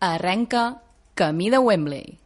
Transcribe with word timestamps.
Arrenca 0.00 0.80
Camí 1.16 1.50
de 1.50 1.58
Wembley. 1.58 2.20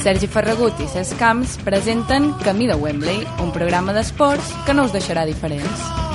Sergi 0.00 0.26
Ferragut 0.26 0.80
i 0.80 0.88
Cesc 0.88 1.18
Camps 1.20 1.58
presenten 1.60 2.32
Camí 2.40 2.66
de 2.66 2.80
Wembley, 2.80 3.20
un 3.44 3.52
programa 3.52 3.92
d'esports 3.92 4.54
que 4.64 4.72
no 4.72 4.88
us 4.88 4.96
deixarà 4.96 5.28
diferents. 5.28 6.07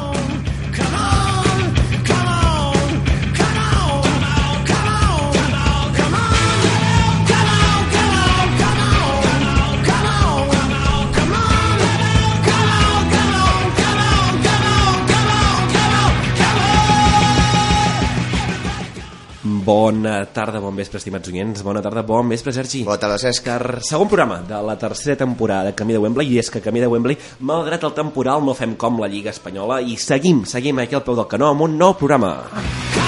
Bona 19.64 20.26
tarda, 20.34 20.60
bon 20.60 20.76
vespre, 20.76 21.00
estimats 21.00 21.30
oients. 21.32 21.62
Bona 21.64 21.82
tarda, 21.82 22.02
bon 22.04 22.28
vespre, 22.34 22.52
Sergi. 22.52 22.82
Bona 22.84 23.00
tarda, 23.00 23.20
Cesc. 23.22 23.46
Car 23.46 23.80
segon 23.86 24.10
programa 24.12 24.42
de 24.48 24.60
la 24.60 24.76
tercera 24.80 25.16
temporada 25.16 25.70
de 25.70 25.76
Camí 25.78 25.96
de 25.96 26.02
Wembley 26.04 26.34
i 26.36 26.42
és 26.42 26.52
que 26.52 26.62
Camí 26.64 26.84
de 26.84 26.90
Wembley, 26.92 27.20
malgrat 27.40 27.88
el 27.88 27.96
temporal, 27.96 28.44
no 28.44 28.58
fem 28.58 28.76
com 28.76 29.00
la 29.00 29.08
Lliga 29.08 29.32
Espanyola 29.32 29.80
i 29.80 29.96
seguim, 29.96 30.44
seguim 30.44 30.84
aquí 30.84 31.00
al 31.00 31.08
peu 31.08 31.16
del 31.16 31.32
canó 31.32 31.54
amb 31.54 31.64
un 31.70 31.80
nou 31.80 31.96
programa. 31.96 32.36
un 32.52 33.03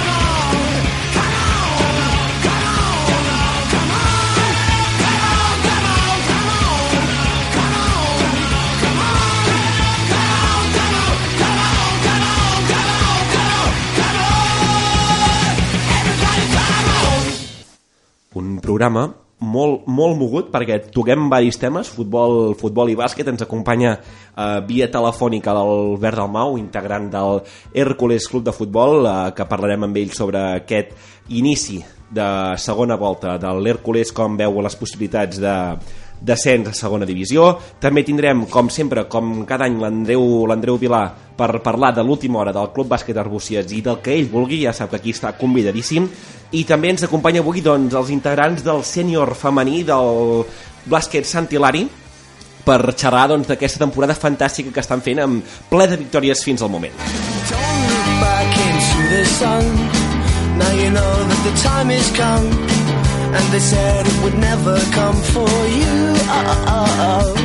programa 18.65 19.05
molt, 19.45 19.85
molt 19.91 20.17
mogut 20.17 20.47
perquè 20.53 20.79
toquem 20.93 21.27
varis 21.31 21.59
temes, 21.59 21.89
futbol, 21.91 22.55
futbol 22.57 22.89
i 22.91 22.95
bàsquet, 22.97 23.27
ens 23.29 23.43
acompanya 23.45 23.97
eh, 23.97 24.61
via 24.67 24.87
telefònica 24.91 25.53
l'Albert 25.55 26.21
Dalmau, 26.21 26.55
integrant 26.59 27.09
del 27.13 27.41
Hércules 27.75 28.29
Club 28.31 28.47
de 28.47 28.55
Futbol, 28.55 29.03
eh, 29.05 29.17
que 29.35 29.47
parlarem 29.49 29.87
amb 29.87 29.99
ell 30.01 30.15
sobre 30.15 30.41
aquest 30.61 30.95
inici 31.29 31.81
de 32.15 32.27
segona 32.61 32.95
volta 32.95 33.35
de 33.41 33.51
l'Hércules, 33.59 34.13
com 34.15 34.37
veu 34.39 34.61
les 34.63 34.77
possibilitats 34.79 35.41
de 35.41 35.55
descens 36.21 36.69
a 36.69 36.73
segona 36.73 37.05
divisió. 37.05 37.47
També 37.81 38.03
tindrem, 38.03 38.45
com 38.51 38.69
sempre, 38.69 39.05
com 39.11 39.43
cada 39.45 39.67
any, 39.67 39.77
l'Andreu 39.81 40.77
Vilà 40.81 41.03
per 41.35 41.59
parlar 41.63 41.93
de 41.95 42.03
l'última 42.03 42.39
hora 42.39 42.53
del 42.55 42.71
Club 42.73 42.93
Bàsquet 42.93 43.17
Arbúcies 43.19 43.71
i 43.75 43.81
del 43.83 43.99
que 44.01 44.15
ell 44.15 44.29
vulgui, 44.31 44.63
ja 44.63 44.73
sap 44.73 44.93
que 44.93 45.01
aquí 45.01 45.13
està 45.15 45.33
convidadíssim. 45.37 46.07
I 46.55 46.63
també 46.63 46.93
ens 46.93 47.03
acompanya 47.03 47.43
avui 47.43 47.61
doncs, 47.61 47.93
els 47.93 48.13
integrants 48.13 48.63
del 48.63 48.83
sènior 48.87 49.35
femení 49.35 49.83
del 49.83 50.45
bàsquet 50.85 51.27
Sant 51.27 51.49
Hilari 51.51 51.85
per 52.65 52.79
xerrar 52.97 53.27
doncs, 53.33 53.49
d'aquesta 53.51 53.83
temporada 53.83 54.15
fantàstica 54.17 54.73
que 54.73 54.81
estan 54.81 55.03
fent 55.05 55.21
amb 55.21 55.57
ple 55.69 55.89
de 55.91 55.99
victòries 56.01 56.43
fins 56.45 56.63
al 56.63 56.71
moment. 56.73 56.95
Don't 57.51 57.85
look 57.91 58.09
back 58.23 58.57
into 58.65 59.09
the 59.11 59.23
sun. 59.35 59.69
Now 60.57 60.71
you 60.71 60.89
know 60.89 61.13
that 61.27 61.41
the 61.43 61.55
time 61.61 61.89
has 61.89 62.09
come. 62.15 62.84
And 63.35 63.51
they 63.51 63.59
said 63.59 64.07
it 64.07 64.17
would 64.23 64.37
never 64.39 64.79
come 64.95 65.19
for 65.35 65.51
you. 65.67 65.95
Oh, 66.31 66.71
oh, 66.71 67.03
oh. 67.03 67.35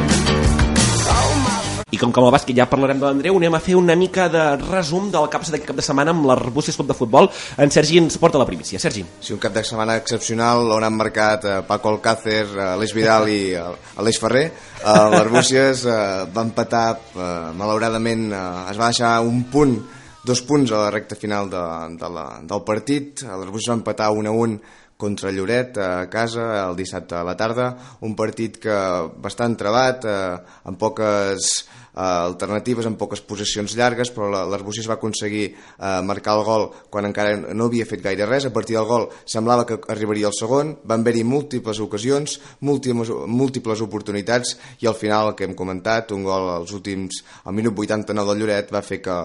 Oh, 1.11 1.51
I 1.91 1.99
com 1.99 2.13
que 2.15 2.21
amb 2.23 2.29
el 2.29 2.35
bàsquet 2.37 2.55
ja 2.55 2.69
parlarem 2.71 3.01
de 3.01 3.09
l'Andreu, 3.09 3.35
anem 3.41 3.57
a 3.59 3.61
fer 3.65 3.75
una 3.75 3.97
mica 3.99 4.29
de 4.31 4.45
resum 4.61 5.09
del 5.11 5.27
cap 5.33 5.43
d'aquest 5.43 5.67
cap 5.67 5.81
de 5.81 5.83
setmana 5.83 6.15
amb 6.15 6.29
l'Arbúcies 6.31 6.79
Club 6.79 6.93
de 6.93 6.95
Futbol. 6.95 7.27
En 7.59 7.75
Sergi 7.75 7.99
ens 7.99 8.21
porta 8.23 8.39
la 8.39 8.47
primícia. 8.47 8.79
Sergi. 8.79 9.03
Sí, 9.19 9.35
un 9.35 9.43
cap 9.43 9.57
de 9.57 9.65
setmana 9.67 9.99
excepcional 9.99 10.71
on 10.71 10.87
han 10.87 10.95
marcat 10.95 11.45
eh, 11.51 11.59
Paco 11.67 11.91
Alcácer, 11.97 12.45
eh, 12.47 12.67
Aleix 12.77 12.95
Vidal 12.95 13.27
i 13.27 13.41
eh, 13.59 13.69
Aleix 13.99 14.23
Ferrer. 14.23 14.47
Eh, 14.79 14.99
L'Arbúcies 15.17 15.83
eh, 15.91 16.01
va 16.31 16.47
empatar, 16.47 16.89
eh, 17.17 17.31
malauradament 17.59 18.29
eh, 18.31 18.45
es 18.71 18.79
va 18.79 18.93
deixar 18.93 19.17
un 19.27 19.43
punt, 19.51 19.81
dos 20.23 20.47
punts 20.47 20.71
a 20.71 20.85
la 20.85 20.95
recta 20.95 21.19
final 21.19 21.51
de, 21.51 21.65
de 21.99 22.15
la, 22.15 22.29
del 22.47 22.63
partit. 22.63 23.27
L'Arbúcies 23.27 23.75
va 23.75 23.81
empatar 23.83 24.15
1 24.15 24.31
a 24.31 24.39
1 24.47 24.79
contra 25.01 25.33
Lloret 25.33 25.79
a 25.81 26.07
casa 26.13 26.47
el 26.67 26.77
dissabte 26.79 27.17
a 27.17 27.25
la 27.27 27.37
tarda, 27.41 27.73
un 28.07 28.15
partit 28.19 28.61
que 28.63 28.77
bastant 29.25 29.57
trebat, 29.59 30.05
eh, 30.05 30.61
amb 30.69 30.79
poques 30.81 31.51
eh, 31.95 32.01
alternatives, 32.01 32.87
amb 32.87 32.99
poques 32.99 33.21
possessions 33.21 33.75
llargues, 33.77 34.11
però 34.15 34.31
la- 34.31 34.45
l'Arbúcies 34.47 34.89
va 34.89 34.95
aconseguir 34.99 35.45
eh, 35.55 36.01
marcar 36.05 36.37
el 36.39 36.45
gol 36.45 36.69
quan 36.91 37.05
encara 37.07 37.37
no 37.55 37.67
havia 37.71 37.87
fet 37.87 38.03
gaire 38.03 38.27
res. 38.27 38.47
A 38.47 38.53
partir 38.53 38.77
del 38.77 38.87
gol 38.87 39.09
semblava 39.25 39.67
que 39.67 39.81
arribaria 39.89 40.27
el 40.29 40.35
segon, 40.37 40.77
van 40.85 41.01
haver-hi 41.01 41.25
múltiples 41.25 41.81
ocasions, 41.81 42.39
múltiples, 42.61 43.11
múltiples 43.27 43.81
oportunitats, 43.81 44.57
i 44.81 44.87
al 44.87 44.95
final, 44.95 45.29
el 45.29 45.35
que 45.35 45.45
hem 45.45 45.55
comentat, 45.55 46.13
un 46.13 46.25
gol 46.25 46.49
als 46.51 46.73
últims, 46.73 47.23
al 47.45 47.55
minut 47.55 47.77
89 47.79 48.31
del 48.35 48.41
Lloret, 48.45 48.73
va 48.73 48.83
fer 48.83 49.01
que 49.03 49.17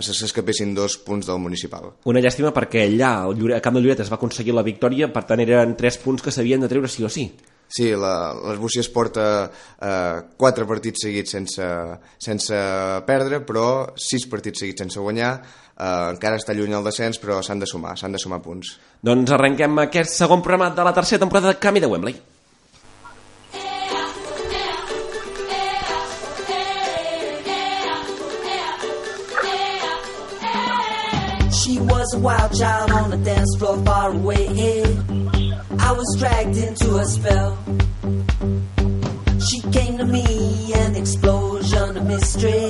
s'escapessin 0.00 0.74
dos 0.74 0.96
punts 0.98 1.26
del 1.26 1.38
municipal. 1.38 1.92
Una 2.10 2.20
llàstima 2.24 2.52
perquè 2.54 2.84
allà, 2.88 3.14
al 3.24 3.36
Lloret, 3.38 3.62
Camp 3.64 3.76
de 3.78 3.82
Lloret, 3.84 4.00
es 4.04 4.10
va 4.12 4.16
aconseguir 4.20 4.54
la 4.54 4.62
victòria, 4.66 5.10
per 5.12 5.24
tant 5.28 5.40
eren 5.40 5.76
tres 5.78 5.98
punts 5.98 6.22
que 6.22 6.32
s'havien 6.34 6.60
de 6.64 6.68
treure 6.70 6.88
sí 6.88 7.04
o 7.04 7.08
sí. 7.12 7.28
Sí, 7.68 7.90
la- 7.96 8.34
l'Arbúcies 8.34 8.88
porta 8.88 9.50
eh, 9.80 10.20
quatre 10.36 10.66
partits 10.66 11.02
seguits 11.06 11.30
sense, 11.30 11.66
sense 12.18 12.54
perdre, 13.06 13.40
però 13.46 13.92
sis 13.96 14.26
partits 14.30 14.60
seguits 14.60 14.84
sense 14.84 15.00
guanyar. 15.00 15.32
Eh, 15.74 16.10
encara 16.12 16.36
està 16.38 16.54
lluny 16.54 16.72
el 16.76 16.84
descens, 16.86 17.18
però 17.18 17.40
s'han 17.42 17.58
de 17.58 17.66
sumar, 17.66 17.96
s'han 17.98 18.12
de 18.14 18.18
sumar 18.22 18.40
punts. 18.44 18.76
Doncs 19.02 19.32
arrenquem 19.34 19.78
aquest 19.88 20.14
segon 20.14 20.42
programa 20.42 20.70
de 20.70 20.84
la 20.86 20.94
tercera 20.94 21.18
temporada 21.24 21.48
de 21.52 21.58
Camí 21.58 21.80
de 21.80 21.86
Wembley. 21.90 22.20
She 31.64 31.78
was 31.80 32.12
a 32.12 32.18
wild 32.18 32.52
child 32.52 32.90
on 32.92 33.08
the 33.08 33.16
dance 33.24 33.48
floor 33.56 33.80
far 33.86 34.12
away. 34.12 34.84
I 35.80 35.92
was 35.96 36.08
dragged 36.20 36.58
into 36.60 36.98
a 37.00 37.04
spell. 37.08 37.56
She 39.40 39.62
came 39.72 39.96
to 39.96 40.04
me, 40.04 40.74
an 40.76 40.94
explosion 40.94 41.96
of 41.96 42.04
mystery. 42.04 42.68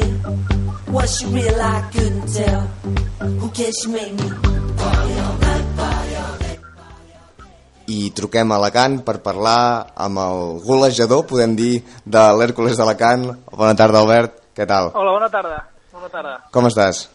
Was 0.95 1.19
she 1.19 1.27
real? 1.27 1.59
I 1.59 1.91
couldn't 1.91 2.29
tell. 2.39 2.61
Who 3.43 3.51
cares? 3.51 3.75
She 3.83 3.89
made 3.91 4.15
me 4.15 4.31
party 4.79 5.15
all 5.27 5.39
night, 5.43 5.67
party 5.75 6.15
all 6.15 6.37
day. 6.39 6.59
I 7.91 8.13
truquem 8.15 8.53
a 8.55 8.61
Alacant 8.63 9.01
per 9.03 9.17
parlar 9.25 9.91
amb 10.07 10.23
el 10.23 10.45
golejador, 10.69 11.25
podem 11.27 11.57
dir, 11.59 11.83
de 12.07 12.23
l'Hèrcules 12.39 12.79
d'Alacant. 12.79 13.27
Bona 13.51 13.75
tarda, 13.75 14.05
Albert. 14.07 14.39
Què 14.55 14.69
tal? 14.71 14.93
Hola, 14.95 15.17
bona 15.19 15.33
tarda. 15.35 15.59
Bona 15.91 16.13
tarda. 16.15 16.37
Com 16.55 16.71
estàs? 16.71 17.09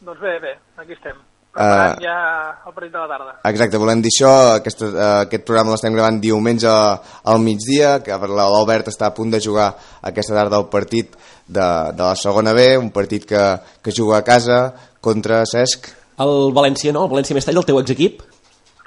Doncs 0.00 0.24
bé, 0.24 0.38
bé, 0.40 0.54
aquí 0.80 0.96
estem. 0.96 1.18
Preparant 1.52 1.98
Eh, 1.98 2.04
ja 2.04 2.18
el 2.66 2.74
partit 2.74 2.92
de 2.92 3.00
la 3.00 3.08
tarda. 3.08 3.32
Exacte, 3.50 3.80
volem 3.80 4.02
dir 4.04 4.12
això, 4.12 4.32
aquest, 4.60 4.82
eh, 4.84 5.06
aquest 5.24 5.44
programa 5.48 5.72
l'estem 5.72 5.94
gravant 5.96 6.20
diumenge 6.20 6.68
al 6.68 7.40
migdia, 7.42 7.98
que 8.04 8.14
l'Albert 8.14 8.92
està 8.92 9.08
a 9.08 9.14
punt 9.16 9.32
de 9.32 9.40
jugar 9.40 9.72
aquesta 10.02 10.36
tarda 10.36 10.60
el 10.60 10.68
partit 10.70 11.16
de, 11.46 11.68
de 11.96 12.02
la 12.02 12.14
segona 12.14 12.52
B, 12.52 12.76
un 12.78 12.90
partit 12.90 13.26
que, 13.26 13.44
que 13.82 13.94
juga 13.96 14.18
a 14.18 14.24
casa 14.24 14.74
contra 15.00 15.44
Cesc. 15.46 15.88
El 16.18 16.52
València, 16.54 16.92
no? 16.92 17.06
El 17.06 17.14
València 17.16 17.34
Mestalla, 17.34 17.62
el 17.64 17.66
teu 17.66 17.80
exequip? 17.80 18.22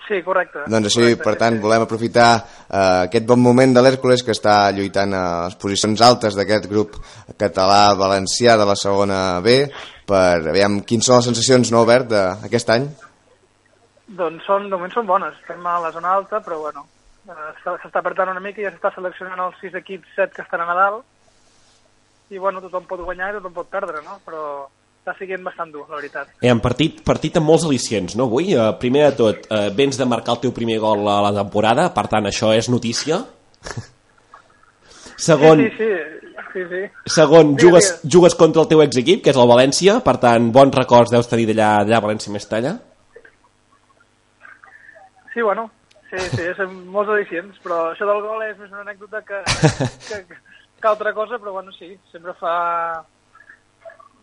Sí, 0.07 0.17
correcte. 0.25 0.65
Doncs 0.67 0.89
així, 0.89 1.01
correcte, 1.01 1.23
per 1.23 1.35
tant, 1.39 1.55
sí. 1.55 1.63
volem 1.63 1.85
aprofitar 1.85 2.29
eh, 2.35 3.07
aquest 3.07 3.27
bon 3.27 3.39
moment 3.39 3.73
de 3.73 3.83
l'Hèrcules 3.83 4.23
que 4.27 4.35
està 4.35 4.55
lluitant 4.75 5.13
a 5.15 5.23
les 5.45 5.55
posicions 5.59 6.03
altes 6.03 6.35
d'aquest 6.35 6.67
grup 6.71 6.97
català-valencià 7.39 8.57
de 8.59 8.67
la 8.67 8.75
segona 8.75 9.39
B 9.43 9.63
per 10.11 10.41
veure 10.49 10.81
quins 10.87 11.07
són 11.07 11.19
les 11.19 11.29
sensacions, 11.31 11.71
no, 11.73 11.83
Albert, 11.85 12.11
d'aquest 12.43 12.73
any? 12.75 12.89
Doncs 14.17 14.43
són, 14.47 14.67
de 14.67 14.75
moment 14.75 14.91
són 14.91 15.07
bones. 15.07 15.37
Estem 15.39 15.63
a 15.67 15.77
la 15.83 15.93
zona 15.95 16.11
alta, 16.17 16.41
però 16.43 16.59
bueno, 16.65 16.83
eh, 17.29 17.53
s'està 17.63 18.01
apretant 18.01 18.33
una 18.33 18.43
mica 18.43 18.61
i 18.61 18.67
ja 18.67 18.73
s'està 18.73 18.91
seleccionant 18.95 19.39
els 19.45 19.57
sis 19.63 19.77
equips, 19.79 20.11
set 20.17 20.35
que 20.35 20.43
estan 20.43 20.63
a 20.63 20.67
Nadal. 20.69 20.99
I 22.31 22.39
bueno, 22.39 22.63
tothom 22.63 22.87
pot 22.89 23.03
guanyar 23.03 23.31
i 23.31 23.37
tothom 23.39 23.55
pot 23.55 23.71
perdre, 23.71 24.03
no? 24.03 24.19
Però 24.27 24.43
està 25.01 25.15
siguent 25.17 25.43
bastant 25.47 25.71
dur, 25.73 25.87
la 25.89 25.97
veritat. 25.97 26.35
Eh, 26.41 26.51
en 26.51 26.59
partit, 26.63 26.99
partit 27.07 27.39
amb 27.39 27.49
molts 27.49 27.65
al·licients, 27.67 28.17
no, 28.19 28.27
avui? 28.27 28.51
Eh, 28.55 28.67
primer 28.83 29.07
de 29.09 29.15
tot, 29.23 29.47
eh, 29.47 29.63
vens 29.75 29.97
de 29.99 30.07
marcar 30.07 30.35
el 30.37 30.43
teu 30.45 30.55
primer 30.55 30.77
gol 30.83 31.07
a 31.07 31.21
la 31.29 31.33
temporada, 31.39 31.89
per 31.95 32.07
tant, 32.11 32.27
això 32.29 32.51
és 32.57 32.69
notícia. 32.69 33.23
Segon, 35.21 35.59
Sí, 35.61 35.69
sí, 35.77 35.87
sí. 35.87 36.43
sí, 36.53 36.63
sí. 36.71 36.81
segon 37.15 37.55
Digues, 37.55 37.63
jugues, 37.63 37.89
digues. 38.01 38.13
jugues 38.15 38.35
contra 38.39 38.63
el 38.63 38.69
teu 38.71 38.81
exequip, 38.81 39.21
que 39.23 39.29
és 39.33 39.37
el 39.37 39.49
València, 39.51 39.99
per 40.05 40.17
tant, 40.23 40.49
bons 40.55 40.73
records 40.79 41.13
deus 41.13 41.29
tenir 41.29 41.45
d'allà 41.51 41.99
a 41.99 42.03
València 42.03 42.33
Mestalla. 42.33 42.77
Sí, 45.33 45.41
bueno, 45.41 45.69
sí, 46.09 46.19
sí, 46.33 46.49
són 46.57 46.73
molts 46.91 47.11
al·licients, 47.13 47.59
però 47.63 47.91
això 47.93 48.07
del 48.09 48.19
gol 48.25 48.41
és 48.49 48.57
més 48.59 48.71
una 48.73 48.81
anècdota 48.83 49.21
que, 49.23 49.39
que, 50.09 50.21
que, 50.27 50.87
altra 50.91 51.13
cosa, 51.13 51.37
però 51.39 51.53
bueno, 51.55 51.71
sí, 51.77 51.93
sempre 52.11 52.33
fa 52.39 52.55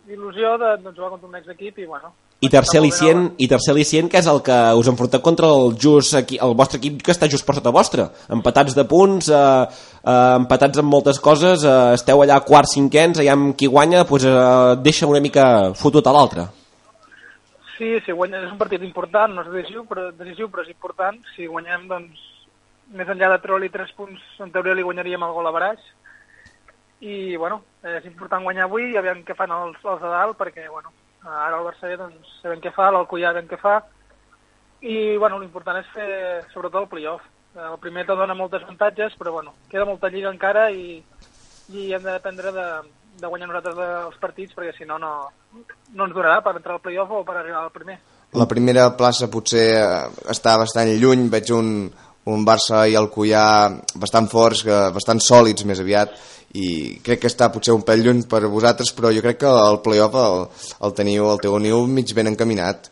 il·lusió 0.09 0.57
de, 0.61 0.75
de 0.83 0.91
jugar 0.93 1.15
contra 1.15 1.29
un 1.29 1.39
ex-equip 1.39 1.79
i 1.79 1.87
bueno... 1.89 2.13
I 2.39 2.47
tercer 2.47 2.77
al·licient, 2.79 3.33
i 3.43 3.49
tercer 3.51 3.73
al·licient 3.73 4.07
que 4.07 4.21
és 4.21 4.27
el 4.31 4.37
que 4.45 4.57
us 4.79 4.87
enfronteu 4.87 5.19
contra 5.19 5.49
el, 5.51 5.73
just, 5.75 6.13
aquí, 6.15 6.37
el 6.39 6.53
vostre 6.55 6.79
equip 6.79 7.01
que 7.03 7.11
està 7.11 7.27
just 7.27 7.43
per 7.43 7.57
sota 7.57 7.73
vostre. 7.75 8.05
Empatats 8.31 8.77
de 8.77 8.85
punts, 8.87 9.27
eh, 9.27 9.88
eh, 10.03 10.35
empatats 10.35 10.79
amb 10.81 10.91
moltes 10.91 11.19
coses, 11.19 11.63
eh, 11.63 11.93
esteu 11.97 12.23
allà 12.23 12.39
quarts, 12.45 12.75
cinquens, 12.77 13.19
allà 13.19 13.35
amb 13.35 13.55
qui 13.57 13.67
guanya 13.67 14.05
pues, 14.05 14.25
eh, 14.25 14.75
deixa 14.83 15.07
una 15.07 15.21
mica 15.23 15.73
fotut 15.73 16.07
a 16.07 16.15
l'altre. 16.15 16.47
Sí, 17.77 17.93
si 18.03 18.11
guanyem, 18.11 18.43
és 18.43 18.51
un 18.51 18.59
partit 18.59 18.83
important, 18.83 19.31
no 19.31 19.45
és 19.45 19.53
decisiu 19.53 19.85
però, 19.87 20.09
decisiu, 20.11 20.49
però 20.51 20.65
és 20.65 20.73
important. 20.73 21.19
Si 21.35 21.47
guanyem, 21.47 21.87
doncs, 21.87 22.25
més 22.91 23.07
enllà 23.07 23.29
de 23.31 23.41
treure-li 23.43 23.69
3 23.71 23.93
punts, 23.95 24.23
en 24.43 24.51
teoria 24.51 24.75
li 24.75 24.83
guanyaríem 24.83 25.23
el 25.23 25.35
gol 25.35 25.47
a 25.47 25.53
baraix. 25.55 25.85
I, 26.99 27.37
bueno, 27.39 27.61
és 27.87 28.03
important 28.09 28.43
guanyar 28.43 28.65
avui 28.67 28.89
i 28.91 28.97
aviam 28.99 29.21
què 29.23 29.35
fan 29.37 29.53
els, 29.55 29.79
els 29.85 30.01
de 30.03 30.11
dalt, 30.11 30.35
perquè, 30.35 30.67
bueno, 30.67 30.91
ara 31.23 31.55
el 31.61 31.63
Barça 31.69 31.93
doncs, 31.95 32.35
sabem 32.41 32.59
què 32.59 32.73
fa, 32.75 32.89
l'Alcoyà 32.91 33.31
sabem 33.31 33.47
què 33.47 33.59
fa, 33.61 33.77
i, 34.81 35.17
bueno, 35.17 35.39
l'important 35.39 35.79
és 35.79 35.87
fer, 35.95 36.09
sobretot, 36.53 36.83
el 36.83 36.91
playoff. 36.91 37.23
El 37.59 37.79
primer 37.81 38.05
te 38.07 38.15
dona 38.15 38.37
moltes 38.37 38.63
avantatges, 38.63 39.15
però, 39.19 39.33
bueno, 39.35 39.55
queda 39.71 39.87
molta 39.87 40.11
lliga 40.11 40.31
encara 40.31 40.69
i, 40.71 41.01
i 41.75 41.89
hem 41.93 42.03
de 42.05 42.13
dependre 42.13 42.53
de, 42.55 42.67
de 43.19 43.27
guanyar 43.27 43.49
nosaltres 43.49 43.79
els 44.05 44.19
partits, 44.21 44.55
perquè 44.55 44.75
si 44.77 44.87
no, 44.87 44.99
no, 45.01 45.11
no 45.93 46.07
ens 46.07 46.15
donarà 46.15 46.39
per 46.45 46.55
entrar 46.57 46.77
al 46.77 46.83
playoff 46.83 47.11
o 47.11 47.23
per 47.27 47.37
arribar 47.37 47.65
al 47.65 47.73
primer. 47.75 47.99
La 48.37 48.45
primera 48.45 48.91
plaça 48.97 49.29
potser 49.31 49.65
eh, 49.73 49.87
està 50.29 50.55
bastant 50.61 50.91
lluny, 51.01 51.27
veig 51.33 51.49
un, 51.55 51.71
un 52.29 52.45
Barça 52.45 52.83
i 52.89 52.97
el 52.99 53.09
Cuià 53.13 53.43
bastant 54.01 54.29
forts, 54.31 54.63
bastant 54.93 55.21
sòlids 55.23 55.65
més 55.65 55.81
aviat, 55.81 56.13
i 56.57 56.99
crec 57.05 57.23
que 57.23 57.29
està 57.29 57.49
potser 57.53 57.75
un 57.75 57.83
pèl 57.85 58.03
lluny 58.05 58.23
per 58.29 58.43
vosaltres, 58.45 58.93
però 58.97 59.11
jo 59.13 59.23
crec 59.25 59.41
que 59.43 59.49
el 59.49 59.81
playoff 59.85 60.17
el, 60.17 60.45
el 60.87 60.95
teniu, 60.97 61.29
el 61.33 61.41
teniu 61.43 61.83
mig 61.89 62.13
ben 62.17 62.31
encaminat. 62.31 62.89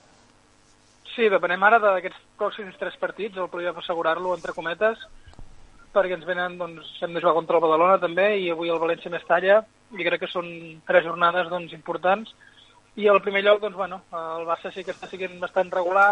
Sí, 1.17 1.25
depenem 1.33 1.63
ara 1.65 1.79
d'aquests 1.81 2.19
pròxims 2.37 2.75
tres 2.77 2.93
partits, 3.01 3.39
el 3.41 3.49
playoff 3.49 3.79
assegurar-lo 3.81 4.35
entre 4.35 4.53
cometes, 4.53 4.99
perquè 5.95 6.13
ens 6.13 6.27
venen, 6.29 6.59
doncs, 6.59 6.91
hem 7.01 7.15
de 7.15 7.23
jugar 7.23 7.33
contra 7.39 7.57
el 7.57 7.63
Badalona 7.63 7.95
també, 8.03 8.27
i 8.37 8.51
avui 8.53 8.69
el 8.69 8.77
València 8.77 9.09
Mestalla, 9.09 9.63
i 9.97 10.05
crec 10.05 10.21
que 10.21 10.29
són 10.29 10.51
tres 10.85 11.07
jornades 11.07 11.49
doncs, 11.49 11.73
importants. 11.73 12.29
I 13.01 13.09
al 13.09 13.23
primer 13.25 13.41
lloc, 13.41 13.63
doncs, 13.65 13.79
bueno, 13.81 14.03
el 14.13 14.45
Barça 14.45 14.69
sí 14.75 14.85
que 14.85 14.93
està 14.93 15.09
siguent 15.09 15.41
bastant 15.41 15.73
regular, 15.73 16.11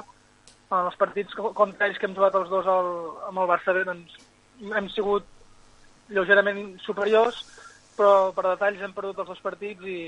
en 0.72 0.90
els 0.90 0.98
partits 0.98 1.38
contra 1.38 1.86
ells 1.86 2.02
que 2.02 2.10
hem 2.10 2.18
jugat 2.18 2.42
els 2.42 2.50
dos 2.50 2.66
al, 2.66 2.94
amb 3.30 3.46
el 3.46 3.50
Barça 3.54 3.78
doncs, 3.86 4.19
hem 4.66 4.90
sigut 4.98 5.30
lleugerament 6.10 6.80
superiors, 6.81 7.46
però 7.94 8.31
per 8.34 8.50
detalls 8.56 8.81
hem 8.81 8.98
perdut 8.98 9.22
els 9.22 9.36
dos 9.36 9.46
partits 9.46 9.86
i, 9.86 10.00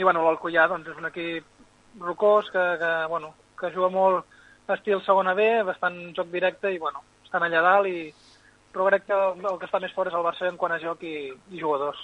i 0.00 0.06
bueno, 0.08 0.24
l'Alcoyà 0.24 0.70
doncs, 0.72 0.88
és 0.88 1.04
un 1.04 1.12
equip 1.12 2.00
rocós 2.00 2.48
que, 2.54 2.64
que, 2.80 2.94
bueno, 3.12 3.36
que 3.58 3.72
juga 3.74 3.90
molt 3.92 4.72
estil 4.74 5.02
segona 5.06 5.34
B, 5.34 5.46
bastant 5.66 5.98
joc 6.16 6.30
directe 6.32 6.72
i 6.74 6.78
bueno, 6.82 7.02
estan 7.24 7.46
allà 7.46 7.62
dalt 7.62 7.90
i 7.90 8.12
però 8.72 8.90
crec 8.90 9.06
que 9.08 9.16
el 9.16 9.58
que 9.58 9.66
està 9.68 9.80
més 9.80 9.94
fort 9.96 10.10
és 10.10 10.16
el 10.16 10.24
Barça 10.26 10.50
en 10.50 10.58
quant 10.60 10.74
a 10.74 10.82
joc 10.82 11.02
i, 11.08 11.32
i 11.32 11.60
jugadors. 11.60 11.96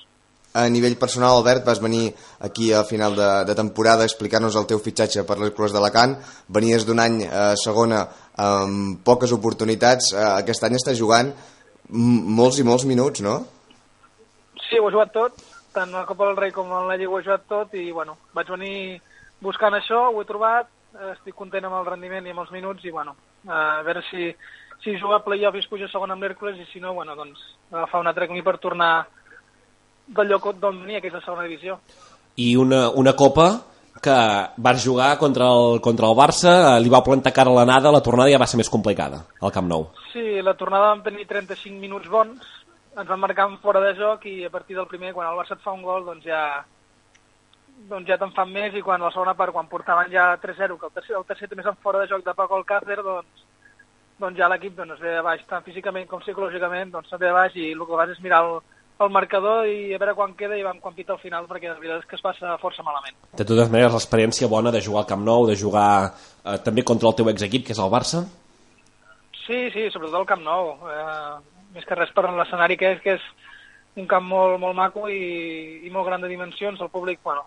A 0.52 0.66
nivell 0.68 0.98
personal, 1.00 1.38
Albert, 1.38 1.64
vas 1.64 1.80
venir 1.80 2.10
aquí 2.44 2.72
a 2.72 2.82
final 2.84 3.14
de, 3.16 3.28
de 3.48 3.54
temporada 3.56 4.04
a 4.04 4.08
explicar-nos 4.08 4.56
el 4.60 4.66
teu 4.68 4.80
fitxatge 4.84 5.24
per 5.28 5.38
l'Hercules 5.40 5.72
d'Alacant. 5.72 6.18
Venies 6.52 6.84
d'un 6.84 7.00
any 7.00 7.22
a 7.24 7.54
segona 7.60 8.02
amb 8.36 9.00
poques 9.04 9.32
oportunitats. 9.32 10.12
Eh, 10.12 10.26
aquest 10.42 10.64
any 10.68 10.76
estàs 10.76 11.00
jugant 11.00 11.32
molts 11.88 12.60
i 12.60 12.66
molts 12.68 12.84
minuts, 12.88 13.24
no? 13.24 13.38
Sí, 14.60 14.76
ho 14.76 14.88
he 14.88 14.92
jugat 14.92 15.12
tot, 15.16 15.40
tant 15.76 15.92
a 15.96 16.04
Copa 16.08 16.28
del 16.28 16.36
Rei 16.40 16.52
com 16.52 16.68
a 16.72 16.84
la 16.84 16.96
Lliga 17.00 17.12
ho 17.12 17.20
he 17.20 17.24
jugat 17.24 17.48
tot 17.48 17.72
i 17.76 17.90
bueno, 17.92 18.18
vaig 18.36 18.52
venir 18.52 18.76
buscant 19.44 19.76
això, 19.76 20.06
ho 20.08 20.20
he 20.20 20.28
trobat, 20.28 20.68
estic 21.12 21.34
content 21.34 21.64
amb 21.66 21.78
el 21.80 21.88
rendiment 21.88 22.26
i 22.26 22.34
amb 22.34 22.44
els 22.44 22.52
minuts 22.54 22.84
i 22.84 22.92
bueno, 22.92 23.16
a 23.48 23.82
veure 23.86 24.02
si, 24.10 24.30
si 24.84 24.98
jugar 25.00 25.20
a 25.20 25.24
playoff 25.24 25.56
i 25.56 25.62
es 25.62 25.68
puja 25.70 25.88
segon 25.90 26.12
amb 26.12 26.24
l'Hèrcules 26.24 26.60
i 26.60 26.68
si 26.72 26.80
no, 26.80 26.94
bueno, 26.94 27.16
doncs 27.16 27.40
agafar 27.70 28.02
un 28.02 28.10
altre 28.10 28.28
camí 28.28 28.42
per 28.44 28.58
tornar 28.62 28.92
del 30.06 30.28
lloc 30.28 30.52
d'on 30.60 30.82
venia, 30.82 31.00
que 31.00 31.08
és 31.08 31.14
la 31.14 31.22
segona 31.24 31.46
divisió. 31.46 31.78
I 32.36 32.54
una, 32.56 32.88
una 32.90 33.14
copa 33.16 33.48
que 34.02 34.16
vas 34.56 34.84
jugar 34.84 35.16
contra 35.18 35.46
el, 35.46 35.80
contra 35.80 36.08
el 36.08 36.16
Barça, 36.18 36.52
eh, 36.72 36.80
li 36.82 36.90
va 36.90 37.04
plantar 37.04 37.32
cara 37.32 37.52
a 37.52 37.58
l'anada, 37.60 37.92
la 37.92 38.02
tornada 38.02 38.32
ja 38.32 38.40
va 38.40 38.48
ser 38.50 38.58
més 38.58 38.70
complicada, 38.72 39.22
al 39.40 39.52
Camp 39.54 39.68
Nou. 39.70 39.86
Sí, 40.12 40.40
la 40.42 40.56
tornada 40.58 40.90
vam 40.90 41.04
tenir 41.04 41.28
35 41.28 41.78
minuts 41.78 42.10
bons, 42.10 42.48
ens 42.96 43.08
van 43.08 43.20
marcar 43.20 43.48
fora 43.62 43.80
de 43.84 43.94
joc 43.96 44.26
i 44.26 44.42
a 44.44 44.50
partir 44.50 44.76
del 44.76 44.88
primer, 44.90 45.12
quan 45.14 45.28
el 45.28 45.38
Barça 45.38 45.54
et 45.56 45.62
fa 45.64 45.76
un 45.76 45.84
gol, 45.86 46.04
doncs 46.08 46.26
ja 46.26 46.42
doncs 47.90 48.08
ja 48.08 48.18
te'n 48.20 48.34
fan 48.36 48.52
més 48.52 48.74
i 48.74 48.82
quan 48.84 49.02
la 49.02 49.10
segona 49.14 49.34
part, 49.38 49.52
quan 49.54 49.70
portaven 49.70 50.10
ja 50.12 50.32
3-0, 50.42 50.78
que 50.78 50.88
el 50.88 50.94
tercer, 50.96 51.16
el 51.18 51.26
tercer 51.28 51.48
també 51.48 51.64
és 51.64 51.70
en 51.72 51.80
fora 51.84 52.02
de 52.02 52.10
joc 52.10 52.24
de 52.24 52.34
Paco 52.34 52.56
Alcácer, 52.58 52.98
doncs, 53.02 53.46
doncs 54.20 54.38
ja 54.38 54.48
l'equip 54.48 54.76
doncs, 54.76 54.96
es 54.96 55.02
ve 55.02 55.16
de 55.16 55.24
baix, 55.26 55.42
tant 55.50 55.64
físicament 55.66 56.06
com 56.08 56.22
psicològicament, 56.22 56.92
doncs 56.94 57.12
es 57.12 57.18
ve 57.18 57.26
de 57.26 57.34
baix 57.36 57.58
i 57.58 57.72
el 57.72 57.84
que 57.86 57.98
vas 57.98 58.12
és 58.14 58.22
mirar 58.24 58.42
el, 58.46 58.60
el 59.02 59.10
marcador 59.10 59.66
i 59.66 59.94
a 59.94 60.00
veure 60.00 60.14
quan 60.18 60.34
queda 60.38 60.58
i 60.58 60.64
vam 60.66 60.78
quan 60.80 60.94
pita 60.94 61.16
al 61.16 61.22
final 61.22 61.48
perquè 61.50 61.70
la 61.70 61.78
veritat 61.80 62.04
és 62.04 62.10
que 62.10 62.18
es 62.18 62.24
passa 62.24 62.58
força 62.62 62.84
malament. 62.86 63.16
De 63.38 63.46
totes 63.46 63.70
maneres, 63.72 63.96
l'experiència 63.96 64.50
bona 64.52 64.72
de 64.74 64.82
jugar 64.84 65.04
al 65.04 65.10
Camp 65.10 65.24
Nou, 65.26 65.46
de 65.48 65.58
jugar 65.58 65.90
eh, 66.12 66.58
també 66.64 66.84
contra 66.86 67.10
el 67.10 67.18
teu 67.18 67.32
exequip, 67.32 67.66
que 67.66 67.76
és 67.76 67.82
el 67.82 67.92
Barça? 67.92 68.24
Sí, 69.42 69.64
sí, 69.74 69.88
sobretot 69.90 70.20
el 70.20 70.28
Camp 70.28 70.44
Nou. 70.46 70.76
Eh, 70.86 71.56
més 71.74 71.88
que 71.88 71.96
res 71.98 72.12
per 72.14 72.28
l'escenari 72.28 72.76
que 72.78 72.94
és, 72.94 73.00
que 73.02 73.16
és 73.16 73.30
un 73.96 74.06
camp 74.08 74.24
molt, 74.28 74.58
molt 74.60 74.76
maco 74.76 75.08
i, 75.08 75.82
i 75.84 75.90
molt 75.92 76.06
gran 76.08 76.22
de 76.22 76.30
dimensions. 76.30 76.80
El 76.80 76.92
públic, 76.92 77.20
bueno, 77.24 77.44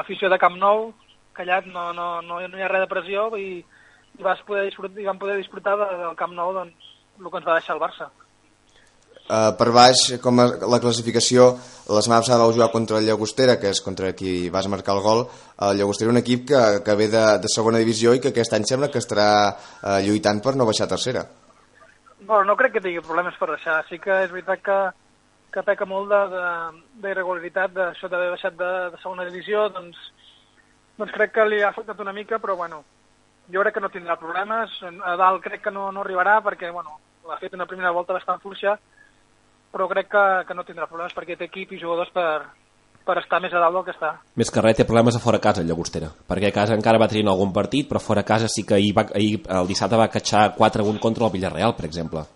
afició 0.00 0.30
de 0.32 0.38
Camp 0.40 0.58
Nou, 0.60 0.90
callat, 1.36 1.66
no, 1.66 1.92
no, 1.96 2.08
no, 2.22 2.40
no 2.40 2.58
hi 2.58 2.64
ha 2.64 2.70
res 2.70 2.84
de 2.84 2.90
pressió 2.90 3.28
i, 3.38 3.62
i, 4.18 4.22
vas 4.22 4.42
poder 4.46 4.66
disfrutar, 4.68 5.00
i 5.02 5.08
vam 5.08 5.20
poder 5.20 5.38
disfrutar 5.40 5.78
del 5.80 6.18
Camp 6.18 6.36
Nou 6.36 6.52
doncs, 6.56 6.92
el 7.20 7.30
que 7.30 7.40
ens 7.40 7.48
va 7.48 7.58
deixar 7.58 7.76
el 7.76 7.82
Barça. 7.82 8.10
Uh, 9.24 9.54
per 9.56 9.70
baix, 9.72 10.00
com 10.20 10.40
a, 10.42 10.44
la 10.68 10.78
classificació, 10.82 11.46
la 11.88 12.02
setmana 12.04 12.20
passada 12.20 12.42
vau 12.42 12.52
jugar 12.52 12.68
contra 12.74 12.98
el 13.00 13.06
Llagostera, 13.08 13.54
que 13.56 13.70
és 13.72 13.80
contra 13.80 14.10
qui 14.12 14.50
vas 14.52 14.68
marcar 14.68 14.98
el 14.98 15.00
gol. 15.06 15.24
El 15.64 15.78
Llagostera 15.78 16.10
és 16.10 16.12
un 16.12 16.20
equip 16.20 16.42
que, 16.50 16.60
que 16.84 16.96
ve 16.98 17.08
de, 17.08 17.22
de 17.40 17.52
segona 17.52 17.80
divisió 17.80 18.12
i 18.12 18.20
que 18.20 18.34
aquest 18.34 18.52
any 18.52 18.68
sembla 18.68 18.90
que 18.92 19.00
estarà 19.00 19.28
uh, 19.48 19.96
lluitant 20.04 20.44
per 20.44 20.52
no 20.60 20.68
baixar 20.68 20.84
a 20.84 20.92
tercera. 20.92 21.24
Bueno, 22.20 22.44
no 22.50 22.56
crec 22.60 22.76
que 22.76 22.84
tingui 22.84 23.00
problemes 23.04 23.40
per 23.40 23.48
baixar. 23.54 23.78
Sí 23.88 23.96
que 23.96 24.20
és 24.26 24.32
veritat 24.32 24.60
que, 24.64 24.78
que 25.54 25.62
peca 25.62 25.86
molt 25.86 26.10
d'irregularitat, 27.02 27.70
d'això 27.76 28.10
d'haver 28.10 28.32
baixat 28.34 28.56
de, 28.58 28.72
de 28.90 29.00
segona 29.02 29.26
divisió, 29.28 29.68
doncs, 29.74 30.00
doncs 30.98 31.14
crec 31.14 31.36
que 31.36 31.46
li 31.46 31.62
ha 31.62 31.70
afectat 31.70 32.00
una 32.02 32.14
mica, 32.16 32.40
però 32.42 32.56
bueno, 32.58 32.82
jo 33.52 33.62
crec 33.62 33.76
que 33.76 33.84
no 33.84 33.92
tindrà 33.92 34.18
problemes. 34.18 34.74
A 34.82 35.14
dalt 35.20 35.44
crec 35.44 35.62
que 35.66 35.74
no, 35.74 35.90
no 35.94 36.02
arribarà 36.02 36.40
perquè, 36.42 36.72
bueno, 36.74 36.98
ha 37.30 37.38
fet 37.38 37.54
una 37.54 37.68
primera 37.70 37.94
volta 37.94 38.16
bastant 38.16 38.42
fluixa, 38.42 38.76
però 39.72 39.88
crec 39.90 40.10
que, 40.10 40.26
que 40.48 40.58
no 40.58 40.66
tindrà 40.66 40.90
problemes 40.90 41.14
perquè 41.14 41.38
té 41.38 41.48
equip 41.48 41.74
i 41.74 41.80
jugadors 41.80 42.10
per, 42.14 42.44
per 43.06 43.18
estar 43.20 43.40
més 43.42 43.54
a 43.54 43.62
dalt 43.62 43.78
del 43.78 43.86
que 43.86 43.94
està. 43.94 44.14
Més 44.40 44.50
que 44.50 44.62
res 44.64 44.78
té 44.78 44.86
problemes 44.88 45.16
a 45.16 45.22
fora 45.22 45.40
casa, 45.42 45.62
el 45.62 45.70
Llagostera, 45.70 46.10
perquè 46.30 46.50
a 46.50 46.56
casa 46.56 46.78
encara 46.78 47.00
va 47.00 47.10
tenir 47.10 47.26
algun 47.30 47.52
partit, 47.54 47.88
però 47.90 48.02
fora 48.02 48.26
casa 48.26 48.50
sí 48.50 48.66
que 48.66 48.78
ahir, 48.78 48.94
va, 48.96 49.06
ahir 49.14 49.42
el 49.44 49.70
dissabte 49.70 50.00
va 50.00 50.10
catxar 50.10 50.48
4-1 50.58 51.02
contra 51.02 51.26
el 51.26 51.34
Villarreal, 51.34 51.76
per 51.78 51.86
exemple. 51.90 52.26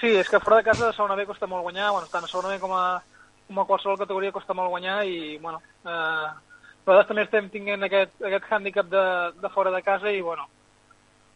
Sí, 0.00 0.14
és 0.16 0.28
que 0.32 0.40
fora 0.40 0.56
de 0.56 0.64
casa 0.64 0.86
de 0.86 0.94
segona 0.96 1.14
B 1.14 1.26
costa 1.28 1.46
molt 1.46 1.60
guanyar, 1.66 1.90
bueno, 1.92 2.06
tant 2.08 2.24
a 2.24 2.28
segona 2.30 2.54
B 2.54 2.60
com 2.62 2.72
a, 2.72 3.02
com 3.48 3.58
a 3.60 3.66
qualsevol 3.68 3.98
categoria 4.00 4.32
costa 4.32 4.54
molt 4.56 4.72
guanyar 4.72 5.02
i, 5.04 5.36
bueno, 5.42 5.60
eh, 5.84 6.28
nosaltres 6.86 7.10
també 7.10 7.26
estem 7.26 7.50
tinguent 7.52 7.84
aquest, 7.84 8.14
aquest 8.24 8.48
hàndicap 8.48 8.88
de, 8.88 9.04
de 9.42 9.50
fora 9.52 9.74
de 9.74 9.82
casa 9.84 10.08
i, 10.08 10.22
bueno, 10.24 10.48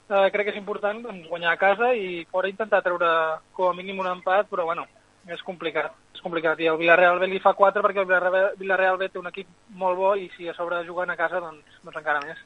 eh, 0.09 0.31
crec 0.33 0.49
que 0.49 0.55
és 0.55 0.61
important 0.63 1.03
doncs, 1.05 1.29
guanyar 1.29 1.53
a 1.53 1.61
casa 1.61 1.93
i 1.93 2.25
fora 2.33 2.49
intentar 2.49 2.81
treure 2.87 3.11
com 3.53 3.69
a 3.69 3.77
mínim 3.77 4.01
un 4.01 4.09
empat, 4.15 4.49
però, 4.49 4.65
bueno, 4.71 4.89
és 5.29 5.45
complicat, 5.45 5.93
és 6.17 6.25
complicat. 6.25 6.65
I 6.65 6.73
el 6.73 6.81
Villarreal 6.81 7.21
B 7.21 7.29
li 7.29 7.45
fa 7.45 7.53
4 7.59 7.85
perquè 7.85 8.01
el 8.01 8.09
Villarreal, 8.09 8.97
B 8.97 9.11
té 9.13 9.21
un 9.21 9.29
equip 9.29 9.53
molt 9.77 10.01
bo 10.01 10.17
i 10.17 10.31
si 10.39 10.49
a 10.49 10.57
sobre 10.57 10.81
juguen 10.89 11.13
a 11.13 11.21
casa, 11.21 11.45
doncs, 11.45 11.81
doncs 11.85 12.01
encara 12.01 12.25
més. 12.25 12.41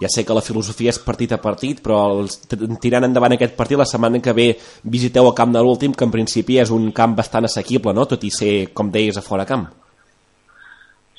Ja 0.00 0.08
sé 0.08 0.24
que 0.24 0.36
la 0.36 0.44
filosofia 0.44 0.92
és 0.94 1.00
partit 1.02 1.32
a 1.32 1.40
partit, 1.42 1.80
però 1.84 2.20
els, 2.20 2.38
tirant 2.80 3.04
endavant 3.04 3.34
aquest 3.36 3.56
partit, 3.56 3.78
la 3.80 3.88
setmana 3.88 4.20
que 4.22 4.32
ve 4.36 4.48
visiteu 4.82 5.26
el 5.28 5.36
camp 5.36 5.52
de 5.52 5.62
l'últim, 5.64 5.92
que 5.92 6.06
en 6.06 6.12
principi 6.14 6.60
és 6.62 6.70
un 6.70 6.90
camp 6.92 7.16
bastant 7.18 7.48
assequible, 7.48 7.92
no? 7.96 8.06
tot 8.06 8.24
i 8.24 8.30
ser, 8.30 8.54
com 8.72 8.92
deies, 8.92 9.18
a 9.18 9.24
fora 9.24 9.48
camp. 9.48 9.66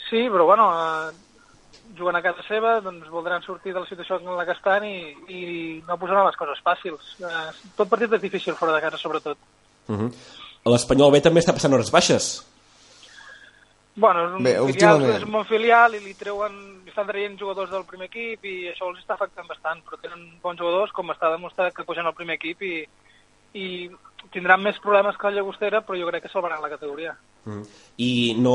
Sí, 0.09 0.27
però 0.29 0.45
bueno, 0.45 0.67
eh, 0.75 1.11
jugant 1.97 2.17
a 2.17 2.23
casa 2.25 2.43
seva, 2.47 2.79
doncs 2.83 3.09
voldran 3.09 3.43
sortir 3.45 3.73
de 3.73 3.79
la 3.79 3.87
situació 3.87 4.19
en 4.19 4.35
la 4.35 4.45
que 4.47 4.55
estan 4.57 4.85
i, 4.87 4.97
i 5.31 5.41
no 5.87 5.97
posaran 6.01 6.27
les 6.27 6.39
coses 6.39 6.61
fàcils. 6.65 7.15
Eh, 7.21 7.49
tot 7.77 7.89
partit 7.89 8.17
és 8.17 8.23
difícil 8.23 8.57
fora 8.59 8.75
de 8.75 8.81
casa, 8.83 8.99
sobretot. 8.99 9.37
Uh 9.87 9.97
-huh. 9.97 10.11
L'Espanyol 10.71 11.11
B 11.11 11.21
també 11.21 11.39
està 11.41 11.53
passant 11.53 11.73
hores 11.73 11.91
baixes. 11.91 12.45
Bueno, 13.95 14.25
és 14.25 14.33
un, 14.37 14.43
Bé, 14.43 14.53
filial, 14.73 15.03
és 15.03 15.23
un 15.23 15.31
bon 15.31 15.45
filial 15.45 15.95
i 15.95 15.99
li 15.99 16.13
treuen, 16.13 16.70
estan 16.91 17.07
traient 17.10 17.39
jugadors 17.39 17.71
del 17.71 17.88
primer 17.89 18.10
equip 18.12 18.45
i 18.45 18.55
això 18.71 18.91
els 18.91 19.01
està 19.01 19.17
afectant 19.17 19.50
bastant, 19.50 19.81
però 19.86 20.00
tenen 20.01 20.27
bons 20.43 20.60
jugadors, 20.60 20.93
com 20.95 21.10
està 21.13 21.31
demostrat 21.33 21.74
que 21.75 21.88
pugen 21.88 22.07
al 22.07 22.17
primer 22.17 22.38
equip 22.38 22.62
i, 22.67 22.75
i 23.57 23.65
tindran 24.31 24.62
més 24.62 24.77
problemes 24.83 25.17
que 25.17 25.29
la 25.29 25.39
Llagostera, 25.39 25.81
però 25.81 25.98
jo 25.98 26.12
crec 26.12 26.27
que 26.27 26.33
salvaran 26.33 26.62
la 26.62 26.69
categoria. 26.69 27.15
i 27.98 28.36
no, 28.38 28.53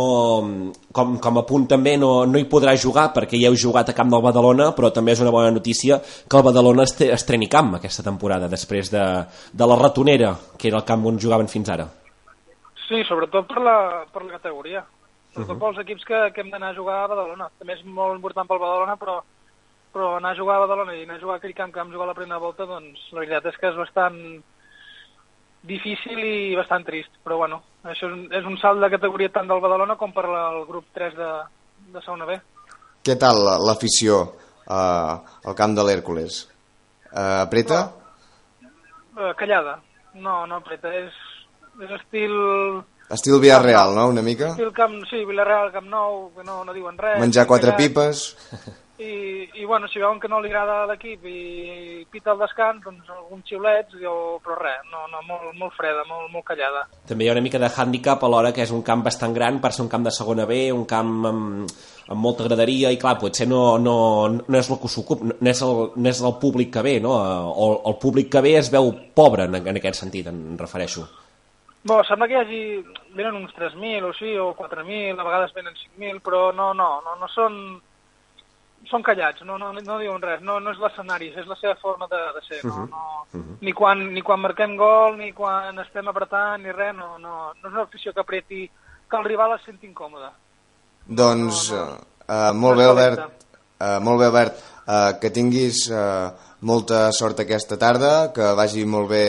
com, 0.95 1.16
com 1.19 1.38
a 1.40 1.43
punt 1.43 1.64
també 1.73 1.97
no, 1.99 2.11
no 2.31 2.38
hi 2.38 2.47
podrà 2.47 2.76
jugar 2.78 3.09
perquè 3.16 3.40
ja 3.40 3.50
heu 3.50 3.59
jugat 3.59 3.90
a 3.90 3.97
camp 3.99 4.12
del 4.14 4.23
Badalona 4.23 4.69
però 4.78 4.93
també 4.95 5.11
és 5.16 5.25
una 5.25 5.35
bona 5.35 5.50
notícia 5.50 5.99
que 5.99 6.38
el 6.38 6.47
Badalona 6.47 6.87
estre, 6.87 7.11
estreni 7.11 7.50
camp 7.50 7.75
aquesta 7.75 8.07
temporada 8.07 8.47
després 8.47 8.95
de, 8.95 9.05
de 9.50 9.66
la 9.66 9.83
ratonera 9.83 10.37
que 10.57 10.71
era 10.71 10.78
el 10.78 10.87
camp 10.87 11.11
on 11.11 11.19
jugaven 11.19 11.50
fins 11.50 11.75
ara 11.75 11.88
Sí, 12.87 13.02
sobretot 13.09 13.49
per 13.50 13.62
la, 13.62 13.78
per 14.12 14.23
la 14.23 14.37
categoria. 14.37 14.85
Sobretot 15.37 15.62
uh 15.62 15.76
-huh. 15.76 15.81
equips 15.81 16.05
que, 16.05 16.33
que 16.33 16.40
hem 16.40 16.50
d'anar 16.50 16.71
a 16.71 16.75
jugar 16.75 17.05
a 17.05 17.09
Badalona. 17.09 17.50
També 17.59 17.75
és 17.75 17.85
molt 17.85 18.16
important 18.16 18.49
pel 18.49 18.59
Badalona, 18.59 18.97
però, 18.97 19.23
però 19.93 20.16
anar 20.16 20.31
a 20.31 20.37
jugar 20.37 20.57
a 20.57 20.61
Badalona 20.66 20.95
i 20.95 21.02
anar 21.02 21.16
a 21.16 21.21
jugar 21.21 21.35
a 21.35 21.37
aquell 21.38 21.55
camp 21.55 21.73
que 21.73 21.81
vam 21.81 21.93
jugar 21.93 22.07
la 22.07 22.14
primera 22.14 22.38
volta, 22.38 22.64
doncs 22.64 23.12
la 23.12 23.21
veritat 23.21 23.47
és 23.47 23.57
que 23.59 23.69
és 23.69 23.76
bastant 23.76 24.43
difícil 25.62 26.19
i 26.19 26.57
bastant 26.57 26.85
trist. 26.85 27.11
Però 27.23 27.37
bueno, 27.37 27.62
això 27.85 28.07
és 28.07 28.12
un, 28.12 28.33
és 28.33 28.45
un 28.45 28.57
salt 28.57 28.81
de 28.81 28.90
categoria 28.90 29.28
tant 29.28 29.47
del 29.47 29.61
Badalona 29.61 29.97
com 29.97 30.12
per 30.12 30.25
la, 30.28 30.50
el 30.57 30.64
grup 30.64 30.87
3 30.95 31.14
de, 31.14 31.31
de 31.93 32.00
segona 32.00 32.25
B. 32.25 32.40
Què 33.05 33.19
tal 33.19 33.45
la- 33.45 33.59
l'afició 33.59 34.23
uh, 34.23 35.14
al 35.45 35.55
camp 35.55 35.75
de 35.76 35.85
l'Hèrcules? 35.85 36.49
Uh, 37.12 37.43
apreta? 37.45 37.93
Eh, 39.16 39.33
callada. 39.37 39.81
No, 40.14 40.47
no 40.47 40.57
apreta. 40.57 40.93
És, 40.95 41.12
és 41.83 41.90
estil... 42.00 42.33
Estil 43.11 43.39
Villarreal, 43.41 43.95
no?, 43.95 44.09
una 44.09 44.23
mica? 44.23 44.51
Estil 44.55 44.73
camp, 44.75 44.99
sí, 45.11 45.25
Villarreal, 45.25 45.71
Camp 45.73 45.87
Nou, 45.93 46.33
que 46.35 46.43
no, 46.43 46.65
no 46.67 46.75
diuen 46.75 46.99
res. 46.99 47.21
Menjar 47.23 47.47
quatre 47.47 47.73
callat. 47.77 47.87
pipes... 47.87 48.83
I, 48.97 49.51
i 49.61 49.65
bueno, 49.69 49.85
si 49.93 50.01
veuen 50.01 50.17
que 50.17 50.29
no 50.33 50.39
li 50.41 50.49
agrada 50.49 50.87
l'equip 50.89 51.27
i 51.29 52.07
pita 52.09 52.31
el 52.33 52.39
descans, 52.41 52.81
doncs 52.81 53.11
alguns 53.13 53.45
xiulets, 53.45 53.93
o, 54.09 54.39
però 54.41 54.57
res, 54.57 54.87
no, 54.89 55.03
no, 55.13 55.21
molt, 55.29 55.51
molt 55.61 55.75
freda, 55.77 56.01
molt, 56.09 56.31
molt 56.33 56.47
callada. 56.49 56.87
també 57.05 57.27
hi 57.27 57.29
ha 57.29 57.35
una 57.35 57.43
mica 57.45 57.61
de 57.61 57.69
hàndicap 57.69 58.25
a 58.25 58.31
l'hora 58.33 58.55
que 58.57 58.65
és 58.65 58.73
un 58.73 58.81
camp 58.81 59.05
bastant 59.05 59.37
gran 59.37 59.61
per 59.61 59.75
ser 59.77 59.85
un 59.85 59.93
camp 59.93 60.09
de 60.09 60.15
segona 60.17 60.49
B, 60.49 60.63
un 60.73 60.87
camp 60.89 61.13
amb, 61.29 61.77
amb 62.09 62.25
molta 62.25 62.49
graderia 62.49 62.89
i 62.89 62.97
clar, 62.97 63.19
potser 63.21 63.45
no, 63.53 63.77
no, 63.77 63.99
no 64.33 64.59
és 64.63 64.73
el 64.73 64.81
que 64.81 64.89
s'ocupa, 64.89 65.29
no, 65.29 65.51
és 65.53 65.63
el, 65.69 65.85
no 65.93 66.15
és 66.15 66.25
el 66.25 66.37
públic 66.41 66.73
que 66.79 66.89
ve, 66.89 66.97
no? 67.05 67.21
O 67.53 67.71
el 67.93 68.01
públic 68.01 68.33
que 68.33 68.41
ve 68.49 68.57
es 68.65 68.73
veu 68.73 68.95
pobre 69.13 69.45
en, 69.45 69.61
en 69.61 69.77
aquest 69.77 70.01
sentit, 70.07 70.33
em 70.33 70.57
refereixo. 70.57 71.05
Bo, 71.87 72.02
sembla 72.05 72.26
que 72.26 72.35
hi 72.35 72.40
hagi... 72.43 72.62
Venen 73.16 73.37
uns 73.38 73.52
3.000 73.57 74.05
o 74.05 74.12
sí, 74.12 74.35
o 74.37 74.50
4.000, 74.59 75.16
a 75.16 75.25
vegades 75.25 75.55
venen 75.57 75.73
5.000, 75.73 76.21
però 76.21 76.50
no, 76.52 76.73
no, 76.75 77.00
no, 77.05 77.14
no 77.21 77.28
són... 77.33 77.55
Són 78.87 79.02
callats, 79.02 79.43
no, 79.43 79.57
no, 79.59 79.73
no 79.75 79.97
diuen 79.99 80.23
res, 80.23 80.43
no, 80.47 80.61
no 80.62 80.71
és 80.71 80.78
l'escenari, 80.78 81.33
és 81.35 81.47
la 81.50 81.57
seva 81.59 81.73
forma 81.81 82.07
de, 82.07 82.21
de 82.37 82.43
ser, 82.47 82.61
no, 82.69 82.85
no, 82.87 83.40
ni, 83.59 83.73
quan, 83.75 84.05
ni 84.14 84.23
quan 84.23 84.38
marquem 84.38 84.76
gol, 84.78 85.16
ni 85.19 85.33
quan 85.35 85.81
estem 85.83 86.07
apretant, 86.07 86.62
ni 86.62 86.71
res, 86.71 86.93
no, 86.95 87.16
no, 87.19 87.49
no 87.50 87.64
és 87.64 87.73
una 87.73 87.83
afició 87.83 88.12
que 88.14 88.23
apreti, 88.23 88.61
que 89.11 89.19
el 89.19 89.26
rival 89.26 89.57
es 89.57 89.66
senti 89.66 89.90
incòmode. 89.90 90.31
Doncs, 91.09 91.64
No, 91.73 91.81
uh, 91.81 91.88
no. 91.97 92.07
uh, 92.28 92.52
molt 92.62 92.78
bé, 92.78 92.87
Albert. 92.93 93.25
Uh, 93.81 93.99
molt 94.07 94.23
bé, 94.23 94.31
Albert. 94.31 94.62
Uh, 94.87 95.11
que 95.19 95.33
tinguis 95.35 95.83
uh, 95.90 96.31
molta 96.62 97.11
sort 97.11 97.43
aquesta 97.43 97.78
tarda, 97.83 98.31
que 98.31 98.55
vagi 98.55 98.87
molt 98.87 99.11
bé 99.11 99.25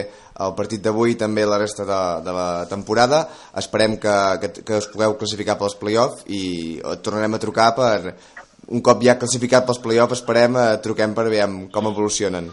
el 0.46 0.54
partit 0.58 0.82
d'avui 0.86 1.12
i 1.16 1.18
també 1.20 1.46
la 1.46 1.58
resta 1.58 1.86
de, 1.88 2.00
de 2.26 2.34
la 2.36 2.48
temporada. 2.70 3.24
Esperem 3.58 3.96
que, 4.02 4.16
que, 4.42 4.50
que 4.68 4.78
us 4.82 4.88
pugueu 4.92 5.16
classificar 5.18 5.58
pels 5.58 5.76
play-off 5.80 6.24
i 6.28 6.78
et 6.84 7.02
tornarem 7.06 7.34
a 7.38 7.40
trucar 7.42 7.72
per... 7.78 8.14
Un 8.68 8.82
cop 8.84 9.00
ja 9.00 9.14
classificat 9.16 9.64
pels 9.64 9.78
play-off, 9.80 10.12
esperem, 10.12 10.58
uh, 10.60 10.74
truquem 10.84 11.14
per 11.16 11.24
veure 11.32 11.70
com 11.72 11.86
evolucionen. 11.88 12.50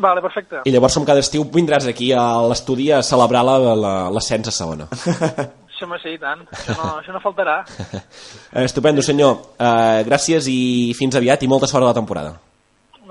Vale, 0.00 0.22
perfecte. 0.24 0.62
I 0.64 0.72
llavors, 0.72 0.94
com 0.96 1.04
cada 1.04 1.20
estiu, 1.20 1.44
vindràs 1.52 1.84
aquí 1.90 2.06
a 2.16 2.22
l'estudi 2.48 2.86
a 2.96 3.02
celebrar 3.04 3.42
la- 3.44 3.74
la- 3.76 4.08
l'ascens 4.08 4.48
a 4.48 4.54
segona. 4.56 4.86
Això 4.88 5.84
m'ha 5.90 5.98
sí, 6.00 6.14
tant. 6.22 6.46
Això 6.48 6.78
no, 6.78 6.86
això 7.02 7.12
no 7.12 7.20
faltarà. 7.20 7.58
Eh, 7.92 8.64
Estupendo, 8.70 9.04
senyor. 9.04 9.36
Uh, 9.60 10.00
gràcies 10.08 10.48
i 10.48 10.94
fins 10.96 11.20
aviat 11.20 11.44
i 11.44 11.50
molta 11.52 11.68
sort 11.68 11.84
a 11.84 11.90
la 11.92 11.98
temporada. 12.00 12.38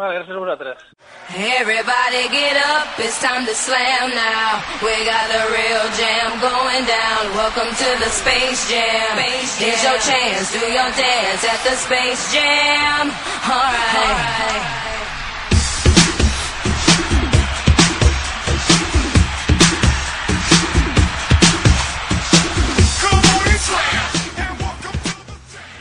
Vale, 0.02 0.16
gràcies 0.18 0.36
a 0.36 0.40
vosaltres. 0.40 0.80
Everybody 1.62 2.22
get 2.34 2.58
up, 2.58 2.88
it's 2.98 3.22
time 3.22 3.46
to 3.46 3.54
slam 3.54 4.10
now. 4.10 4.64
We 4.82 4.94
got 5.06 5.26
the 5.30 5.44
real 5.54 5.86
jam 6.00 6.30
going 6.42 6.86
down. 6.90 7.22
Welcome 7.38 7.70
to 7.84 7.90
the 8.04 8.10
Space 8.10 8.62
Jam. 8.72 9.14
Here's 9.62 9.84
your 9.84 10.00
chance, 10.10 10.54
do 10.54 10.66
your 10.80 10.92
dance 10.98 11.44
at 11.54 11.62
the 11.68 11.76
Space 11.86 12.34
Jam. 12.34 13.12
Alright. 13.46 14.91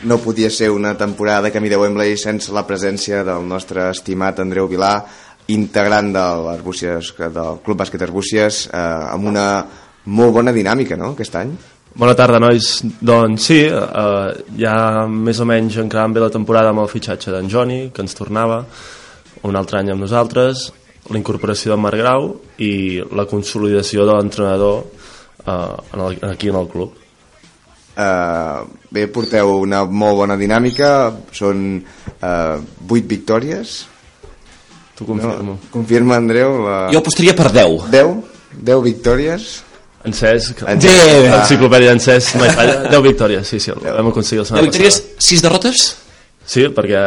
No 0.03 0.17
podia 0.17 0.49
ser 0.49 0.71
una 0.73 0.95
temporada 0.97 1.43
de 1.43 1.51
Camí 1.51 1.69
de 1.69 1.77
Wembley 1.77 2.15
sense 2.17 2.53
la 2.53 2.63
presència 2.65 3.21
del 3.23 3.43
nostre 3.45 3.89
estimat 3.91 4.39
Andreu 4.41 4.65
Vilà, 4.69 4.95
integrant 5.53 6.09
de 6.15 6.23
l'Arbúcies, 6.45 7.11
del 7.19 7.59
Club 7.65 7.77
Bàsquet 7.83 8.01
Arbúcies, 8.01 8.63
eh, 8.71 8.81
amb 9.13 9.29
una 9.29 9.45
molt 10.05 10.33
bona 10.33 10.53
dinàmica, 10.55 10.97
no?, 10.97 11.11
aquest 11.13 11.37
any. 11.37 11.51
Bona 12.01 12.15
tarda, 12.15 12.39
nois. 12.39 12.69
Doncs 13.03 13.45
sí, 13.51 13.59
eh, 13.67 14.43
ja 14.57 14.75
més 15.11 15.41
o 15.43 15.45
menys 15.45 15.77
encarant 15.83 16.15
bé 16.15 16.23
la 16.23 16.31
temporada 16.33 16.71
amb 16.71 16.85
el 16.85 16.89
fitxatge 16.89 17.33
d'en 17.33 17.51
Joni, 17.51 17.81
que 17.93 18.01
ens 18.01 18.15
tornava 18.17 18.63
un 19.43 19.59
altre 19.59 19.81
any 19.81 19.91
amb 19.91 20.05
nosaltres, 20.05 20.69
la 21.11 21.19
incorporació 21.19 21.73
d'en 21.73 21.83
Marc 21.83 21.99
Grau 21.99 22.31
i 22.63 23.01
la 23.17 23.27
consolidació 23.27 24.05
de 24.07 24.15
l'entrenador 24.15 24.83
eh, 25.45 26.31
aquí 26.31 26.49
en 26.49 26.61
el 26.63 26.71
club. 26.71 27.00
Eh, 27.91 28.59
bé, 28.91 29.07
porteu 29.11 29.57
una 29.61 29.83
molt 29.85 30.21
bona 30.21 30.37
dinàmica, 30.39 30.91
són 31.35 31.65
eh, 31.81 32.55
8 32.87 33.09
victòries. 33.09 33.73
T'ho 34.95 35.07
confirmo. 35.09 35.57
Confirma, 35.73 36.19
Andreu, 36.21 36.59
la... 36.65 36.77
Jo 36.93 37.01
apostaria 37.01 37.35
per 37.37 37.49
10. 37.51 37.89
10? 37.91 38.15
10 38.61 38.83
victòries? 38.85 39.49
En 40.03 40.15
Cesc, 40.17 40.63
En 40.65 40.79
en 40.79 40.81
Cesc, 40.81 41.09
l'enciclopèdia 41.29 41.91
d'en 41.91 41.99
Cesc, 42.01 42.35
mai 42.41 42.49
falla. 42.57 42.77
10 42.89 43.03
victòries, 43.05 43.45
sí, 43.47 43.59
sí, 43.61 43.69
el 43.73 43.83
vam 43.99 44.09
aconseguir 44.09 44.41
la 44.41 44.47
10 44.47 44.49
setmana 44.49 44.67
victòries, 44.69 44.97
passada. 45.01 45.27
6 45.27 45.43
derrotes? 45.45 45.83
Sí, 46.53 46.63
perquè 46.73 47.03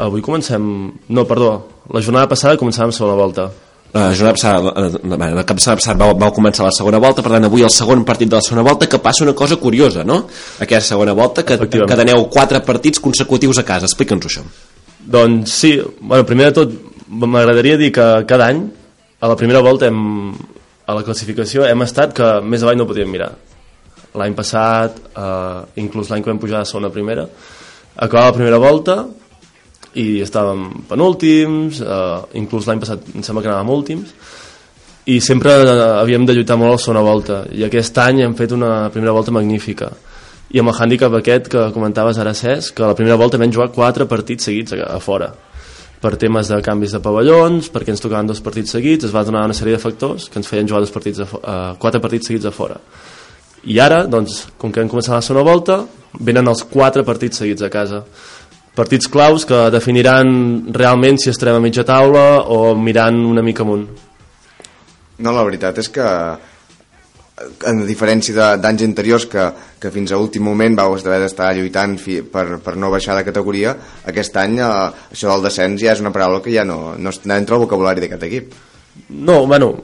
avui 0.00 0.22
comencem... 0.24 0.64
No, 1.12 1.26
perdó, 1.28 1.50
la 1.92 2.00
jornada 2.00 2.30
passada 2.30 2.56
començàvem 2.60 2.94
segona 2.96 3.18
volta. 3.18 3.50
La 3.92 4.14
jornada 4.14 4.34
passada, 4.36 4.72
eh, 4.76 4.98
eh, 5.02 5.34
la 5.34 5.44
cap 5.44 5.56
de 5.58 5.62
setmana 5.62 5.80
passada 5.80 5.98
vau, 5.98 6.14
vau 6.18 6.32
començar 6.34 6.64
la 6.64 6.74
segona 6.74 7.00
volta, 7.02 7.24
per 7.26 7.32
tant 7.32 7.48
avui 7.48 7.64
el 7.66 7.72
segon 7.74 8.04
partit 8.06 8.28
de 8.30 8.36
la 8.38 8.42
segona 8.42 8.62
volta, 8.62 8.86
que 8.86 9.00
passa 9.02 9.24
una 9.24 9.34
cosa 9.34 9.56
curiosa, 9.56 10.04
no? 10.04 10.26
Aquesta 10.60 10.94
segona 10.94 11.12
volta, 11.12 11.42
que, 11.42 11.58
que 11.58 11.98
aneu 11.98 12.28
4 12.30 12.62
partits 12.66 13.02
consecutius 13.02 13.58
a 13.58 13.66
casa. 13.66 13.90
Explica'ns 13.90 14.30
això. 14.30 14.44
Doncs 15.00 15.50
sí, 15.50 15.72
bueno, 16.00 16.26
primer 16.28 16.52
de 16.52 16.58
tot 16.60 16.76
m'agradaria 17.10 17.76
dir 17.80 17.90
que 17.92 18.06
cada 18.30 18.46
any 18.52 18.62
a 19.20 19.28
la 19.28 19.36
primera 19.36 19.60
volta 19.60 19.88
hem, 19.90 20.32
a 20.86 20.94
la 20.94 21.02
classificació 21.02 21.66
hem 21.66 21.82
estat 21.82 22.14
que 22.16 22.28
més 22.42 22.62
avall 22.62 22.78
no 22.78 22.86
podíem 22.88 23.10
mirar 23.10 23.32
l'any 24.18 24.34
passat 24.34 24.96
eh, 25.10 25.80
inclús 25.82 26.10
l'any 26.10 26.22
que 26.22 26.30
vam 26.32 26.40
pujar 26.42 26.62
a 26.62 26.68
segona 26.68 26.90
primera 26.94 27.26
acabava 27.96 28.30
la 28.30 28.36
primera 28.38 28.58
volta 28.62 28.96
i 29.98 30.20
estàvem 30.22 30.84
penúltims 30.88 31.80
eh, 31.82 32.20
inclús 32.38 32.66
l'any 32.68 32.78
passat 32.82 33.08
em 33.14 33.24
sembla 33.26 33.42
que 33.42 33.50
anàvem 33.50 33.72
últims 33.74 34.12
i 35.10 35.18
sempre 35.24 35.56
eh, 35.64 35.74
havíem 36.02 36.26
de 36.28 36.36
lluitar 36.36 36.56
molt 36.60 36.74
a 36.74 36.76
la 36.78 36.82
segona 36.84 37.02
volta 37.02 37.42
i 37.50 37.64
aquest 37.66 37.98
any 37.98 38.22
hem 38.22 38.34
fet 38.38 38.52
una 38.54 38.88
primera 38.94 39.12
volta 39.16 39.34
magnífica 39.34 39.90
i 40.50 40.58
amb 40.62 40.70
el 40.72 40.78
hàndicap 40.82 41.14
aquest 41.18 41.46
que 41.50 41.68
comentaves 41.74 42.18
ara 42.18 42.34
Cesc, 42.34 42.74
que 42.74 42.82
a 42.82 42.88
la 42.90 42.96
primera 42.98 43.16
volta 43.18 43.38
vam 43.38 43.52
jugar 43.52 43.70
quatre 43.74 44.06
partits 44.10 44.44
seguits 44.50 44.72
a, 44.74 44.82
a 44.96 44.98
fora 45.02 45.30
per 46.00 46.14
temes 46.16 46.48
de 46.48 46.56
canvis 46.64 46.94
de 46.96 46.98
pavellons, 47.04 47.66
perquè 47.68 47.92
ens 47.92 48.00
tocaven 48.00 48.26
dos 48.30 48.38
partits 48.40 48.72
seguits, 48.72 49.04
es 49.04 49.12
va 49.12 49.20
donar 49.22 49.42
una 49.44 49.52
sèrie 49.52 49.74
de 49.76 49.82
factors 49.82 50.30
que 50.32 50.38
ens 50.40 50.48
feien 50.48 50.64
jugar 50.66 50.80
dos 50.80 50.90
partits 50.94 51.20
a, 51.20 51.26
fo- 51.28 51.42
eh, 51.44 51.74
quatre 51.78 52.00
partits 52.00 52.30
seguits 52.30 52.46
a 52.48 52.52
fora. 52.56 52.78
I 53.68 53.76
ara, 53.84 54.06
doncs, 54.08 54.46
com 54.56 54.72
que 54.72 54.80
hem 54.80 54.88
començat 54.88 55.12
la 55.12 55.20
segona 55.20 55.44
volta, 55.44 55.76
venen 56.16 56.48
els 56.48 56.62
quatre 56.72 57.04
partits 57.04 57.42
seguits 57.42 57.60
a 57.60 57.68
casa. 57.68 58.00
Partits 58.76 59.10
claus 59.10 59.44
que 59.48 59.66
definiran 59.74 60.30
realment 60.72 61.18
si 61.18 61.32
estarem 61.32 61.58
a 61.58 61.64
mitja 61.64 61.84
taula 61.84 62.44
o 62.46 62.76
mirant 62.78 63.18
una 63.26 63.42
mica 63.42 63.64
amunt. 63.66 63.88
No, 65.20 65.34
la 65.34 65.44
veritat 65.44 65.82
és 65.82 65.90
que 65.92 66.06
en 67.66 67.82
diferència 67.88 68.54
d'anys 68.60 68.84
anteriors 68.84 69.24
que, 69.32 69.46
que 69.80 69.90
fins 69.92 70.12
a 70.12 70.18
últim 70.20 70.44
moment 70.44 70.76
vau 70.76 70.94
haver 70.94 71.22
d'estar 71.22 71.54
lluitant 71.56 71.96
fi, 71.98 72.20
per, 72.20 72.60
per 72.60 72.76
no 72.76 72.90
baixar 72.92 73.16
de 73.16 73.24
categoria 73.24 73.72
aquest 74.12 74.36
any 74.36 74.58
eh, 74.60 74.66
això 75.08 75.30
del 75.30 75.46
descens 75.46 75.80
ja 75.80 75.94
és 75.94 76.02
una 76.04 76.12
paraula 76.12 76.42
que 76.44 76.52
ja 76.52 76.66
no, 76.68 76.98
no 77.00 77.14
entra 77.32 77.56
al 77.56 77.64
vocabulari 77.64 78.04
d'aquest 78.04 78.26
equip 78.28 78.52
No, 79.08 79.46
bueno, 79.46 79.74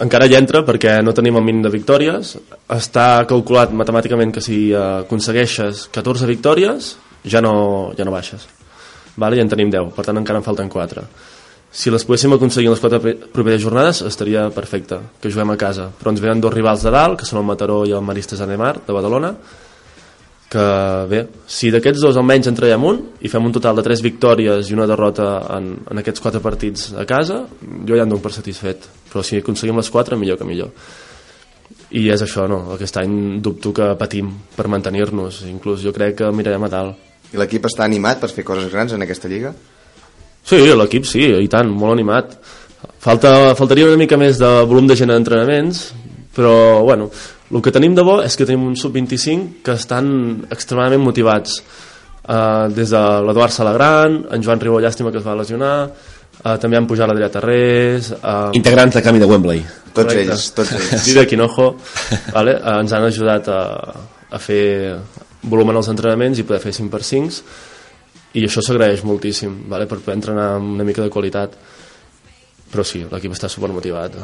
encara 0.00 0.26
hi 0.26 0.36
entra 0.38 0.62
perquè 0.66 0.98
no 1.04 1.14
tenim 1.16 1.38
el 1.38 1.44
mínim 1.46 1.62
de 1.64 1.72
victòries. 1.72 2.34
Està 2.72 3.24
calculat 3.30 3.74
matemàticament 3.76 4.32
que 4.34 4.42
si 4.44 4.58
eh, 4.72 4.84
aconsegueixes 5.04 5.88
14 5.94 6.28
victòries 6.30 6.94
ja 7.24 7.40
no, 7.40 7.92
ja 7.96 8.04
no 8.04 8.12
baixes. 8.14 8.46
Vale? 9.16 9.36
Ja 9.36 9.42
en 9.42 9.48
tenim 9.52 9.70
10, 9.70 9.92
per 9.94 10.04
tant 10.04 10.18
encara 10.18 10.38
en 10.40 10.44
falten 10.46 10.68
4. 10.68 11.04
si 11.74 11.90
les 11.90 12.04
poguéssim 12.06 12.32
aconseguir 12.32 12.68
en 12.68 12.74
les 12.76 12.80
quatre 12.80 13.00
pre- 13.02 13.16
properes 13.32 13.62
jornades 13.62 14.00
estaria 14.06 14.48
perfecte, 14.54 14.98
que 15.20 15.30
juguem 15.30 15.50
a 15.50 15.56
casa 15.58 15.88
però 15.98 16.12
ens 16.12 16.20
venen 16.22 16.40
dos 16.40 16.54
rivals 16.54 16.84
de 16.86 16.90
dalt, 16.94 17.18
que 17.18 17.26
són 17.26 17.40
el 17.40 17.46
Mataró 17.48 17.84
i 17.86 17.90
el 17.90 18.02
Maristes 18.02 18.40
Anemar, 18.40 18.76
de 18.86 18.92
Badalona 18.94 19.32
que 20.54 20.66
bé, 21.10 21.20
si 21.50 21.72
d'aquests 21.74 22.02
dos 22.04 22.16
almenys 22.20 22.46
en 22.46 22.54
traiem 22.54 22.84
un 22.86 23.00
i 23.26 23.30
fem 23.32 23.42
un 23.42 23.52
total 23.52 23.74
de 23.74 23.82
tres 23.82 24.02
victòries 24.04 24.68
i 24.70 24.76
una 24.76 24.86
derrota 24.86 25.40
en, 25.56 25.72
en 25.90 25.98
aquests 25.98 26.22
quatre 26.22 26.38
partits 26.44 26.92
a 26.94 27.02
casa, 27.10 27.40
jo 27.88 27.96
ja 27.96 28.04
em 28.04 28.12
dono 28.12 28.22
per 28.22 28.30
satisfet 28.36 28.86
però 29.10 29.24
si 29.26 29.40
aconseguim 29.40 29.80
les 29.80 29.90
quatre, 29.90 30.14
millor 30.20 30.38
que 30.38 30.46
millor 30.46 30.70
i 31.90 32.06
és 32.10 32.22
això, 32.22 32.46
no? 32.50 32.74
Aquest 32.74 32.96
any 33.02 33.40
dubto 33.42 33.72
que 33.74 33.90
patim 33.98 34.30
per 34.54 34.68
mantenir-nos 34.70 35.42
inclús 35.50 35.82
jo 35.82 35.92
crec 35.94 36.20
que 36.22 36.30
mirarem 36.30 36.68
a 36.68 36.70
dalt 36.70 37.10
I 37.34 37.40
l'equip 37.40 37.66
està 37.66 37.84
animat 37.86 38.22
per 38.22 38.30
fer 38.30 38.44
coses 38.46 38.70
grans 38.72 38.94
en 38.94 39.02
aquesta 39.02 39.30
lliga? 39.30 39.52
Sí, 40.44 40.60
l'equip 40.76 41.06
sí, 41.08 41.24
i 41.40 41.48
tant, 41.50 41.70
molt 41.72 41.96
animat. 41.96 42.36
Falta, 43.04 43.54
faltaria 43.58 43.88
una 43.88 44.00
mica 44.00 44.16
més 44.20 44.38
de 44.40 44.50
volum 44.68 44.86
de 44.88 44.96
gent 44.96 45.10
a 45.12 45.18
entrenaments, 45.18 45.86
però 46.36 46.84
bueno, 46.84 47.08
el 47.50 47.62
que 47.62 47.72
tenim 47.74 47.94
de 47.96 48.04
bo 48.04 48.18
és 48.24 48.36
que 48.36 48.46
tenim 48.46 48.66
un 48.68 48.76
sub-25 48.78 49.62
que 49.64 49.76
estan 49.78 50.08
extremadament 50.52 51.02
motivats. 51.04 51.60
Uh, 52.24 52.70
des 52.72 52.88
de 52.88 53.00
l'Eduard 53.20 53.52
Salagran, 53.52 54.22
en 54.32 54.44
Joan 54.44 54.60
Ribó 54.62 54.78
Llàstima 54.80 55.10
que 55.12 55.20
es 55.20 55.26
va 55.26 55.34
lesionar, 55.36 55.74
uh, 55.90 56.54
també 56.60 56.78
han 56.78 56.86
pujat 56.88 57.10
l'Adrià 57.10 57.28
Tarrés, 57.32 58.08
uh, 58.16 58.48
Integrants 58.56 58.96
de 58.96 59.02
canvi 59.04 59.20
de 59.20 59.28
Wembley. 59.28 59.60
Tots 59.92 60.08
Correcte. 60.08 60.32
ells, 60.32 60.46
tots 60.56 60.72
ells. 60.72 61.04
Dida 61.06 61.26
Quinojo 61.28 61.68
vale? 62.32 62.56
eh, 62.56 62.78
ens 62.80 62.96
han 62.96 63.04
ajudat 63.06 63.50
a, 63.52 63.60
a 64.34 64.40
fer 64.42 64.64
volum 65.50 65.70
en 65.70 65.78
els 65.80 65.88
entrenaments 65.92 66.38
i 66.40 66.46
poder 66.46 66.60
fer 66.62 66.72
5 66.76 66.90
per 66.92 67.02
5 67.04 67.40
i 68.34 68.44
això 68.46 68.62
s'agraeix 68.64 69.04
moltíssim 69.06 69.64
vale? 69.70 69.86
per 69.86 70.00
poder 70.00 70.16
entrenar 70.18 70.54
amb 70.56 70.74
una 70.74 70.84
mica 70.86 71.02
de 71.04 71.10
qualitat. 71.12 71.54
Però 72.72 72.82
sí, 72.82 73.04
l'equip 73.10 73.32
està 73.36 73.48
supermotivat 73.48 74.16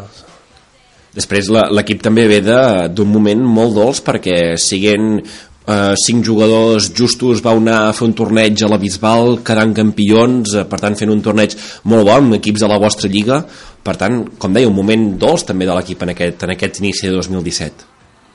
Després 1.14 1.48
la- 1.50 1.68
l'equip 1.70 2.02
també 2.02 2.26
ve 2.30 2.40
d'un 2.42 3.10
moment 3.10 3.42
molt 3.42 3.74
dolç 3.74 4.00
perquè 4.06 4.56
siguent 4.56 5.20
eh, 5.66 5.94
cinc 5.98 6.24
jugadors 6.24 6.92
justos 6.94 7.42
vau 7.42 7.58
anar 7.58 7.88
a 7.88 7.92
fer 7.92 8.06
un 8.06 8.14
torneig 8.14 8.62
a 8.62 8.70
la 8.70 8.78
Bisbal 8.78 9.40
quedant 9.46 9.74
campions, 9.74 10.54
eh, 10.54 10.64
per 10.64 10.80
tant 10.80 10.94
fent 10.98 11.10
un 11.10 11.22
torneig 11.22 11.56
molt 11.84 12.06
bon 12.06 12.34
equips 12.38 12.60
de 12.62 12.70
la 12.70 12.78
vostra 12.78 13.10
lliga. 13.10 13.44
Per 13.82 13.96
tant, 13.96 14.22
com 14.38 14.52
deia, 14.52 14.68
un 14.68 14.76
moment 14.76 15.16
dolç 15.18 15.46
també 15.48 15.66
de 15.66 15.74
l'equip 15.74 16.02
en, 16.02 16.14
aquest, 16.14 16.42
en 16.44 16.50
aquest 16.56 16.82
inici 16.82 17.08
de 17.08 17.14
2017 17.16 17.89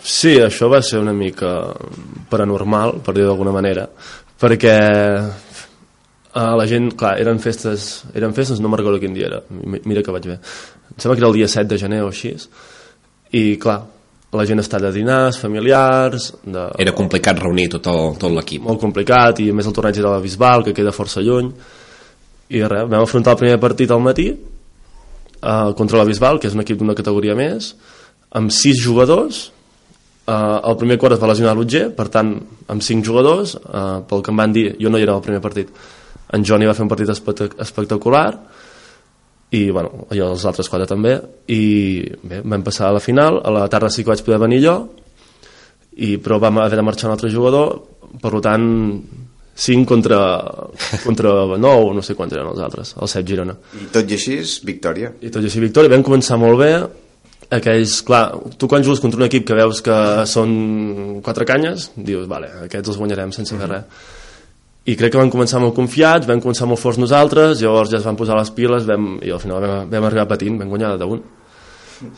Sí, 0.06 0.36
això 0.38 0.68
va 0.70 0.82
ser 0.86 1.00
una 1.02 1.14
mica 1.18 1.50
paranormal, 2.30 3.00
per 3.02 3.16
dir-ho 3.16 3.32
d'alguna 3.32 3.54
manera, 3.56 3.88
perquè 4.42 4.76
uh, 5.24 6.54
la 6.60 6.68
gent, 6.70 6.92
clar, 7.00 7.16
eren 7.24 7.40
festes, 7.42 8.04
eren 8.14 8.36
festes, 8.38 8.62
no 8.62 8.70
me'n 8.70 8.82
recordo 8.84 9.00
quin 9.02 9.16
dia 9.18 9.32
era, 9.32 9.40
mi- 9.50 9.82
mira 9.90 10.04
que 10.06 10.14
vaig 10.14 10.28
bé. 10.30 10.38
Em 10.38 11.00
sembla 11.02 11.16
que 11.18 11.24
era 11.24 11.32
el 11.32 11.38
dia 11.40 11.48
7 11.50 11.68
de 11.74 11.80
gener 11.82 12.04
o 12.06 12.12
així, 12.12 12.36
i 13.34 13.56
clar, 13.62 13.80
la 14.36 14.46
gent 14.46 14.62
està 14.62 14.78
de 14.84 14.92
dinars, 14.94 15.40
familiars, 15.42 16.30
de... 16.44 16.68
era 16.86 16.94
complicat 16.94 17.40
reunir 17.42 17.70
tot 17.78 17.90
el- 17.90 18.14
tot 18.22 18.36
l'equip 18.36 18.62
molt 18.68 18.82
complicat, 18.84 19.42
i 19.42 19.50
a 19.50 19.58
més 19.58 19.66
el 19.66 19.74
torneig 19.74 19.98
era 20.04 20.12
a 20.14 20.18
la 20.20 20.24
Bisbal, 20.24 20.68
que 20.68 20.76
queda 20.78 20.94
força 20.94 21.24
lluny, 21.26 21.50
i 22.54 22.62
res, 22.62 22.86
vam 22.92 23.02
afrontar 23.02 23.34
el 23.34 23.42
primer 23.42 23.58
partit 23.64 23.90
al 23.96 24.04
matí, 24.06 24.30
uh, 25.42 25.74
contra 25.74 25.98
la 25.98 26.06
Bisbal, 26.06 26.38
que 26.38 26.52
és 26.52 26.54
un 26.54 26.62
equip 26.62 26.78
d'una 26.84 26.94
categoria 26.94 27.34
més, 27.34 27.74
amb 28.36 28.54
sis 28.54 28.78
jugadors, 28.86 29.48
Uh, 30.26 30.58
el 30.72 30.78
primer 30.82 30.98
quart 30.98 31.14
es 31.14 31.22
va 31.22 31.30
lesionar 31.30 31.54
l'Utger, 31.54 31.92
per 31.94 32.08
tant, 32.10 32.32
amb 32.74 32.82
cinc 32.82 33.06
jugadors, 33.06 33.54
uh, 33.62 34.02
pel 34.10 34.24
que 34.26 34.32
em 34.34 34.40
van 34.42 34.56
dir, 34.56 34.72
jo 34.82 34.90
no 34.90 34.98
hi 34.98 35.06
era 35.06 35.14
al 35.14 35.22
primer 35.22 35.42
partit, 35.44 35.70
en 36.34 36.46
Johnny 36.46 36.66
va 36.66 36.74
fer 36.74 36.82
un 36.82 36.90
partit 36.90 37.12
espect 37.14 37.60
espectacular, 37.62 38.32
i 39.54 39.70
bueno, 39.70 40.08
i 40.18 40.24
els 40.26 40.48
altres 40.50 40.72
quatre 40.72 40.90
també, 40.90 41.14
i 41.54 41.62
bé, 42.26 42.42
vam 42.42 42.66
passar 42.66 42.90
a 42.90 42.96
la 42.98 43.04
final, 43.04 43.38
a 43.46 43.54
la 43.54 43.68
tarda 43.70 43.92
sí 43.94 44.02
que 44.02 44.16
vaig 44.16 44.26
poder 44.26 44.42
venir 44.48 44.64
jo, 44.66 44.76
i, 45.94 46.16
però 46.18 46.42
vam 46.42 46.58
haver 46.64 46.82
de 46.82 46.88
marxar 46.90 47.12
un 47.12 47.16
altre 47.20 47.30
jugador, 47.30 47.78
per 48.18 48.34
tant, 48.42 48.66
5 49.56 49.88
contra, 49.88 50.20
contra 51.06 51.38
9, 51.54 51.94
no 51.96 52.02
sé 52.02 52.18
quants 52.18 52.34
eren 52.34 52.50
els 52.50 52.66
altres, 52.66 52.98
el 52.98 53.14
7 53.14 53.30
Girona. 53.30 53.60
I 53.78 53.92
tot 53.94 54.10
i 54.10 54.18
així, 54.18 54.42
victòria. 54.66 55.14
i 55.22 55.30
tot 55.30 55.46
i 55.46 55.54
així 55.54 55.62
victòria, 55.64 55.94
vam 55.94 56.04
començar 56.04 56.42
molt 56.42 56.60
bé 56.66 56.72
aquells, 57.54 58.00
clar, 58.06 58.24
tu 58.58 58.70
quan 58.72 58.84
jugues 58.86 59.02
contra 59.04 59.22
un 59.22 59.28
equip 59.28 59.48
que 59.48 59.58
veus 59.58 59.82
que 59.86 59.98
són 60.30 61.22
quatre 61.26 61.48
canyes 61.48 61.92
dius, 61.96 62.28
vale, 62.32 62.50
aquests 62.66 62.94
els 62.94 63.02
guanyarem 63.02 63.34
sense 63.36 63.58
fer 63.58 63.72
res. 63.72 64.06
I 64.86 64.94
crec 64.98 65.16
que 65.16 65.22
vam 65.22 65.34
començar 65.34 65.62
molt 65.62 65.76
confiats 65.78 66.30
vam 66.30 66.44
començar 66.44 66.68
molt 66.70 66.82
forts 66.82 67.02
nosaltres 67.02 67.62
llavors 67.64 67.90
ja 67.94 68.02
es 68.02 68.06
van 68.06 68.20
posar 68.20 68.38
les 68.38 68.54
piles 68.54 68.86
vam, 68.86 69.16
i 69.26 69.34
al 69.34 69.42
final 69.42 69.62
vam, 69.64 69.90
vam 69.90 70.08
arribar 70.12 70.30
patint, 70.30 70.62
vam 70.62 70.72
guanyar 70.74 70.96
d'un 71.02 71.24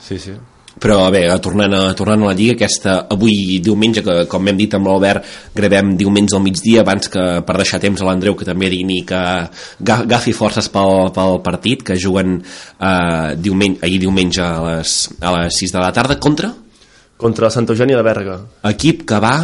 sí, 0.04 0.20
sí 0.20 0.36
però 0.82 1.10
bé, 1.14 1.24
tornant 1.42 1.74
a, 1.74 1.82
tornant 1.98 2.22
a 2.24 2.30
la 2.30 2.36
Lliga 2.38 2.54
aquesta 2.58 3.08
avui 3.14 3.60
diumenge, 3.64 4.04
que 4.06 4.16
com 4.30 4.48
hem 4.48 4.58
dit 4.60 4.74
amb 4.78 4.88
l'Albert 4.90 5.26
gravem 5.58 5.96
diumenge 5.98 6.36
al 6.38 6.44
migdia 6.46 6.82
abans 6.86 7.10
que 7.10 7.24
per 7.48 7.58
deixar 7.58 7.80
temps 7.82 8.02
a 8.02 8.08
l'Andreu 8.08 8.36
que 8.38 8.46
també 8.46 8.70
dini 8.70 9.02
que 9.08 9.22
ga- 9.80 10.02
agafi 10.06 10.34
forces 10.38 10.70
pel, 10.74 11.10
pel 11.16 11.40
partit 11.46 11.84
que 11.88 11.98
juguen 11.98 12.38
eh, 12.42 13.36
diumenge, 13.36 13.80
ahir 13.84 14.00
diumenge 14.06 14.42
a 14.44 14.56
les, 14.70 14.98
a 15.22 15.34
les 15.40 15.58
6 15.64 15.74
de 15.78 15.80
la 15.82 15.92
tarda 15.94 16.20
contra? 16.20 16.54
Contra 17.18 17.50
Santa 17.50 17.74
Eugènia 17.74 17.98
de 17.98 18.06
Berga. 18.06 18.36
Equip 18.70 19.06
que 19.10 19.20
va 19.24 19.38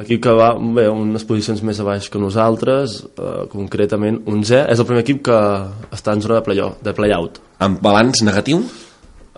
equip 0.00 0.22
que 0.24 0.32
va 0.32 0.54
bé, 0.56 0.86
unes 0.88 1.24
posicions 1.28 1.60
més 1.66 1.76
a 1.82 1.84
baix 1.84 2.06
que 2.08 2.20
nosaltres 2.22 3.00
eh, 3.20 3.42
concretament 3.52 4.22
11 4.24 4.62
és 4.72 4.80
el 4.80 4.86
primer 4.88 5.02
equip 5.04 5.18
que 5.28 5.40
està 5.92 6.14
en 6.16 6.22
zona 6.24 6.38
de 6.38 6.44
play-out 6.46 6.78
de 6.86 6.94
play 6.96 7.12
amb 7.12 7.82
balanç 7.84 8.22
negatiu 8.24 8.62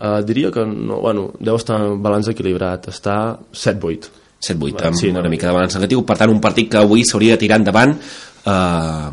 Uh, 0.03 0.19
diria 0.27 0.51
que 0.51 0.65
no, 0.67 0.97
bueno, 1.05 1.29
deu 1.39 1.55
estar 1.61 1.77
en 1.79 2.01
balanç 2.03 2.33
equilibrat, 2.33 2.89
està 2.91 3.37
7-8. 3.55 4.09
7-8 4.43 4.81
Va, 4.81 4.89
amb 4.89 4.99
sí, 4.99 5.13
una 5.15 5.23
no, 5.23 5.31
mica 5.31 5.47
de 5.47 5.53
balanç 5.55 5.77
negatiu 5.79 6.01
per 6.03 6.17
tant 6.19 6.33
un 6.33 6.41
partit 6.43 6.67
que 6.73 6.81
avui 6.81 7.05
s'hauria 7.07 7.37
de 7.37 7.43
tirar 7.45 7.61
endavant 7.61 7.93
eh, 7.95 9.11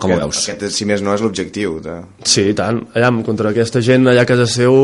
com 0.00 0.10
ho 0.10 0.14
Aquest- 0.14 0.22
veus? 0.22 0.38
Aquest, 0.48 0.76
si 0.78 0.86
més 0.88 1.02
no, 1.04 1.12
és 1.12 1.20
l'objectiu. 1.20 1.74
De... 1.84 1.98
Sí, 2.24 2.46
i 2.52 2.54
tant. 2.56 2.78
Allà, 2.96 3.10
contra 3.26 3.50
aquesta 3.52 3.82
gent 3.84 4.08
allà 4.08 4.22
a 4.24 4.28
casa 4.30 4.46
seu 4.48 4.78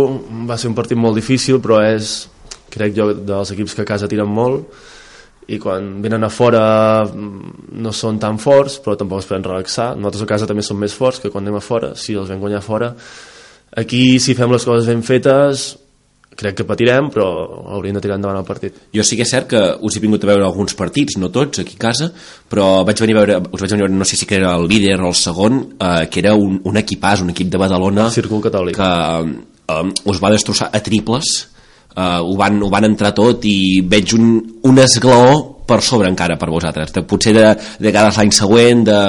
va 0.49 0.59
ser 0.61 0.69
un 0.69 0.77
partit 0.77 0.99
molt 1.01 1.17
difícil, 1.17 1.63
però 1.65 1.81
és, 1.87 2.27
crec 2.75 2.93
jo, 2.99 3.09
dels 3.15 3.55
equips 3.55 3.79
que 3.79 3.87
a 3.87 3.89
casa 3.95 4.11
tiren 4.11 4.29
molt 4.29 4.67
i 5.49 5.61
quan 5.63 6.03
venen 6.03 6.27
a 6.27 6.29
fora 6.29 7.07
mm, 7.07 7.71
no 7.81 7.93
són 7.95 8.19
tan 8.19 8.37
forts, 8.43 8.81
però 8.83 8.97
tampoc 8.99 9.23
es 9.23 9.29
poden 9.31 9.47
relaxar. 9.47 9.93
Nosaltres 9.97 10.27
a 10.27 10.31
casa 10.35 10.49
també 10.51 10.65
som 10.67 10.77
més 10.77 10.93
forts 10.93 11.23
que 11.23 11.31
quan 11.31 11.47
anem 11.47 11.61
a 11.61 11.65
fora, 11.65 11.95
si 11.95 12.19
els 12.19 12.29
vam 12.29 12.43
guanyar 12.43 12.61
fora. 12.67 12.93
Aquí, 13.75 14.21
si 14.23 14.37
fem 14.39 14.53
les 14.53 14.65
coses 14.65 14.87
ben 14.89 15.03
fetes, 15.05 15.75
crec 16.37 16.59
que 16.61 16.67
patirem, 16.69 17.09
però 17.11 17.27
hauríem 17.75 17.97
de 17.97 18.03
tirar 18.05 18.19
endavant 18.21 18.39
el 18.39 18.47
partit. 18.47 18.77
Jo 18.95 19.05
sí 19.07 19.17
que 19.19 19.25
és 19.25 19.33
cert 19.33 19.49
que 19.51 19.63
us 19.89 19.97
he 19.97 20.03
vingut 20.05 20.23
a 20.25 20.31
veure 20.31 20.45
alguns 20.47 20.77
partits, 20.79 21.17
no 21.19 21.33
tots, 21.35 21.63
aquí 21.63 21.79
a 21.79 21.83
casa, 21.89 22.11
però 22.53 22.85
vaig 22.87 23.01
venir 23.03 23.17
a 23.17 23.21
veure, 23.23 23.41
us 23.51 23.65
vaig 23.65 23.73
venir 23.73 23.87
a 23.87 23.89
veure, 23.89 23.99
no 23.99 24.09
sé 24.09 24.21
si 24.21 24.29
que 24.29 24.39
era 24.39 24.55
el 24.61 24.69
líder 24.71 25.01
o 25.01 25.11
el 25.11 25.19
segon, 25.19 25.63
eh, 25.81 26.07
que 26.13 26.21
era 26.21 26.37
un, 26.37 26.61
un 26.63 26.81
equipàs, 26.83 27.25
un 27.25 27.33
equip 27.33 27.51
de 27.51 27.61
Badalona, 27.61 28.11
Círcul 28.13 28.45
catòlic. 28.45 28.77
que 28.77 28.91
eh, 29.75 30.11
us 30.13 30.23
va 30.23 30.33
destrossar 30.37 30.71
a 30.73 30.83
triples, 30.85 31.35
eh, 31.97 32.21
ho, 32.21 32.37
van, 32.37 32.63
ho 32.63 32.71
van 32.71 32.91
entrar 32.93 33.15
tot 33.17 33.45
i 33.49 33.83
veig 33.83 34.15
un, 34.19 34.33
un 34.69 34.85
esglaó 34.85 35.56
per 35.67 35.81
sobre 35.83 36.09
encara 36.11 36.37
per 36.41 36.49
vosaltres. 36.53 36.93
De, 36.95 37.03
potser 37.09 37.35
de, 37.37 37.47
de 37.57 37.89
vegades 37.89 38.19
l'any 38.21 38.33
següent 38.35 38.85
de, 38.87 39.01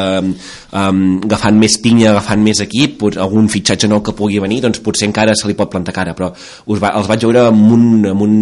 um, 0.74 1.02
agafant 1.28 1.60
més 1.60 1.78
pinya 1.84 2.12
agafant 2.12 2.44
més 2.44 2.62
equip, 2.66 2.98
pot, 3.04 3.18
algun 3.22 3.50
fitxatge 3.52 3.90
nou 3.92 4.02
que 4.06 4.16
pugui 4.18 4.42
venir, 4.44 4.62
doncs 4.66 4.82
potser 4.84 5.08
encara 5.10 5.36
se 5.38 5.50
li 5.50 5.58
pot 5.58 5.72
plantar 5.72 5.96
cara 5.96 6.16
però 6.18 6.32
us 6.34 6.82
va, 6.82 6.94
els 6.98 7.10
vaig 7.10 7.26
veure 7.28 7.48
amb, 7.52 7.72
un, 7.78 7.88
amb, 8.12 8.26
un, 8.26 8.36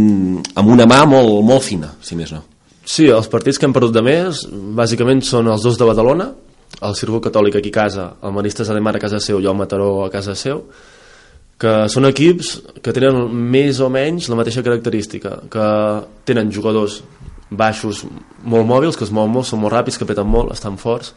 amb 0.56 0.73
una 0.78 0.88
mà 0.89 1.04
molt, 1.10 1.39
molt 1.45 1.65
fina 1.65 1.93
si 2.01 2.17
més 2.17 2.34
no. 2.36 2.43
Sí, 2.86 3.08
els 3.10 3.30
partits 3.32 3.58
que 3.58 3.65
hem 3.65 3.73
perdut 3.73 3.95
de 3.95 4.04
més 4.06 4.43
bàsicament 4.78 5.23
són 5.25 5.49
els 5.51 5.63
dos 5.65 5.80
de 5.80 5.88
Badalona 5.88 6.30
el 6.86 6.97
Circuit 6.97 7.23
Catòlic 7.28 7.60
aquí 7.60 7.71
a 7.71 7.80
casa 7.80 8.10
el 8.23 8.36
Maristes 8.36 8.67
de 8.67 8.82
Mar 8.84 8.95
a 8.97 9.01
casa 9.01 9.21
seu 9.23 9.39
i 9.41 9.47
el 9.47 9.58
Mataró 9.58 10.06
a 10.06 10.12
casa 10.13 10.36
seu 10.36 10.65
que 11.62 11.73
són 11.91 12.10
equips 12.10 12.56
que 12.84 12.93
tenen 12.95 13.30
més 13.32 13.80
o 13.80 13.88
menys 13.91 14.28
la 14.30 14.36
mateixa 14.39 14.63
característica 14.63 15.38
que 15.51 15.67
tenen 16.28 16.51
jugadors 16.51 16.99
baixos 17.49 18.03
molt 18.43 18.67
mòbils, 18.67 18.97
que 18.97 19.05
es 19.05 19.13
mouen 19.13 19.34
molt, 19.34 19.49
són 19.49 19.62
molt 19.62 19.73
ràpids, 19.73 19.99
que 19.99 20.08
peten 20.10 20.27
molt, 20.27 20.53
estan 20.55 20.79
forts. 20.81 21.13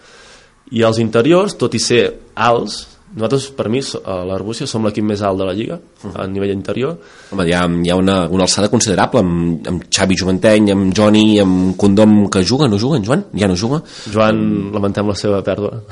I 0.73 0.85
els 0.85 1.01
interiors, 1.01 1.57
tot 1.57 1.75
i 1.75 1.81
ser 1.81 2.03
alts 2.35 2.85
nosaltres, 3.15 3.49
per 3.57 3.69
mi, 3.73 3.81
a 3.81 4.19
l'Arbúcia 4.29 4.67
som 4.69 4.85
l'equip 4.85 5.07
més 5.07 5.23
alt 5.25 5.41
de 5.41 5.47
la 5.49 5.55
Lliga 5.57 5.79
a 6.13 6.27
nivell 6.29 6.53
interior. 6.53 6.99
Home, 7.33 7.47
hi 7.49 7.55
ha, 7.57 7.63
hi 7.65 7.93
ha 7.93 7.97
una, 7.97 8.19
una 8.29 8.45
alçada 8.45 8.69
considerable 8.73 9.23
amb, 9.25 9.69
amb 9.73 9.87
Xavi 9.89 10.19
Joventeny, 10.21 10.71
amb 10.75 10.93
Johnny 10.97 11.41
amb 11.43 11.75
Condom 11.81 12.19
que 12.33 12.45
juga, 12.45 12.69
no 12.69 12.79
juga 12.79 13.01
en 13.01 13.09
Joan? 13.09 13.25
Ja 13.39 13.49
no 13.49 13.57
juga? 13.57 13.81
Joan, 14.13 14.41
lamentem 14.75 15.09
la 15.09 15.17
seva 15.19 15.43
pèrdua. 15.47 15.83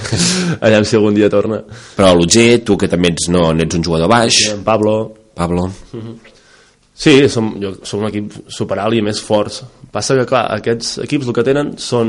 Allà 0.64 0.82
si 0.84 0.98
algun 0.98 1.16
dia 1.16 1.32
torna. 1.32 1.62
Però 1.96 2.14
l'Utger, 2.16 2.64
tu 2.64 2.76
que 2.80 2.90
també 2.90 3.14
ets, 3.14 3.30
no, 3.32 3.48
ets 3.56 3.78
un 3.78 3.84
jugador 3.84 4.12
baix, 4.12 4.48
en 4.52 4.66
Pablo. 4.66 4.98
Pablo, 5.38 5.70
Sí, 6.98 7.12
som, 7.30 7.52
jo, 7.62 7.76
som 7.86 8.02
un 8.02 8.08
equip 8.08 8.32
superalt 8.50 8.96
i 8.98 9.02
més 9.06 9.20
forts. 9.22 9.62
Passa 9.94 10.16
que, 10.18 10.26
clar, 10.26 10.48
aquests 10.56 10.96
equips 11.04 11.28
el 11.30 11.36
que 11.36 11.44
tenen 11.46 11.76
són 11.78 12.08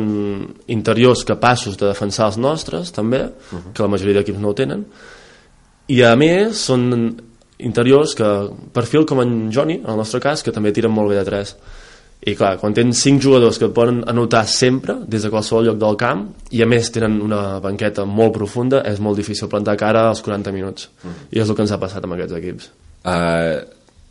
interiors 0.74 1.22
capaços 1.30 1.78
de 1.78 1.92
defensar 1.92 2.32
els 2.32 2.40
nostres, 2.42 2.90
també, 2.96 3.22
que 3.52 3.86
la 3.86 3.92
majoria 3.92 4.18
d'equips 4.18 4.42
no 4.42 4.50
ho 4.50 4.58
tenen, 4.58 4.88
i 5.94 6.02
a 6.06 6.16
més 6.18 6.64
són 6.70 6.90
interiors 7.60 8.16
que 8.18 8.32
perfil 8.74 9.06
com 9.06 9.22
en 9.22 9.38
Johnny, 9.54 9.78
en 9.84 9.94
el 9.94 10.02
nostre 10.02 10.22
cas, 10.24 10.42
que 10.42 10.54
també 10.56 10.74
tiren 10.74 10.94
molt 10.96 11.14
bé 11.14 11.20
de 11.20 11.28
3 11.28 11.54
i 12.20 12.34
clar, 12.36 12.58
quan 12.60 12.74
tens 12.76 13.00
5 13.00 13.24
jugadors 13.24 13.58
que 13.60 13.70
et 13.70 13.76
poden 13.76 14.02
anotar 14.12 14.42
sempre 14.52 14.98
des 15.08 15.24
de 15.24 15.30
qualsevol 15.32 15.70
lloc 15.70 15.78
del 15.80 15.96
camp 16.00 16.26
i 16.52 16.60
a 16.64 16.68
més 16.68 16.92
tenen 16.92 17.22
una 17.24 17.60
banqueta 17.64 18.04
molt 18.04 18.34
profunda 18.36 18.82
és 18.90 19.00
molt 19.00 19.16
difícil 19.16 19.48
plantar 19.48 19.78
cara 19.80 20.10
als 20.10 20.22
40 20.26 20.52
minuts. 20.52 20.90
Mm. 21.04 21.16
i 21.32 21.40
és 21.40 21.48
el 21.48 21.56
que 21.56 21.64
ens 21.64 21.72
ha 21.72 21.80
passat 21.80 22.04
amb 22.04 22.18
aquests 22.18 22.36
equips. 22.36 22.72
Uh, 23.08 23.64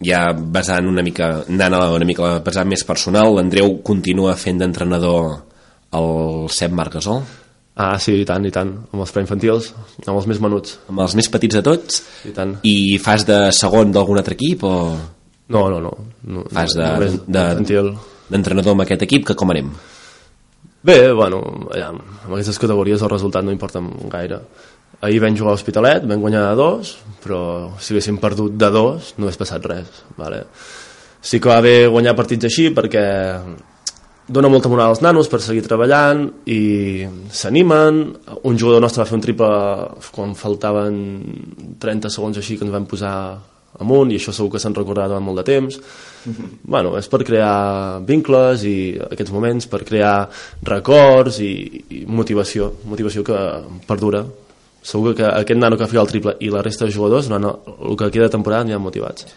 ja 0.04 0.28
basant 0.32 0.86
una 0.86 1.02
mica 1.02 1.44
anant 1.48 1.74
a 1.74 1.82
una 1.96 2.06
mica 2.06 2.36
a 2.36 2.38
basant 2.44 2.68
més 2.70 2.84
personal 2.86 3.34
l'Andreu 3.34 3.80
continua 3.86 4.36
fent 4.38 4.60
d'entrenador 4.62 5.42
el 5.98 6.48
Cep 6.54 6.74
Marc 6.76 6.98
Gasol 6.98 7.22
Ah, 7.78 7.94
sí, 8.02 8.16
i 8.18 8.24
tant, 8.26 8.42
i 8.42 8.50
tant, 8.50 8.72
amb 8.90 9.04
els 9.04 9.12
preinfantils, 9.14 9.68
amb 10.02 10.16
els 10.16 10.24
més 10.26 10.40
menuts. 10.42 10.72
Amb 10.90 10.98
els 11.04 11.12
més 11.14 11.28
petits 11.30 11.54
de 11.54 11.60
tots? 11.62 12.00
I 12.26 12.32
tant. 12.34 12.56
I 12.66 12.98
fas 12.98 13.22
de 13.28 13.36
segon 13.54 13.92
d'algun 13.94 14.18
altre 14.18 14.34
equip 14.34 14.64
o...? 14.66 14.72
No, 15.54 15.60
no, 15.70 15.78
no. 15.84 15.92
no 16.26 16.42
Fas 16.50 16.74
de, 16.74 16.88
de, 17.30 17.44
d'entrenador 18.34 18.74
amb 18.74 18.82
aquest 18.82 19.06
equip, 19.06 19.28
que 19.30 19.38
com 19.38 19.54
anem? 19.54 19.70
Bé, 20.90 20.96
bueno, 21.14 21.38
ja, 21.70 21.92
amb 21.94 22.34
aquestes 22.34 22.58
categories 22.58 23.06
el 23.06 23.12
resultat 23.14 23.46
no 23.46 23.54
importa 23.54 23.84
gaire. 24.10 24.42
Ahir 25.00 25.20
vam 25.22 25.36
jugar 25.36 25.52
a 25.52 25.56
l'Hospitalet, 25.56 26.06
vam 26.10 26.20
guanyar 26.20 26.48
de 26.48 26.54
dos, 26.58 26.96
però 27.22 27.40
si 27.78 27.94
haguéssim 27.94 28.18
perdut 28.18 28.56
de 28.58 28.70
dos 28.74 29.14
no 29.16 29.26
hagués 29.26 29.38
passat 29.38 29.66
res. 29.70 30.02
Vale. 30.18 30.44
Sí 31.22 31.38
que 31.38 31.50
va 31.50 31.58
haver 31.62 31.88
guanyar 31.88 32.16
partits 32.18 32.48
així 32.48 32.68
perquè 32.74 33.04
dona 34.28 34.48
molta 34.52 34.68
moral 34.68 34.92
als 34.92 35.00
nanos 35.00 35.28
per 35.32 35.40
seguir 35.40 35.62
treballant 35.64 36.26
i 36.52 37.06
s'animen 37.32 38.00
un 38.44 38.58
jugador 38.60 38.82
nostre 38.84 39.00
va 39.00 39.08
fer 39.08 39.16
un 39.16 39.24
triple 39.24 39.52
quan 40.12 40.34
faltaven 40.36 40.98
30 41.80 42.12
segons 42.12 42.36
així 42.36 42.58
que 42.58 42.66
ens 42.68 42.74
vam 42.74 42.84
posar 42.90 43.14
amunt 43.80 44.12
i 44.12 44.18
això 44.18 44.34
segur 44.36 44.52
que 44.52 44.60
se'n 44.60 44.76
recordarà 44.76 45.08
durant 45.08 45.24
molt 45.24 45.40
de 45.40 45.46
temps 45.48 45.78
mm 45.78 46.32
-hmm. 46.32 46.50
bueno, 46.62 46.98
és 46.98 47.08
per 47.08 47.24
crear 47.24 48.04
vincles 48.04 48.64
i 48.64 48.98
aquests 49.10 49.32
moments 49.32 49.66
per 49.66 49.84
crear 49.84 50.28
records 50.62 51.40
i, 51.40 51.84
i 51.88 52.04
motivació 52.06 52.72
motivació 52.84 53.24
que 53.24 53.38
perdura 53.86 54.24
segur 54.88 55.14
que 55.18 55.26
aquest 55.28 55.60
nano 55.60 55.76
que 55.76 55.84
ha 55.84 55.90
fet 55.90 56.00
el 56.00 56.08
triple 56.08 56.38
i 56.40 56.50
la 56.52 56.64
resta 56.64 56.86
de 56.86 56.94
jugadors 56.94 57.28
durant 57.28 57.50
el 57.50 57.98
que 57.98 58.10
queda 58.10 58.28
de 58.28 58.36
temporada 58.38 58.64
aniran 58.66 58.84
motivats. 58.84 59.28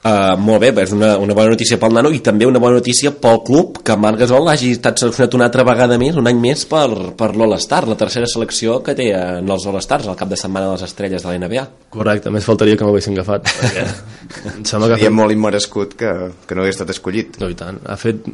Uh, 0.00 0.32
molt 0.40 0.62
bé, 0.62 0.70
és 0.80 0.94
una, 0.96 1.10
una 1.20 1.34
bona 1.36 1.52
notícia 1.52 1.76
pel 1.76 1.92
nano 1.92 2.08
i 2.16 2.22
també 2.24 2.46
una 2.48 2.60
bona 2.62 2.78
notícia 2.78 3.10
pel 3.12 3.42
club 3.44 3.82
que 3.84 3.92
Marc 4.00 4.22
Gasol 4.22 4.46
hagi 4.48 4.70
estat 4.72 5.02
seleccionat 5.02 5.34
una 5.36 5.44
altra 5.50 5.60
vegada 5.68 5.98
més, 6.00 6.16
un 6.16 6.30
any 6.30 6.38
més 6.40 6.62
per, 6.70 6.86
per 7.18 7.28
l'All-Star, 7.36 7.82
la 7.84 7.98
tercera 8.00 8.24
selecció 8.24 8.78
que 8.86 8.94
té 8.96 9.10
en 9.12 9.52
els 9.52 9.66
All-Stars 9.68 10.08
al 10.08 10.16
cap 10.16 10.30
de 10.30 10.38
setmana 10.40 10.70
de 10.70 10.78
les 10.78 10.86
estrelles 10.86 11.20
de 11.20 11.28
la 11.28 11.34
NBA 11.42 11.64
correcte, 11.92 12.32
més 12.32 12.48
faltaria 12.48 12.78
que 12.80 12.88
m'haguessin 12.88 13.18
agafat 13.18 13.52
em 14.54 14.64
sembla 14.64 14.88
que 14.94 15.02
fet... 15.02 15.12
molt 15.18 15.36
immerescut 15.36 15.92
que, 16.00 16.14
que 16.48 16.56
no 16.56 16.64
hagués 16.64 16.78
estat 16.78 16.94
escollit. 16.96 17.36
No, 17.44 17.50
i 17.52 17.58
tant, 17.60 17.82
ha 17.84 17.98
fet 18.00 18.24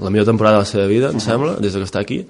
la 0.00 0.08
millor 0.08 0.30
temporada 0.30 0.62
de 0.62 0.64
la 0.64 0.72
seva 0.72 0.88
vida, 0.88 1.12
em 1.12 1.18
uh 1.18 1.20
-huh. 1.20 1.26
sembla, 1.26 1.58
des 1.60 1.76
que 1.76 1.84
està 1.84 2.00
aquí 2.00 2.22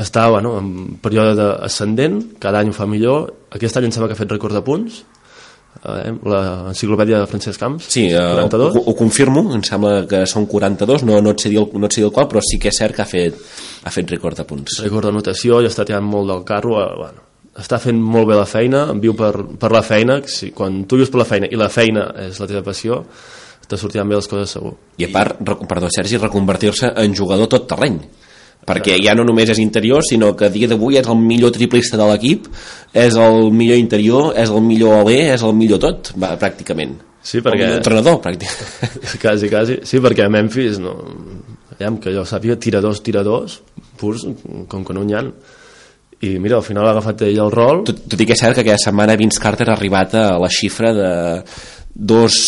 està 0.00 0.26
bueno, 0.28 0.56
en 0.58 0.96
període 1.02 1.52
ascendent 1.62 2.20
cada 2.42 2.60
any 2.60 2.72
ho 2.72 2.76
fa 2.76 2.86
millor. 2.90 3.28
Aquest 3.54 3.78
any 3.78 3.88
em 3.88 3.94
sembla 3.94 4.10
que 4.10 4.16
ha 4.16 4.22
fet 4.22 4.32
rècord 4.32 4.56
de 4.56 4.62
punts 4.66 5.02
eh, 5.82 6.10
l'enciclopèdia 6.10 7.20
de 7.22 7.28
Francesc 7.30 7.60
Camps 7.60 7.90
sí, 7.92 8.08
eh, 8.08 8.18
42. 8.18 8.74
Ho, 8.74 8.82
ho, 8.90 8.94
confirmo, 8.98 9.44
em 9.54 9.62
sembla 9.66 10.04
que 10.10 10.24
són 10.30 10.48
42 10.50 11.06
no, 11.06 11.20
no, 11.22 11.34
et 11.34 11.44
sé 11.44 11.52
dir 11.52 11.60
el, 11.62 11.68
no 11.78 11.90
et 11.90 11.94
sé 11.94 12.02
dir 12.02 12.08
el 12.08 12.14
qual 12.16 12.28
però 12.30 12.42
sí 12.44 12.58
que 12.62 12.72
és 12.72 12.80
cert 12.80 12.96
que 12.96 13.04
ha 13.04 13.08
fet, 13.08 13.38
ha 13.84 13.94
fet 13.94 14.10
rècord 14.16 14.40
de 14.40 14.48
punts. 14.48 14.80
Rècord 14.84 15.10
d'anotació 15.10 15.62
i 15.62 15.70
està 15.70 15.86
tirant 15.86 16.06
molt 16.06 16.30
del 16.32 16.42
carro 16.48 16.80
eh, 16.82 16.90
bueno, 16.98 17.28
està 17.60 17.78
fent 17.82 18.00
molt 18.00 18.28
bé 18.32 18.40
la 18.40 18.48
feina 18.50 18.88
viu 18.98 19.14
per, 19.18 19.32
per 19.60 19.70
la 19.74 19.84
feina 19.86 20.18
si, 20.26 20.50
quan 20.56 20.82
tu 20.90 20.98
vius 20.98 21.12
per 21.12 21.22
la 21.22 21.30
feina 21.30 21.50
i 21.50 21.60
la 21.60 21.70
feina 21.70 22.10
és 22.26 22.42
la 22.42 22.50
teva 22.50 22.64
passió 22.66 23.04
te 23.64 23.78
sortiran 23.80 24.10
bé 24.10 24.18
les 24.18 24.26
coses 24.28 24.58
segur. 24.58 24.74
I 25.00 25.06
a 25.06 25.08
part, 25.08 25.38
perdó 25.40 25.88
Sergi, 25.88 26.18
reconvertir-se 26.20 26.90
en 27.00 27.14
jugador 27.16 27.48
tot 27.48 27.64
terreny 27.70 28.02
perquè 28.66 28.98
ja 29.02 29.14
no 29.16 29.24
només 29.26 29.50
és 29.52 29.60
interior, 29.62 30.04
sinó 30.06 30.32
que 30.36 30.48
a 30.48 30.52
dia 30.52 30.68
d'avui 30.70 30.98
és 31.00 31.08
el 31.08 31.18
millor 31.20 31.52
triplista 31.54 31.98
de 32.00 32.06
l'equip, 32.08 32.46
és 32.92 33.16
el 33.20 33.50
millor 33.52 33.80
interior, 33.80 34.32
és 34.40 34.52
el 34.52 34.62
millor 34.64 35.02
alè, 35.02 35.18
és 35.34 35.44
el 35.44 35.54
millor 35.56 35.82
tot, 35.82 36.14
va, 36.20 36.34
pràcticament. 36.40 36.96
Sí, 37.24 37.40
perquè... 37.44 37.70
El 37.70 37.80
entrenador, 37.80 38.20
pràcticament. 38.24 38.96
quasi, 39.22 39.50
quasi. 39.52 39.80
Sí, 39.88 40.00
perquè 40.04 40.26
a 40.26 40.32
Memphis, 40.32 40.80
no, 40.82 40.94
aviam, 41.74 41.98
que 42.00 42.12
jo 42.14 42.24
sàpiga, 42.28 42.56
tiradors, 42.60 43.02
tiradors, 43.04 43.60
purs, 44.00 44.26
com 44.68 44.84
que 44.84 44.96
no 44.96 45.04
n'hi 45.04 45.18
ha. 45.18 45.24
I 46.24 46.38
mira, 46.40 46.56
al 46.56 46.64
final 46.64 46.86
ha 46.88 46.94
agafat 46.94 47.26
ell 47.26 47.42
el 47.42 47.52
rol. 47.52 47.82
Tot, 47.88 48.04
tot 48.12 48.20
i 48.20 48.26
que 48.28 48.36
és 48.36 48.40
cert 48.40 48.56
que 48.56 48.64
aquesta 48.64 48.90
setmana 48.90 49.16
Vince 49.20 49.42
Carter 49.42 49.68
ha 49.68 49.74
arribat 49.76 50.14
a 50.16 50.24
la 50.40 50.48
xifra 50.52 50.94
de 50.96 51.10
dos 51.94 52.38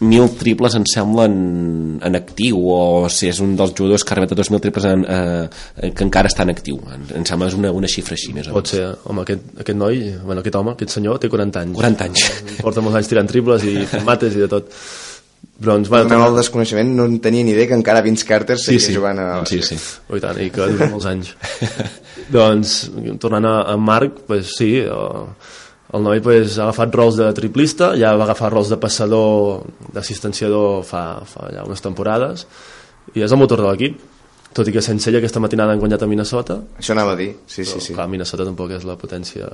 mil 0.00 0.30
triples 0.40 0.74
em 0.78 0.84
sembla 0.88 1.26
en, 1.28 1.98
en 2.02 2.16
actiu 2.16 2.60
o 2.72 3.08
si 3.12 3.28
és 3.28 3.40
un 3.44 3.52
dels 3.58 3.74
jugadors 3.76 4.04
que 4.04 4.14
ha 4.14 4.16
arribat 4.16 4.32
a 4.32 4.38
2.000 4.38 4.62
triples 4.64 4.86
en, 4.88 5.04
eh, 5.04 5.90
que 5.92 6.06
encara 6.06 6.30
està 6.32 6.46
en 6.46 6.54
actiu. 6.54 6.80
Em, 6.94 7.04
em 7.20 7.26
sembla 7.28 7.50
és 7.50 7.58
una, 7.58 7.72
una 7.76 7.90
xifra 7.90 8.16
així 8.16 8.32
més 8.36 8.48
o 8.48 8.56
pot 8.56 8.72
ser, 8.72 8.86
home, 9.04 9.26
aquest, 9.26 9.52
aquest 9.60 9.78
noi 9.78 10.00
bueno, 10.24 10.40
aquest 10.40 10.56
home, 10.56 10.74
aquest 10.74 10.96
senyor 10.96 11.20
té 11.20 11.28
40 11.32 11.64
anys. 11.66 11.76
40 11.76 12.08
anys. 12.08 12.26
Porta 12.64 12.84
molts 12.84 13.00
anys 13.02 13.12
tirant 13.12 13.28
triples 13.28 13.68
i 13.68 13.76
mates 14.08 14.36
i 14.36 14.44
de 14.46 14.50
tot. 14.50 14.72
Però 15.60 15.76
ens 15.76 15.90
va 15.92 16.00
donar 16.08 16.30
el 16.30 16.38
desconeixement 16.40 16.94
no 16.96 17.04
en 17.08 17.18
tenia 17.20 17.44
ni 17.44 17.52
idea 17.52 17.68
que 17.68 17.76
encara 17.76 18.00
Vince 18.04 18.24
Carter 18.28 18.56
seguia 18.56 18.80
sí, 18.80 18.92
sí. 18.94 18.96
jugant 18.96 19.20
a... 19.20 19.28
sí, 19.48 19.60
sí. 19.64 19.76
Oh, 20.08 20.16
i 20.16 20.22
tant, 20.24 20.40
i 20.40 20.48
que 20.52 20.68
dura 20.72 20.88
molts 20.88 21.08
anys. 21.10 21.34
Doncs 22.36 22.76
tornant 23.20 23.48
a, 23.48 23.56
a 23.68 23.76
Marc 23.76 24.22
pues, 24.28 24.54
sí, 24.56 24.78
uh, 24.80 25.28
el 25.92 26.04
noi 26.06 26.22
pues, 26.22 26.58
ha 26.58 26.68
agafat 26.68 26.94
rols 26.94 27.18
de 27.18 27.30
triplista, 27.34 27.92
ja 27.98 28.14
va 28.18 28.28
agafar 28.28 28.52
rols 28.52 28.70
de 28.70 28.78
passador, 28.80 29.64
d'assistenciador 29.94 30.84
fa, 30.86 31.04
fa 31.26 31.50
ja 31.54 31.66
unes 31.66 31.82
temporades, 31.82 32.46
i 33.14 33.24
és 33.24 33.32
el 33.32 33.40
motor 33.40 33.62
de 33.62 33.70
l'equip. 33.70 34.00
Tot 34.50 34.66
i 34.66 34.72
que 34.74 34.82
sense 34.82 35.06
ella 35.06 35.20
aquesta 35.20 35.38
matinada 35.38 35.70
han 35.70 35.78
guanyat 35.78 36.02
a 36.02 36.08
Minnesota. 36.10 36.56
Això 36.80 36.90
anava 36.90 37.12
a 37.14 37.18
dir, 37.18 37.28
sí, 37.46 37.62
sí, 37.62 37.78
sí. 37.78 37.94
Clar, 37.94 38.08
Minnesota 38.10 38.42
tampoc 38.42 38.72
és 38.74 38.86
la 38.86 38.96
potència 38.98 39.46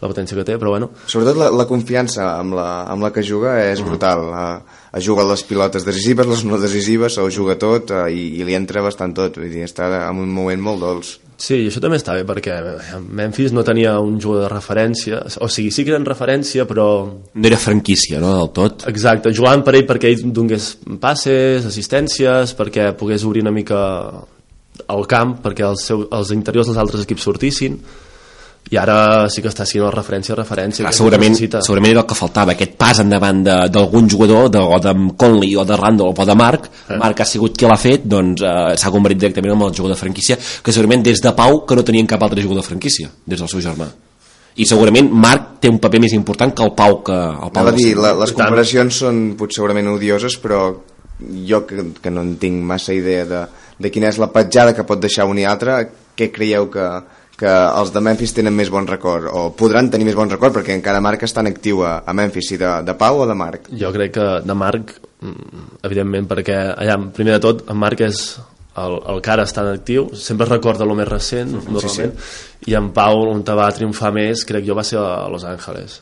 la 0.00 0.10
potència 0.10 0.36
que 0.36 0.44
té, 0.46 0.56
però 0.60 0.72
bueno. 0.74 0.90
Sobretot 1.10 1.38
la, 1.38 1.50
la 1.54 1.66
confiança 1.68 2.26
amb 2.38 2.56
la, 2.58 2.68
amb 2.90 3.04
la 3.04 3.10
que 3.14 3.22
juga 3.22 3.56
és 3.62 3.78
uh 3.78 3.84
-huh. 3.84 3.88
brutal. 3.88 4.20
A, 4.32 4.46
a 4.92 5.00
juga 5.00 5.24
les 5.24 5.42
pilotes 5.42 5.84
decisives, 5.84 6.26
les 6.26 6.44
no 6.44 6.58
decisives, 6.58 7.18
ho 7.18 7.30
juga 7.30 7.56
tot 7.58 7.90
a, 7.90 8.08
i, 8.08 8.40
i 8.40 8.44
li 8.44 8.54
entra 8.54 8.82
bastant 8.82 9.14
tot. 9.14 9.36
Vull 9.36 9.50
dir, 9.50 9.64
està 9.64 10.08
en 10.10 10.18
un 10.18 10.28
moment 10.28 10.60
molt 10.60 10.80
dolç. 10.80 11.20
Sí, 11.36 11.56
i 11.64 11.68
això 11.68 11.80
també 11.82 11.98
està 11.98 12.14
bé 12.14 12.22
perquè 12.28 12.54
Memphis 13.02 13.52
no 13.54 13.64
tenia 13.66 13.96
un 14.02 14.20
jugador 14.22 14.46
de 14.46 14.52
referència, 14.52 15.18
o 15.42 15.48
sigui, 15.50 15.72
sí 15.74 15.84
que 15.84 15.90
eren 15.90 16.06
referència, 16.06 16.66
però... 16.68 16.86
No 17.34 17.48
era 17.50 17.58
franquícia, 17.58 18.20
no, 18.22 18.36
del 18.38 18.52
tot? 18.54 18.86
Exacte, 18.90 19.32
jugant 19.34 19.64
per 19.66 19.74
ell 19.74 19.88
perquè 19.88 20.12
ell 20.12 20.28
donés 20.36 20.70
passes, 21.02 21.66
assistències, 21.66 22.54
perquè 22.58 22.92
pogués 22.98 23.26
obrir 23.26 23.42
una 23.42 23.54
mica 23.54 23.80
el 24.94 25.06
camp, 25.10 25.38
perquè 25.42 25.66
els, 25.66 25.84
seus, 25.90 26.06
els 26.14 26.32
interiors 26.34 26.70
dels 26.70 26.80
altres 26.80 27.04
equips 27.06 27.26
sortissin, 27.26 27.78
i 28.72 28.78
ara 28.80 29.26
sí 29.28 29.42
que 29.44 29.50
està 29.50 29.66
sent 29.68 29.82
la 29.84 29.90
referència 29.92 30.36
referència 30.38 30.86
Clar, 30.86 30.92
segurament, 30.96 31.36
segurament 31.36 31.90
era 31.90 32.00
el 32.00 32.08
que 32.08 32.16
faltava 32.16 32.54
aquest 32.54 32.78
pas 32.80 33.00
endavant 33.02 33.42
d'algun 33.44 34.08
jugador 34.08 34.48
de, 34.52 34.62
o 34.62 34.78
de 34.80 34.94
Conley 35.20 35.52
o 35.60 35.66
de 35.68 35.76
Randall 35.76 36.14
o 36.14 36.26
de 36.30 36.36
Marc 36.38 36.70
eh. 36.88 36.96
Marc 37.00 37.20
ha 37.20 37.28
sigut 37.28 37.58
qui 37.58 37.68
l'ha 37.68 37.76
fet 37.80 38.06
doncs 38.08 38.40
eh, 38.40 38.72
s'ha 38.80 38.92
convertit 38.94 39.20
directament 39.20 39.52
en 39.52 39.66
el 39.68 39.76
jugador 39.76 39.94
de 39.94 40.00
franquícia 40.00 40.38
que 40.38 40.72
segurament 40.72 41.04
des 41.04 41.20
de 41.20 41.34
Pau 41.36 41.60
que 41.68 41.76
no 41.76 41.84
tenien 41.84 42.08
cap 42.08 42.24
altre 42.24 42.40
jugador 42.40 42.64
de 42.64 42.68
franquícia 42.70 43.10
des 43.26 43.38
del 43.38 43.50
seu 43.52 43.60
germà. 43.60 43.90
I 44.56 44.64
segurament 44.70 45.10
Marc 45.10 45.58
té 45.60 45.68
un 45.68 45.80
paper 45.82 46.00
més 46.00 46.14
important 46.16 46.54
que 46.54 46.64
el 46.64 46.72
Pau 46.78 47.02
que 47.04 47.14
el 47.14 47.52
Pau 47.52 47.70
dir, 47.76 47.92
la, 48.00 48.14
les 48.16 48.32
comparacions 48.32 49.02
són 49.04 49.20
potser 49.36 49.60
segurament 49.60 49.92
odioses 49.92 50.38
però 50.40 50.70
jo 51.46 51.66
que, 51.68 51.90
que 52.00 52.10
no 52.10 52.24
en 52.24 52.38
tinc 52.40 52.64
massa 52.64 52.96
idea 52.96 53.28
de, 53.28 53.44
de 53.78 53.92
quina 53.92 54.08
és 54.08 54.18
la 54.22 54.32
petjada 54.32 54.72
que 54.74 54.86
pot 54.88 55.02
deixar 55.02 55.28
un 55.28 55.38
i 55.42 55.44
altre 55.44 55.82
què 56.14 56.30
creieu 56.32 56.70
que, 56.70 56.86
que 57.38 57.50
els 57.50 57.90
de 57.94 58.02
Memphis 58.04 58.34
tenen 58.36 58.54
més 58.54 58.70
bon 58.70 58.86
record 58.86 59.26
o 59.26 59.48
podran 59.58 59.90
tenir 59.90 60.06
més 60.06 60.16
bon 60.18 60.30
record 60.30 60.54
perquè 60.58 60.76
encara 60.76 61.02
Marc 61.02 61.26
està 61.26 61.42
en 61.42 61.50
actiu 61.50 61.82
a, 61.86 61.96
a 62.06 62.14
Memphis 62.14 62.52
si 62.52 62.58
de, 62.60 62.70
de 62.86 62.94
Pau 62.98 63.24
o 63.24 63.28
de 63.28 63.36
Marc 63.38 63.70
jo 63.74 63.90
crec 63.94 64.14
que 64.18 64.26
de 64.46 64.56
Marc 64.58 64.96
mm, 65.20 65.64
evidentment 65.88 66.30
perquè 66.30 66.58
allà 66.72 66.98
primer 67.16 67.36
de 67.36 67.44
tot 67.44 67.64
en 67.70 67.80
Marc 67.80 68.04
és 68.06 68.24
el, 68.80 68.96
el 69.10 69.20
que 69.22 69.34
ara 69.34 69.46
està 69.46 69.66
en 69.66 69.74
actiu 69.74 70.08
sempre 70.18 70.48
recorda 70.50 70.86
el 70.86 70.94
més 70.98 71.10
recent 71.10 71.52
normalment 71.56 72.14
sí, 72.14 72.30
sí. 72.30 72.70
i 72.70 72.78
en 72.78 72.90
Pau 72.94 73.26
on 73.28 73.42
va 73.50 73.70
triomfar 73.74 74.14
més 74.14 74.46
crec 74.46 74.66
jo 74.66 74.78
va 74.78 74.86
ser 74.86 75.02
a 75.02 75.28
Los 75.30 75.46
Angeles 75.48 76.00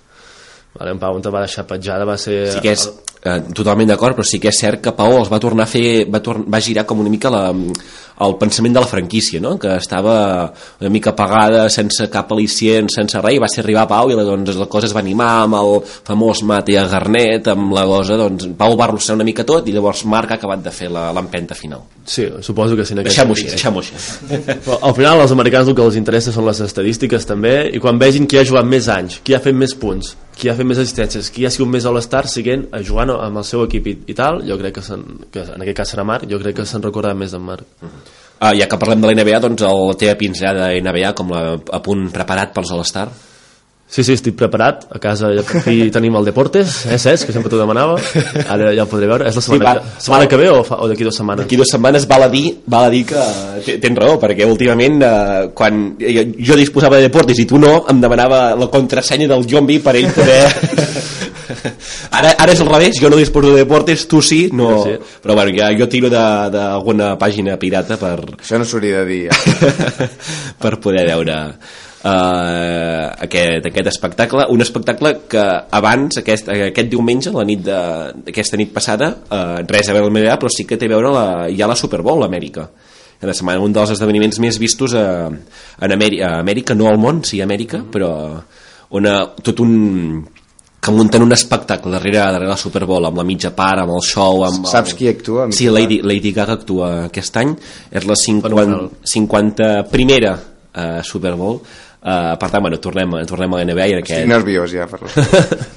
vale, 0.74 0.90
en 0.90 1.00
Pau 1.00 1.16
on 1.16 1.24
va 1.32 1.44
deixar 1.46 1.66
petjada 1.68 2.08
va 2.08 2.18
ser 2.18 2.38
sí 2.54 2.62
que 2.64 2.72
és, 2.76 2.86
eh, 3.22 3.40
totalment 3.54 3.88
d'acord 3.92 4.18
però 4.18 4.26
sí 4.26 4.40
que 4.40 4.52
és 4.52 4.62
cert 4.64 4.82
que 4.84 4.94
Pau 4.96 5.18
els 5.18 5.32
va 5.32 5.40
tornar 5.42 5.68
a 5.68 5.72
fer 5.72 6.04
va, 6.10 6.22
tor 6.24 6.42
va 6.48 6.60
girar 6.60 6.86
com 6.88 7.00
una 7.00 7.12
mica 7.12 7.30
la, 7.32 7.50
el 8.26 8.36
pensament 8.38 8.74
de 8.74 8.80
la 8.82 8.86
franquícia, 8.86 9.40
no? 9.40 9.58
que 9.58 9.74
estava 9.76 10.52
una 10.80 10.90
mica 10.90 11.10
apagada, 11.10 11.64
sense 11.72 12.08
cap 12.12 12.30
al·licient, 12.32 12.90
sense 12.92 13.20
res, 13.20 13.36
i 13.36 13.42
va 13.42 13.48
ser 13.50 13.62
arribar 13.64 13.84
a 13.86 13.90
Pau 13.90 14.12
i 14.12 14.16
doncs, 14.18 14.54
la 14.58 14.68
cosa 14.70 14.88
es 14.88 14.94
va 14.94 15.02
animar 15.02 15.30
amb 15.44 15.58
el 15.58 15.78
famós 15.86 16.42
Matea 16.46 16.84
Garnet, 16.90 17.52
amb 17.54 17.74
la 17.74 17.84
cosa, 17.88 18.18
doncs 18.20 18.48
Pau 18.58 18.76
va 18.78 18.88
arrossegar 18.88 19.18
una 19.20 19.28
mica 19.28 19.46
tot 19.48 19.68
i 19.68 19.74
llavors 19.74 20.04
Marc 20.10 20.34
ha 20.34 20.40
acabat 20.40 20.64
de 20.64 20.74
fer 20.74 20.90
l'empenta 20.92 21.56
final. 21.58 21.86
Sí, 22.04 22.26
suposo 22.42 22.76
que 22.78 22.86
sí. 22.86 22.96
Deixem-ho 22.98 23.36
així, 23.36 23.48
deixem 23.50 23.78
així. 23.78 23.96
Però, 24.64 24.78
al 24.88 24.96
final 24.98 25.22
als 25.22 25.34
americans 25.34 25.70
el 25.70 25.78
que 25.78 25.84
els 25.84 25.98
interessa 26.00 26.34
són 26.34 26.46
les 26.48 26.60
estadístiques 26.64 27.26
també 27.28 27.56
i 27.72 27.80
quan 27.82 28.00
vegin 28.02 28.28
qui 28.28 28.40
ha 28.40 28.46
jugat 28.46 28.68
més 28.68 28.90
anys, 28.92 29.20
qui 29.24 29.36
ha 29.36 29.42
fet 29.42 29.56
més 29.56 29.74
punts, 29.78 30.14
qui 30.42 30.50
ha 30.50 30.56
fet 30.58 30.66
més 30.66 30.80
assistències, 30.82 31.28
qui 31.30 31.46
ha 31.46 31.52
sigut 31.54 31.70
més 31.70 31.84
a 31.86 31.92
l'estar 31.94 32.24
siguent, 32.26 32.64
eh, 32.72 32.82
jugant 32.82 33.14
amb 33.14 33.38
el 33.38 33.46
seu 33.46 33.62
equip 33.62 33.86
i, 33.86 33.94
i 34.10 34.16
tal, 34.18 34.42
jo 34.48 34.58
crec 34.58 34.80
que, 34.80 34.98
que 35.30 35.44
en 35.54 35.62
aquest 35.62 35.78
cas 35.78 35.94
serà 35.94 36.04
Marc, 36.08 36.26
jo 36.30 36.40
crec 36.42 36.58
que 36.58 36.66
se'n 36.66 36.82
recordarà 36.82 37.14
més 37.14 37.30
d'en 37.34 37.44
Marc. 37.46 37.68
Ah, 38.42 38.50
ja 38.58 38.66
que 38.66 38.78
parlem 38.80 39.04
de 39.04 39.06
la 39.06 39.14
NBA, 39.14 39.38
doncs 39.44 39.62
la 39.62 39.98
teva 40.00 40.16
pinzellada 40.18 40.72
NBA 40.82 41.12
com 41.18 41.30
la, 41.30 41.44
a 41.54 41.78
punt 41.84 42.08
preparat 42.10 42.50
pels 42.56 42.74
All-Star? 42.74 43.06
Sí, 43.92 44.00
sí, 44.00 44.14
estic 44.16 44.38
preparat. 44.40 44.86
A 44.88 44.96
casa 45.02 45.28
ja 45.36 45.42
per 45.44 45.60
fi 45.66 45.90
tenim 45.92 46.14
el 46.16 46.24
Deportes, 46.24 46.78
eh, 46.88 46.96
Cesc, 46.96 47.26
que 47.28 47.32
sempre 47.34 47.50
t'ho 47.52 47.58
demanava. 47.60 47.98
Ara 48.48 48.70
ja 48.72 48.86
el 48.86 48.88
podré 48.88 49.04
veure. 49.10 49.26
És 49.28 49.36
la 49.36 49.42
setmana, 49.44 49.66
va, 49.66 49.82
que, 49.82 50.00
setmana 50.06 50.24
va. 50.24 50.28
que 50.32 50.38
ve 50.40 50.46
o, 50.48 50.62
fa, 50.64 50.78
o 50.80 50.88
d'aquí 50.88 51.04
dues 51.04 51.18
setmanes? 51.20 51.44
D'aquí 51.44 51.58
dues 51.60 51.68
setmanes 51.74 52.06
val 52.08 52.24
a 52.24 52.30
dir, 52.32 52.46
val 52.72 52.86
a 52.88 52.92
dir 52.94 53.02
que 53.10 53.26
te- 53.66 53.76
tens 53.82 54.00
raó, 54.00 54.14
perquè 54.22 54.48
últimament 54.48 54.96
eh, 55.04 55.50
quan 55.52 55.82
jo, 56.00 56.24
jo 56.40 56.56
disposava 56.56 56.96
de 56.96 57.10
deportes 57.10 57.42
i 57.44 57.46
tu 57.50 57.60
no, 57.60 57.82
em 57.92 58.00
demanava 58.00 58.40
la 58.56 58.70
contrasenya 58.72 59.28
del 59.28 59.44
Jombi 59.50 59.76
per 59.84 59.94
ell 60.00 60.08
poder... 60.16 60.40
ara, 62.16 62.32
ara 62.38 62.52
és 62.56 62.60
al 62.64 62.72
revés, 62.72 62.96
jo 62.96 63.10
no 63.12 63.20
disposo 63.20 63.52
de 63.52 63.60
deportes, 63.60 64.06
tu 64.08 64.22
sí, 64.24 64.46
no... 64.56 64.72
Sí. 64.86 64.96
però 65.20 65.36
bueno, 65.36 65.52
ja, 65.58 65.68
jo 65.76 65.88
tiro 65.92 66.08
de- 66.08 66.48
d'alguna 66.56 67.12
pàgina 67.20 67.58
pirata 67.60 68.00
per, 68.00 68.16
Això 68.40 68.56
no 68.56 68.64
s'hauria 68.64 69.04
de 69.04 69.06
dir. 69.12 69.22
Ja. 69.28 70.08
per 70.62 70.78
poder 70.80 71.04
veure 71.12 71.38
uh, 72.04 73.08
aquest, 73.26 73.66
aquest 73.70 73.90
espectacle. 73.92 74.46
Un 74.52 74.60
espectacle 74.64 75.14
que 75.30 75.42
abans 75.70 76.18
aquest, 76.22 76.48
aquest 76.52 76.90
diumenge, 76.92 77.32
la 77.34 77.44
nit 77.48 77.62
de- 77.66 78.12
d'aquesta 78.26 78.56
nit 78.60 78.72
passada, 78.74 79.12
uh, 79.30 79.60
res 79.68 79.88
a 79.88 79.96
veure 79.96 80.08
amb 80.10 80.16
la 80.18 80.24
NBA 80.26 80.38
però 80.42 80.50
sí 80.52 80.66
que 80.68 80.76
té 80.76 80.86
a 80.90 80.94
veure 80.96 81.12
la, 81.14 81.26
ja 81.56 81.66
la 81.70 81.76
Super 81.78 82.02
Bowl 82.02 82.22
a 82.22 82.26
Amèrica 82.30 82.68
en 83.22 83.28
la 83.30 83.34
setmana, 83.38 83.60
un 83.62 83.72
dels 83.72 83.92
esdeveniments 83.94 84.40
més 84.42 84.56
vistos 84.58 84.94
a, 84.98 85.28
en 85.30 85.92
Amèrica, 85.94 86.26
a 86.26 86.40
Amèrica, 86.42 86.74
no 86.74 86.88
al 86.90 86.98
món, 86.98 87.20
sí 87.22 87.38
a 87.40 87.44
Amèrica, 87.46 87.84
però 87.86 88.08
on 88.98 89.06
eh, 89.06 89.18
tot 89.46 89.60
un 89.62 90.24
que 90.82 90.90
munten 90.90 91.22
un 91.22 91.30
espectacle 91.30 91.92
darrere, 91.92 92.18
darrere 92.18 92.48
la 92.50 92.56
Super 92.58 92.82
Bowl 92.84 93.06
amb 93.06 93.20
la 93.20 93.22
mitja 93.22 93.52
part, 93.54 93.84
amb 93.84 93.92
el 93.94 94.02
show 94.02 94.42
amb 94.42 94.66
Saps 94.66 94.90
el... 94.90 94.98
qui 94.98 95.06
actua? 95.12 95.46
Sí, 95.54 95.68
Lady, 95.70 96.00
Lady 96.02 96.32
Gaga 96.34 96.56
actua 96.58 96.88
aquest 97.04 97.38
any. 97.38 97.52
És 97.94 98.08
la 98.10 98.16
50, 98.18 98.48
Fenomenal. 98.48 98.90
50 99.06 99.68
primera 99.92 100.32
uh, 100.34 100.98
Super 101.06 101.36
Bowl 101.38 101.60
uh, 102.02 102.36
per 102.38 102.50
tant, 102.50 102.62
bueno, 102.62 102.78
tornem, 102.82 103.08
tornem 103.30 103.54
a 103.54 103.56
la 103.60 103.64
NBA 103.70 103.86
i 103.86 103.96
Estic 103.96 104.04
aquest... 104.04 104.28
nerviós 104.30 104.70
ja 104.74 104.86
per 104.90 105.00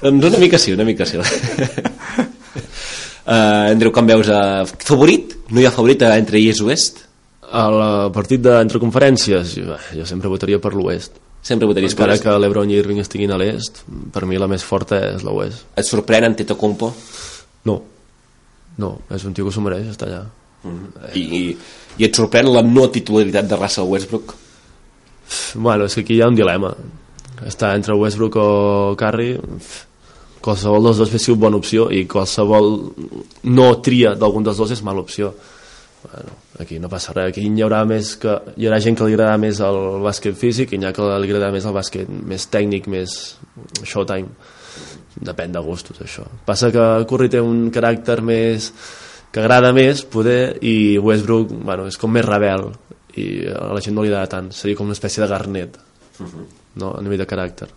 doncs 0.02 0.26
una 0.30 0.38
mica 0.42 0.58
sí, 0.60 0.74
una 0.76 0.86
mica 0.88 1.04
sí 1.08 1.16
uh, 1.22 1.26
Andreu, 3.26 3.92
com 3.94 4.06
veus 4.08 4.28
uh, 4.30 4.66
favorit? 4.86 5.36
No 5.50 5.60
hi 5.62 5.66
ha 5.68 5.74
favorit 5.74 6.02
uh, 6.06 6.14
entre 6.16 6.40
East 6.42 6.62
i 6.62 6.68
West? 6.70 7.06
Al 7.46 7.76
eh, 7.78 8.10
partit 8.10 8.40
d'entre 8.42 8.80
conferències, 8.82 9.52
jo, 9.54 9.76
jo 9.94 10.04
sempre 10.08 10.26
votaria 10.28 10.58
per 10.58 10.74
l'Oest. 10.74 11.12
sempre 11.46 11.68
votaries 11.70 11.94
per 11.94 12.08
Encara 12.08 12.16
Est. 12.16 12.24
que 12.24 12.38
l'Ebron 12.42 12.70
i 12.70 12.74
Irving 12.74 12.98
estiguin 12.98 13.30
a 13.30 13.36
l'Est, 13.38 13.84
per 14.12 14.24
mi 14.26 14.34
la 14.36 14.48
més 14.50 14.64
forta 14.66 14.98
és 15.12 15.22
l'Oest. 15.22 15.62
et 15.78 15.86
sorprèn 15.86 16.26
Antetokounmpo? 16.26 16.90
No, 17.70 17.76
no, 18.82 18.90
és 19.14 19.24
un 19.24 19.32
tio 19.32 19.46
que 19.46 19.52
s'ho 19.54 19.62
mereix 19.62 19.86
estar 19.92 20.08
allà. 20.08 20.24
I, 21.14 21.22
i, 21.22 21.56
i 22.00 22.04
et 22.08 22.18
sorprèn 22.18 22.50
la 22.50 22.64
no 22.66 22.88
titularitat 22.90 23.46
de 23.46 23.56
Russell 23.60 23.86
Westbrook? 23.86 24.34
Bueno, 25.54 25.86
és 25.86 25.94
que 25.94 26.04
aquí 26.04 26.16
hi 26.16 26.22
ha 26.22 26.30
un 26.30 26.38
dilema. 26.38 26.72
Està 27.46 27.74
entre 27.76 27.96
Westbrook 27.98 28.38
o 28.40 28.48
Curry, 28.98 29.34
qualsevol 30.46 30.86
dels 30.86 31.00
dos 31.00 31.10
hauria 31.10 31.22
sigut 31.22 31.40
bona 31.42 31.58
opció 31.58 31.88
i 31.90 32.04
qualsevol 32.08 32.68
no 33.50 33.68
tria 33.84 34.14
d'algun 34.14 34.46
dels 34.46 34.60
dos 34.60 34.72
és 34.72 34.82
mala 34.86 35.02
opció. 35.02 35.32
Bueno, 36.06 36.36
aquí 36.62 36.78
no 36.78 36.88
passa 36.88 37.14
res, 37.16 37.32
aquí 37.32 37.42
hi 37.42 37.64
haurà 37.64 37.82
més 37.88 38.12
que 38.22 38.36
hi 38.54 38.68
haurà 38.68 38.78
gent 38.82 38.96
que 38.98 39.08
li 39.08 39.16
agradarà 39.16 39.40
més 39.42 39.58
el 39.64 39.80
bàsquet 40.04 40.36
físic 40.38 40.72
i 40.72 40.78
hi 40.78 40.86
ha 40.86 40.92
que 40.94 41.02
li 41.02 41.30
agradarà 41.30 41.50
més 41.54 41.66
el 41.66 41.74
bàsquet 41.74 42.12
més 42.32 42.46
tècnic, 42.52 42.86
més 42.92 43.16
showtime. 43.82 44.30
Depèn 45.16 45.52
de 45.52 45.60
gustos 45.64 45.98
això. 46.04 46.26
Passa 46.44 46.70
que 46.70 46.84
Curry 47.08 47.30
té 47.32 47.40
un 47.40 47.70
caràcter 47.72 48.20
més 48.22 48.70
que 49.32 49.40
agrada 49.42 49.72
més 49.74 50.04
poder 50.04 50.56
i 50.62 50.98
Westbrook 51.02 51.50
bueno, 51.56 51.88
és 51.90 51.96
com 52.00 52.12
més 52.12 52.24
rebel 52.24 52.70
i 53.20 53.26
a 53.50 53.72
la 53.74 53.82
gent 53.84 53.96
no 53.96 54.04
li 54.04 54.12
agrada 54.12 54.32
tant. 54.36 54.52
Seria 54.54 54.78
com 54.78 54.88
una 54.88 54.96
espècie 54.96 55.22
de 55.22 55.30
Garnet 55.30 55.78
no? 56.76 56.92
a 56.92 57.02
nivell 57.02 57.22
de 57.22 57.28
caràcter. 57.28 57.68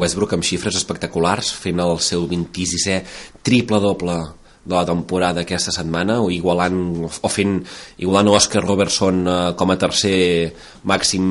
Westbrook 0.00 0.36
amb 0.36 0.46
xifres 0.46 0.78
espectaculars 0.80 1.52
fent 1.60 1.82
el 1.84 1.98
seu 2.00 2.24
26è 2.30 3.02
triple-doble 3.44 4.16
de 4.64 4.72
la 4.72 4.84
temporada 4.88 5.44
aquesta 5.44 5.74
setmana 5.74 6.22
o 6.24 6.30
igualant 6.32 7.04
o 7.04 7.28
fent 7.28 7.58
igualant 8.00 8.32
Oscar 8.32 8.64
Robertson 8.64 9.24
eh, 9.28 9.40
com 9.60 9.74
a 9.74 9.76
tercer 9.80 10.52
màxim 10.88 11.26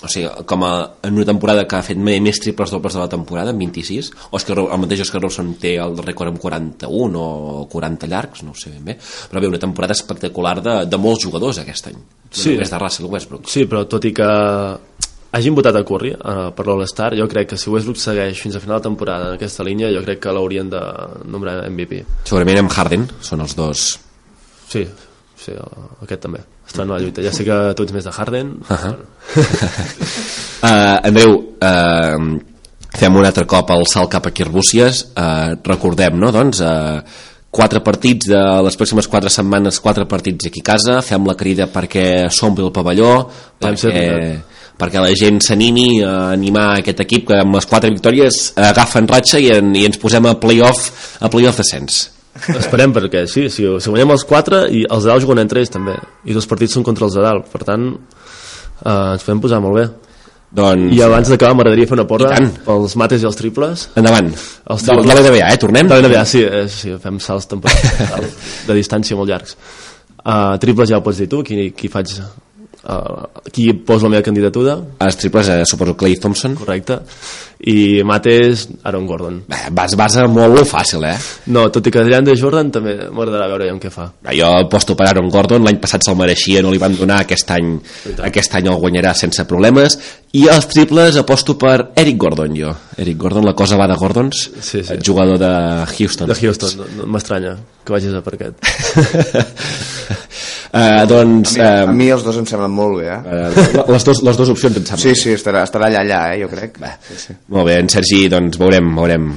o 0.00 0.08
sigui, 0.08 0.28
com 0.48 0.62
a, 0.64 0.72
en 1.04 1.16
una 1.16 1.26
temporada 1.28 1.66
que 1.68 1.76
ha 1.76 1.84
fet 1.84 1.98
més 2.00 2.40
triples 2.40 2.72
dobles 2.72 2.94
de 2.96 3.02
la 3.02 3.08
temporada, 3.12 3.52
amb 3.52 3.60
26 3.60 4.12
Oscar, 4.36 4.56
el 4.62 4.80
mateix 4.80 5.04
Oscar 5.04 5.20
Robertson 5.20 5.52
té 5.60 5.74
el 5.80 5.98
rècord 6.04 6.32
amb 6.32 6.40
41 6.40 7.20
o 7.20 7.66
40 7.72 8.08
llargs 8.08 8.44
no 8.44 8.52
ho 8.52 8.60
sé 8.60 8.72
ben 8.76 8.92
bé, 8.92 8.96
però 9.00 9.40
bé, 9.40 9.52
una 9.52 9.60
temporada 9.60 9.96
espectacular 9.96 10.58
de, 10.60 10.80
de 10.88 11.00
molts 11.00 11.24
jugadors 11.28 11.60
aquest 11.64 11.92
any 11.92 12.00
Sí. 12.30 12.54
només 12.54 12.70
de 12.70 12.78
Russell 12.78 13.10
Westbrook 13.10 13.50
sí, 13.50 13.66
però 13.66 13.84
tot 13.90 14.04
i 14.06 14.12
que 14.14 14.28
hagin 15.34 15.54
votat 15.54 15.76
a 15.78 15.82
Curry 15.86 16.12
uh, 16.14 16.50
per 16.54 16.66
l'All-Star, 16.66 17.14
jo 17.18 17.26
crec 17.30 17.52
que 17.52 17.58
si 17.58 17.70
Westbrook 17.70 17.98
segueix 17.98 18.40
fins 18.42 18.56
a 18.56 18.62
final 18.62 18.78
de 18.78 18.88
temporada 18.88 19.30
en 19.30 19.38
aquesta 19.38 19.66
línia, 19.66 19.90
jo 19.94 20.02
crec 20.06 20.22
que 20.22 20.34
l'haurien 20.34 20.70
de 20.70 20.82
nombrar 21.26 21.64
MVP 21.68 22.04
segurament 22.24 22.62
amb 22.64 22.74
Harden 22.74 23.08
són 23.20 23.42
els 23.46 23.56
dos 23.58 23.88
sí, 24.70 24.86
sí, 25.36 25.58
aquest 26.06 26.22
també 26.28 26.44
està 26.70 26.86
en 26.86 26.94
la 26.94 27.00
lluita, 27.02 27.22
ja 27.26 27.34
sé 27.34 27.46
que 27.46 27.58
tu 27.74 27.86
ets 27.86 27.98
més 27.98 28.06
de 28.06 28.14
Harden 28.14 28.54
uh 28.62 28.78
-huh. 28.78 28.94
Uh, 30.60 31.00
Andreu, 31.08 31.38
uh, 31.64 32.40
fem 32.92 33.14
un 33.16 33.24
altre 33.24 33.46
cop 33.48 33.70
el 33.72 33.86
salt 33.88 34.10
cap 34.12 34.26
a 34.28 34.32
Arbúcies. 34.44 35.06
Uh, 35.16 35.56
recordem, 35.64 36.18
no?, 36.20 36.28
doncs, 36.36 36.60
uh, 36.60 37.00
quatre 37.50 37.82
partits 37.82 38.30
de 38.30 38.40
les 38.64 38.76
pròximes 38.78 39.08
quatre 39.10 39.30
setmanes, 39.32 39.80
quatre 39.82 40.06
partits 40.08 40.46
aquí 40.46 40.62
a 40.62 40.68
casa, 40.70 41.00
fem 41.02 41.26
la 41.26 41.36
crida 41.38 41.66
perquè 41.70 42.28
s'ompli 42.30 42.64
el 42.64 42.72
pavelló, 42.74 43.10
perquè, 43.60 44.06
perquè 44.78 45.02
la 45.02 45.10
gent 45.18 45.40
s'animi 45.42 45.88
a 46.06 46.14
animar 46.30 46.68
aquest 46.78 47.02
equip 47.06 47.26
que 47.30 47.40
amb 47.42 47.58
les 47.58 47.66
quatre 47.66 47.90
victòries 47.90 48.40
agafen 48.70 49.10
ratxa 49.10 49.42
i, 49.42 49.50
en, 49.56 49.74
i 49.74 49.84
ens 49.88 49.98
posem 49.98 50.30
a 50.30 50.36
playoff 50.38 51.18
a 51.20 51.30
playoff 51.32 51.58
descens. 51.58 52.06
Esperem 52.54 52.94
perquè 52.94 53.24
sí, 53.26 53.48
si, 53.50 53.66
si 53.66 53.90
guanyem 53.90 54.14
els 54.14 54.24
quatre 54.24 54.62
i 54.70 54.84
els 54.86 55.02
de 55.02 55.10
dalt 55.10 55.24
juguen 55.24 55.42
entre 55.42 55.60
ells 55.60 55.74
també. 55.74 55.96
I 56.30 56.36
dos 56.36 56.46
partits 56.46 56.78
són 56.78 56.86
contra 56.86 57.08
els 57.08 57.18
de 57.18 57.24
dalt. 57.26 57.50
Per 57.50 57.64
tant 57.66 57.90
eh, 57.90 59.10
ens 59.16 59.26
podem 59.26 59.42
posar 59.42 59.58
molt 59.64 59.80
bé 59.80 59.88
Doncs, 60.50 60.88
i 60.96 61.02
abans 61.06 61.28
d'acabar 61.30 61.54
m'agradaria 61.54 61.86
fer 61.86 61.94
una 61.94 62.08
porra 62.10 62.32
pels 62.66 62.96
mates 62.98 63.22
i 63.22 63.28
els 63.28 63.36
triples 63.38 63.84
endavant. 64.00 64.32
Els 64.74 64.86
De, 64.88 64.96
de 64.96 65.06
la 65.06 65.22
NBA, 65.22 65.46
eh? 65.46 65.58
Tornem? 65.62 65.86
de 65.86 66.00
la 66.00 66.08
NBA, 66.08 66.24
sí, 66.26 66.42
eh, 66.42 66.64
sí, 66.66 66.96
fem 66.98 67.20
salts 67.22 67.46
temporals 67.52 68.34
de 68.68 68.74
distància 68.74 69.18
molt 69.18 69.30
llargs 69.30 69.54
uh, 70.24 70.58
triples 70.62 70.90
ja 70.90 70.98
ho 70.98 71.04
pots 71.06 71.20
dir 71.22 71.28
tu 71.30 71.44
qui, 71.46 71.70
qui 71.76 71.90
faig 71.92 72.16
uh, 72.84 73.28
qui 73.52 73.72
posa 73.74 74.06
la 74.08 74.16
meva 74.16 74.22
candidatura 74.26 74.78
Els 74.98 75.16
triples, 75.20 75.48
eh, 75.48 75.62
suposo, 75.66 75.96
Clay 75.96 76.16
Thompson. 76.16 76.54
correcte 76.54 77.00
i 77.60 78.00
mates 78.08 78.70
Aaron 78.88 79.04
Gordon 79.06 79.42
Bé, 79.46 79.56
vas, 79.76 79.92
vas 79.94 80.14
a 80.16 80.22
molt, 80.26 80.62
fàcil, 80.64 81.04
eh? 81.04 81.12
no, 81.52 81.66
tot 81.68 81.84
i 81.86 81.90
que 81.92 81.98
Adrian 82.00 82.24
de 82.24 82.32
Jordan 82.40 82.70
també 82.72 82.94
m'agradarà 83.12 83.48
veure 83.52 83.66
amb 83.68 83.82
què 83.82 83.90
fa 83.92 84.06
Jo 84.32 84.48
aposto 84.62 84.94
per 84.96 85.10
Aaron 85.10 85.28
Gordon, 85.28 85.60
l'any 85.66 85.76
passat 85.82 86.00
se'l 86.06 86.16
mereixia, 86.16 86.62
no 86.64 86.70
li 86.72 86.78
van 86.80 86.96
donar, 86.96 87.18
aquest 87.26 87.50
any, 87.52 87.74
aquest 88.24 88.54
any 88.56 88.66
el 88.72 88.80
guanyarà 88.80 89.12
sense 89.12 89.44
problemes, 89.44 89.98
i 90.32 90.46
els 90.48 90.66
triples 90.72 91.16
aposto 91.20 91.58
per 91.60 91.90
Eric 92.00 92.16
Gordon, 92.16 92.56
jo. 92.56 92.72
Eric 92.96 93.18
Gordon, 93.20 93.44
la 93.44 93.52
cosa 93.58 93.76
va 93.76 93.86
de 93.90 93.96
Gordons, 94.00 94.40
Sí, 94.60 94.80
sí. 94.82 94.94
el 94.94 95.02
jugador 95.04 95.36
de 95.38 95.52
Houston. 95.98 96.28
de 96.32 96.38
Houston, 96.40 96.70
no, 96.78 96.84
no 97.02 97.06
m'estranya 97.12 97.58
que 97.84 97.92
vagis 97.92 98.14
a 98.16 98.22
per 98.24 98.38
aquest 98.38 98.56
uh, 100.72 101.06
doncs, 101.10 101.56
A 101.60 101.70
uh, 101.86 101.94
mi 101.94 102.10
els 102.14 102.24
dos 102.26 102.36
em 102.40 102.46
semblen 102.48 102.72
molt 102.74 103.00
bé, 103.00 103.08
eh? 103.12 103.20
uh, 103.20 103.86
les, 103.92 104.04
dos, 104.06 104.22
les 104.26 104.36
dues 104.40 104.52
opcions 104.56 104.76
em 104.80 104.84
sembla. 104.84 105.02
Sí, 105.06 105.14
sí, 105.18 105.32
estarà, 105.38 105.64
estarà 105.68 105.88
allà, 105.90 106.04
allà, 106.04 106.20
eh, 106.34 106.42
jo 106.42 106.50
crec. 106.52 106.78
Sí, 107.08 107.18
sí. 107.28 107.38
Molt 107.54 107.70
bé, 107.70 107.78
en 107.82 107.88
Sergi, 107.92 108.26
doncs 108.32 108.58
veurem, 108.60 108.92
veurem, 108.96 109.32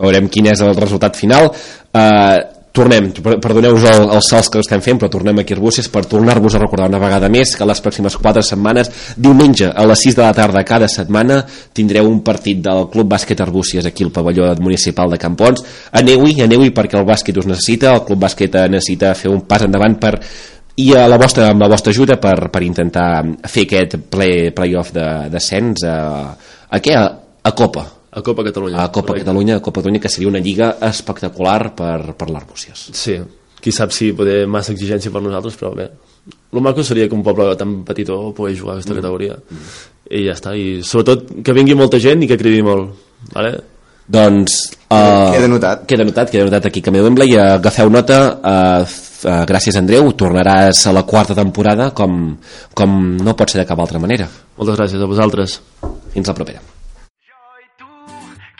veurem 0.00 0.28
quin 0.32 0.50
és 0.54 0.60
el 0.64 0.74
resultat 0.78 1.16
final. 1.18 1.50
Uh, 1.92 2.40
tornem, 2.72 3.10
per- 3.12 3.34
perdoneu-vos 3.36 3.82
el, 3.84 4.06
els 4.16 4.28
salts 4.32 4.48
que 4.48 4.62
estem 4.64 4.80
fent, 4.80 4.96
però 5.02 5.10
tornem 5.12 5.42
aquí 5.42 5.52
a 5.52 5.58
Arbúcies 5.58 5.90
per 5.92 6.06
tornar-vos 6.08 6.54
a 6.56 6.60
recordar 6.62 6.86
una 6.88 7.00
vegada 7.02 7.28
més 7.28 7.50
que 7.52 7.66
les 7.68 7.82
pròximes 7.84 8.16
4 8.16 8.40
setmanes, 8.48 8.88
diumenge 9.20 9.68
a 9.68 9.84
les 9.90 10.00
6 10.06 10.16
de 10.16 10.22
la 10.24 10.30
tarda 10.32 10.62
cada 10.64 10.88
setmana, 10.88 11.42
tindreu 11.76 12.08
un 12.08 12.22
partit 12.24 12.62
del 12.64 12.86
Club 12.94 13.10
Bàsquet 13.12 13.42
Arbúcies 13.44 13.84
aquí 13.84 14.06
al 14.08 14.14
pavelló 14.16 14.48
municipal 14.64 15.12
de 15.12 15.18
Campons. 15.20 15.60
Aneu-hi, 16.00 16.38
aneu-hi 16.46 16.72
perquè 16.72 16.96
el 16.96 17.04
bàsquet 17.04 17.36
us 17.44 17.50
necessita, 17.52 17.92
el 17.92 18.06
Club 18.08 18.24
Bàsquet 18.24 18.56
eh, 18.56 18.64
necessita 18.72 19.12
fer 19.20 19.28
un 19.28 19.44
pas 19.44 19.68
endavant 19.68 19.98
per 20.00 20.14
i 20.80 20.92
a 20.96 21.06
la 21.08 21.18
vostra, 21.20 21.50
amb 21.52 21.60
la 21.60 21.68
vostra 21.68 21.92
ajuda 21.92 22.16
per, 22.20 22.48
per 22.52 22.62
intentar 22.64 23.08
fer 23.48 23.66
aquest 23.66 23.98
play, 24.12 24.52
playoff 24.56 24.94
de 24.94 25.08
descens 25.32 25.84
a, 25.84 25.98
a 26.68 26.80
què? 26.80 26.96
A, 26.96 27.04
a 27.42 27.52
Copa 27.58 27.84
a 28.12 28.20
Copa 28.20 28.44
Catalunya 28.44 28.80
a 28.80 28.88
Copa 28.88 29.12
correcte. 29.12 29.24
Catalunya, 29.26 29.56
a 29.56 29.64
Copa 29.64 29.80
Catalunya 29.80 30.00
que 30.00 30.12
seria 30.12 30.30
una 30.30 30.40
lliga 30.40 30.74
espectacular 30.88 31.74
per, 31.76 32.14
per 32.16 32.28
l'Arbúcies 32.28 32.90
Sí, 32.96 33.18
qui 33.62 33.72
sap 33.72 33.92
si 33.94 34.10
poder 34.16 34.42
massa 34.50 34.74
exigència 34.74 35.12
per 35.14 35.22
nosaltres, 35.22 35.54
però 35.60 35.70
bé. 35.76 35.86
El 36.52 36.62
maco 36.62 36.82
seria 36.84 37.06
que 37.08 37.14
un 37.14 37.22
poble 37.22 37.52
tan 37.58 37.80
petitó 37.86 38.16
pogués 38.34 38.58
jugar 38.58 38.74
a 38.74 38.80
aquesta 38.80 38.96
categoria. 38.98 39.36
I 40.10 40.24
ja 40.26 40.34
està, 40.34 40.54
i 40.58 40.82
sobretot 40.86 41.30
que 41.46 41.54
vingui 41.54 41.76
molta 41.78 42.00
gent 42.02 42.24
i 42.24 42.28
que 42.30 42.38
cridi 42.38 42.62
molt. 42.66 42.90
Vale? 43.32 43.54
Doncs... 44.06 44.72
Uh, 44.92 45.32
Queda 45.32 45.48
notat. 45.48 45.86
Queda 45.88 46.04
notat, 46.04 46.30
queda 46.30 46.44
notat 46.44 46.66
aquí 46.68 46.82
Camí 46.82 46.98
de 46.98 47.04
Wembley. 47.06 47.36
Uh, 47.36 47.54
agafeu 47.56 47.90
nota, 47.90 48.18
uh, 48.36 48.82
uh, 48.82 49.44
gràcies 49.48 49.78
Andreu, 49.78 50.10
tornaràs 50.12 50.84
a 50.86 50.92
la 50.92 51.04
quarta 51.08 51.36
temporada 51.38 51.90
com, 51.96 52.36
com 52.74 52.98
no 53.16 53.36
pot 53.38 53.50
ser 53.50 53.62
de 53.62 53.66
cap 53.68 53.80
altra 53.80 54.02
manera. 54.02 54.28
Moltes 54.58 54.76
gràcies 54.78 55.00
a 55.00 55.08
vosaltres. 55.08 55.60
Fins 56.12 56.28
la 56.28 56.36
propera. 56.36 56.60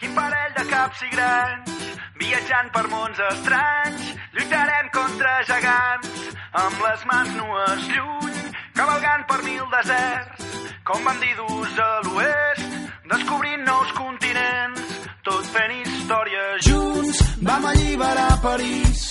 Quin 0.01 0.15
parell 0.17 0.55
de 0.57 0.65
caps 0.71 1.05
i 1.05 1.11
grans, 1.13 1.77
viatjant 2.19 2.73
per 2.73 2.87
mons 2.89 3.21
estranys, 3.29 4.09
lluitarem 4.33 4.89
contra 4.95 5.37
gegants, 5.47 6.27
amb 6.63 6.81
les 6.87 7.05
mans 7.11 7.37
nues 7.37 7.87
lluny, 7.93 8.41
cavalgant 8.73 9.23
per 9.29 9.39
mil 9.45 9.63
deserts, 9.77 10.49
com 10.83 11.05
bandidus 11.05 11.79
a 11.79 11.91
l'oest, 12.09 12.67
descobrint 13.13 13.63
nous 13.69 13.93
continents, 13.95 14.32
tot 15.23 15.45
fent 15.55 15.73
història 15.79 16.43
junts. 16.67 17.17
Vam 17.43 17.65
alliberar 17.71 18.41
París, 18.43 19.03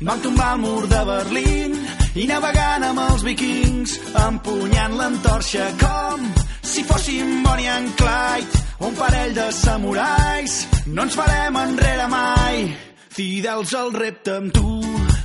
vam 0.00 0.20
tombar 0.22 0.54
el 0.54 0.60
mur 0.62 0.86
de 0.90 1.00
Berlín 1.10 1.70
i 2.14 2.26
navegant 2.30 2.84
amb 2.86 3.00
els 3.10 3.22
vikings, 3.26 3.90
empunyant 4.26 4.94
l'entorxa 4.98 5.66
com 5.82 6.18
si 6.66 6.82
fóssim 6.84 7.42
Bonnie 7.44 7.70
and 7.70 7.94
Clyde, 7.98 8.52
un 8.86 8.94
parell 8.98 9.34
de 9.34 9.52
samurais. 9.52 10.52
No 10.86 11.02
ens 11.06 11.14
farem 11.18 11.56
enrere 11.62 12.06
mai, 12.12 12.56
fidels 13.16 13.74
al 13.74 13.92
repte 13.94 14.36
amb 14.36 14.52
tu. 14.54 14.82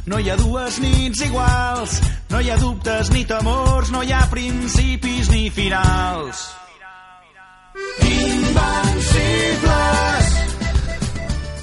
No 0.10 0.18
hi 0.18 0.30
ha 0.32 0.38
dues 0.40 0.80
nits 0.82 1.22
iguals, 1.28 1.92
no 2.32 2.38
hi 2.42 2.50
ha 2.50 2.58
dubtes 2.62 3.12
ni 3.14 3.24
temors, 3.30 3.92
no 3.94 4.02
hi 4.02 4.12
ha 4.14 4.24
principis 4.32 5.30
ni 5.34 5.50
finals. 5.54 6.38
Invencibles! 8.02 10.21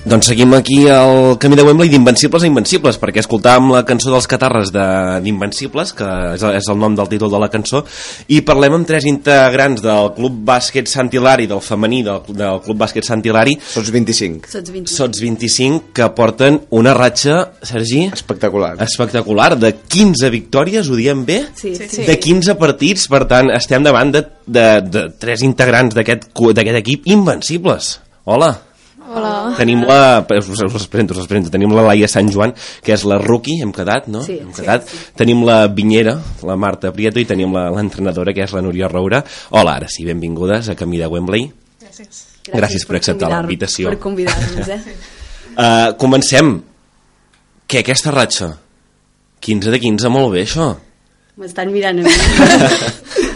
Doncs 0.08 0.28
seguim 0.30 0.54
aquí 0.56 0.86
al 0.88 1.34
camí 1.42 1.56
de 1.58 1.64
Wembley 1.66 1.90
d'Invencibles 1.92 2.44
a 2.44 2.48
Invencibles, 2.48 2.96
perquè 3.02 3.20
escoltàvem 3.20 3.66
la 3.74 3.82
cançó 3.84 4.08
dels 4.12 4.28
Catarres 4.30 4.70
de- 4.72 5.18
d'Invencibles, 5.24 5.90
que 5.92 6.06
és, 6.34 6.42
és 6.42 6.68
el 6.70 6.78
nom 6.78 6.94
del 6.96 7.08
títol 7.10 7.28
de 7.30 7.38
la 7.42 7.50
cançó, 7.52 7.82
i 8.28 8.38
parlem 8.40 8.72
amb 8.78 8.86
tres 8.88 9.04
integrants 9.04 9.82
del 9.84 10.12
Club 10.16 10.38
Bàsquet 10.48 10.88
Sant 10.88 11.10
Hilari, 11.12 11.46
del 11.50 11.60
femení 11.60 12.02
del, 12.06 12.22
del 12.28 12.60
Club 12.64 12.78
Bàsquet 12.78 13.04
Sant 13.04 13.20
Hilari. 13.26 13.58
Sots 13.60 13.90
25. 13.92 14.48
Sots 14.48 14.70
20. 14.72 14.88
Sots 14.94 15.20
25, 15.20 15.90
que 15.92 16.08
porten 16.16 16.60
una 16.70 16.94
ratxa, 16.94 17.50
Sergi? 17.60 18.06
Espectacular. 18.12 18.76
Espectacular, 18.80 19.58
de 19.58 19.74
15 19.88 20.30
victòries, 20.30 20.88
ho 20.88 20.96
diem 20.96 21.26
bé? 21.26 21.42
Sí, 21.54 21.74
sí. 21.74 22.06
De 22.06 22.16
15 22.18 22.54
partits, 22.54 23.08
per 23.12 23.26
tant, 23.28 23.50
estem 23.50 23.82
davant 23.84 24.14
de, 24.14 24.24
de, 24.46 24.68
de 24.88 25.04
tres 25.18 25.42
integrants 25.44 25.92
d'aquest 25.98 26.30
equip 26.80 27.10
invencibles. 27.12 27.98
Hola. 28.24 28.54
Hola. 29.08 29.54
Tenim 29.56 29.82
la... 29.88 30.26
Us, 30.36 30.48
us, 30.50 30.86
presento, 30.92 31.14
us 31.18 31.26
presento. 31.26 31.50
Tenim 31.54 31.72
la 31.72 31.82
Laia 31.86 32.08
Sant 32.12 32.28
Joan, 32.32 32.52
que 32.84 32.92
és 32.92 33.04
la 33.08 33.16
rookie, 33.22 33.56
hem 33.64 33.72
quedat, 33.72 34.06
no? 34.12 34.20
Sí, 34.26 34.36
hem 34.42 34.50
sí, 34.52 34.60
quedat. 34.60 34.88
Tenim 35.16 35.40
la 35.48 35.62
Vinyera, 35.72 36.18
la 36.44 36.56
Marta 36.60 36.92
Prieto, 36.92 37.18
i 37.22 37.24
tenim 37.28 37.54
la- 37.56 37.70
l'entrenadora, 37.72 38.34
que 38.36 38.44
és 38.44 38.52
la 38.52 38.60
Núria 38.62 38.88
Roura. 38.92 39.22
Hola, 39.56 39.76
ara 39.80 39.88
sí, 39.88 40.04
benvingudes 40.04 40.68
a 40.68 40.76
Camí 40.76 40.98
de 41.00 41.06
Wembley. 41.08 41.46
Gràcies. 41.80 42.24
Gràcies 42.52 42.84
per 42.88 42.96
acceptar 43.00 43.28
convidar- 43.28 43.42
l'invitació. 43.46 43.88
Per 43.94 43.98
convidar-nos, 43.98 44.68
eh? 44.68 44.80
Uh, 45.56 45.96
comencem. 46.02 46.58
Què, 47.68 47.80
aquesta 47.82 48.12
ratxa? 48.14 48.52
15 49.40 49.70
de 49.72 49.80
15, 49.80 50.08
molt 50.12 50.32
bé, 50.36 50.44
això. 50.44 50.70
M'estan 51.38 51.70
mirant 51.72 52.00
a 52.00 52.02
mi. 52.02 52.12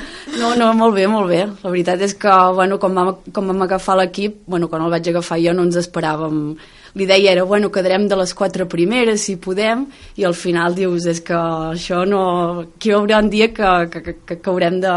No, 0.42 0.52
no, 0.59 0.72
molt 0.74 0.96
bé, 0.98 1.07
molt 1.07 1.31
bé. 1.31 1.42
La 1.62 1.70
veritat 1.70 2.00
és 2.02 2.16
que, 2.18 2.31
bueno, 2.57 2.78
quan 2.83 2.96
vam, 2.98 3.11
quan 3.31 3.50
vam 3.52 3.62
agafar 3.62 3.94
l'equip, 4.00 4.40
bueno, 4.50 4.66
quan 4.68 4.83
el 4.83 4.90
vaig 4.90 5.12
agafar 5.12 5.38
jo 5.38 5.52
no 5.55 5.66
ens 5.68 5.78
esperàvem. 5.78 6.40
L'idea 6.98 7.33
era, 7.33 7.44
bueno, 7.48 7.70
quedarem 7.72 8.09
de 8.09 8.18
les 8.20 8.35
quatre 8.37 8.66
primeres, 8.68 9.22
si 9.24 9.38
podem, 9.40 9.87
i 10.18 10.26
al 10.28 10.35
final 10.37 10.74
dius, 10.76 11.07
és 11.09 11.22
que 11.24 11.38
això 11.38 12.02
no... 12.09 12.24
Aquí 12.66 12.90
hi 12.90 12.96
haurà 12.98 13.22
un 13.22 13.31
dia 13.33 13.48
que, 13.55 13.70
que, 13.92 14.02
que, 14.02 14.16
que, 14.26 14.40
que 14.42 14.52
haurem 14.52 14.83
de... 14.83 14.96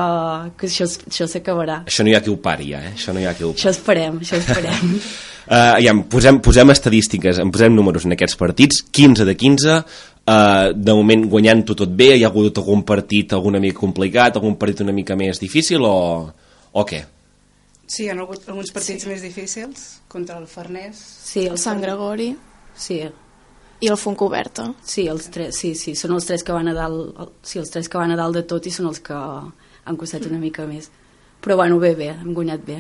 que 0.58 0.68
això, 0.68 0.90
això 0.90 1.30
s'acabarà. 1.30 1.84
Això 1.86 2.04
no 2.04 2.12
hi 2.12 2.18
ha 2.18 2.24
qui 2.26 2.34
ho 2.34 2.42
pari, 2.42 2.74
ja, 2.74 2.82
eh? 2.82 2.96
Això 2.98 3.16
no 3.16 3.24
hi 3.24 3.30
ha 3.30 3.38
qui 3.38 3.46
ho 3.46 3.54
pari. 3.54 3.62
Això 3.62 3.72
esperem, 3.78 4.20
això 4.26 4.42
esperem. 4.42 4.98
Uh, 5.46 5.76
ja, 5.78 5.92
posem, 6.10 6.40
posem 6.42 6.72
estadístiques, 6.74 7.38
en 7.38 7.52
posem 7.54 7.76
números 7.78 8.08
en 8.08 8.16
aquests 8.16 8.34
partits, 8.40 8.80
15 8.98 9.28
de 9.30 9.36
15, 9.38 9.76
uh, 10.28 10.72
de 10.76 10.94
moment 10.94 11.26
guanyant-ho 11.32 11.76
tot 11.76 11.90
bé, 11.96 12.12
hi 12.18 12.24
ha 12.24 12.30
hagut 12.32 12.58
algun 12.62 12.84
partit 12.84 13.34
alguna 13.34 13.60
mica 13.60 13.80
complicat, 13.80 14.36
algun 14.40 14.56
partit 14.62 14.82
una 14.86 14.94
mica 14.94 15.16
més 15.16 15.40
difícil 15.42 15.84
o, 15.86 15.94
o 16.74 16.86
què? 16.86 17.04
Sí, 17.88 18.04
hi 18.06 18.10
ha 18.10 18.16
hagut 18.18 18.48
alguns 18.50 18.72
partits 18.74 19.04
sí. 19.06 19.10
més 19.12 19.22
difícils 19.22 19.86
contra 20.10 20.40
el 20.42 20.48
Farners. 20.50 20.98
Sí, 20.98 21.46
El 21.46 21.58
Sant 21.62 21.82
Gregori 21.84 22.32
Sí, 22.76 22.98
i 23.80 23.88
el 23.92 23.98
Fontcoberta. 23.98 24.74
sí, 24.84 25.06
els 25.08 25.30
tres, 25.32 25.56
sí, 25.56 25.76
sí, 25.76 25.94
són 25.96 26.12
els 26.18 26.26
tres 26.26 26.44
que 26.44 26.52
van 26.52 26.68
a 26.68 26.74
dalt, 26.74 27.14
el- 27.20 27.30
sí, 27.44 27.60
els 27.60 27.70
tres 27.72 27.88
que 27.88 27.98
van 27.98 28.12
a 28.12 28.18
dalt 28.18 28.36
de 28.36 28.44
tot 28.44 28.66
i 28.68 28.72
són 28.72 28.88
els 28.90 29.00
que 29.00 29.14
han 29.14 29.98
costat 29.98 30.26
una 30.26 30.40
mica 30.40 30.66
més. 30.66 30.90
Però 31.42 31.56
bueno, 31.56 31.78
bé, 31.80 31.94
bé, 31.96 32.10
hem 32.16 32.34
guanyat 32.34 32.66
bé. 32.66 32.80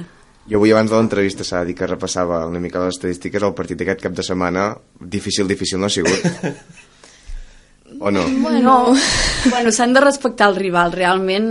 Jo 0.49 0.57
avui 0.57 0.71
abans 0.71 0.89
de 0.91 0.97
l'entrevista 0.97 1.43
s'ha 1.43 1.63
dir 1.65 1.75
que 1.75 1.87
repassava 1.87 2.45
una 2.47 2.59
mica 2.59 2.79
les 2.83 2.95
estadístiques, 2.95 3.41
el 3.43 3.53
partit 3.53 3.77
d'aquest 3.77 4.01
cap 4.01 4.13
de 4.13 4.23
setmana, 4.23 4.75
difícil, 4.99 5.47
difícil 5.47 5.79
no 5.79 5.85
ha 5.85 5.89
sigut. 5.89 6.25
o 7.99 8.11
no? 8.11 8.23
Bueno, 8.41 8.93
bueno 9.49 9.71
s'han 9.71 9.93
de 9.93 10.01
respectar 10.01 10.49
el 10.49 10.55
rival. 10.55 10.91
Realment, 10.93 11.47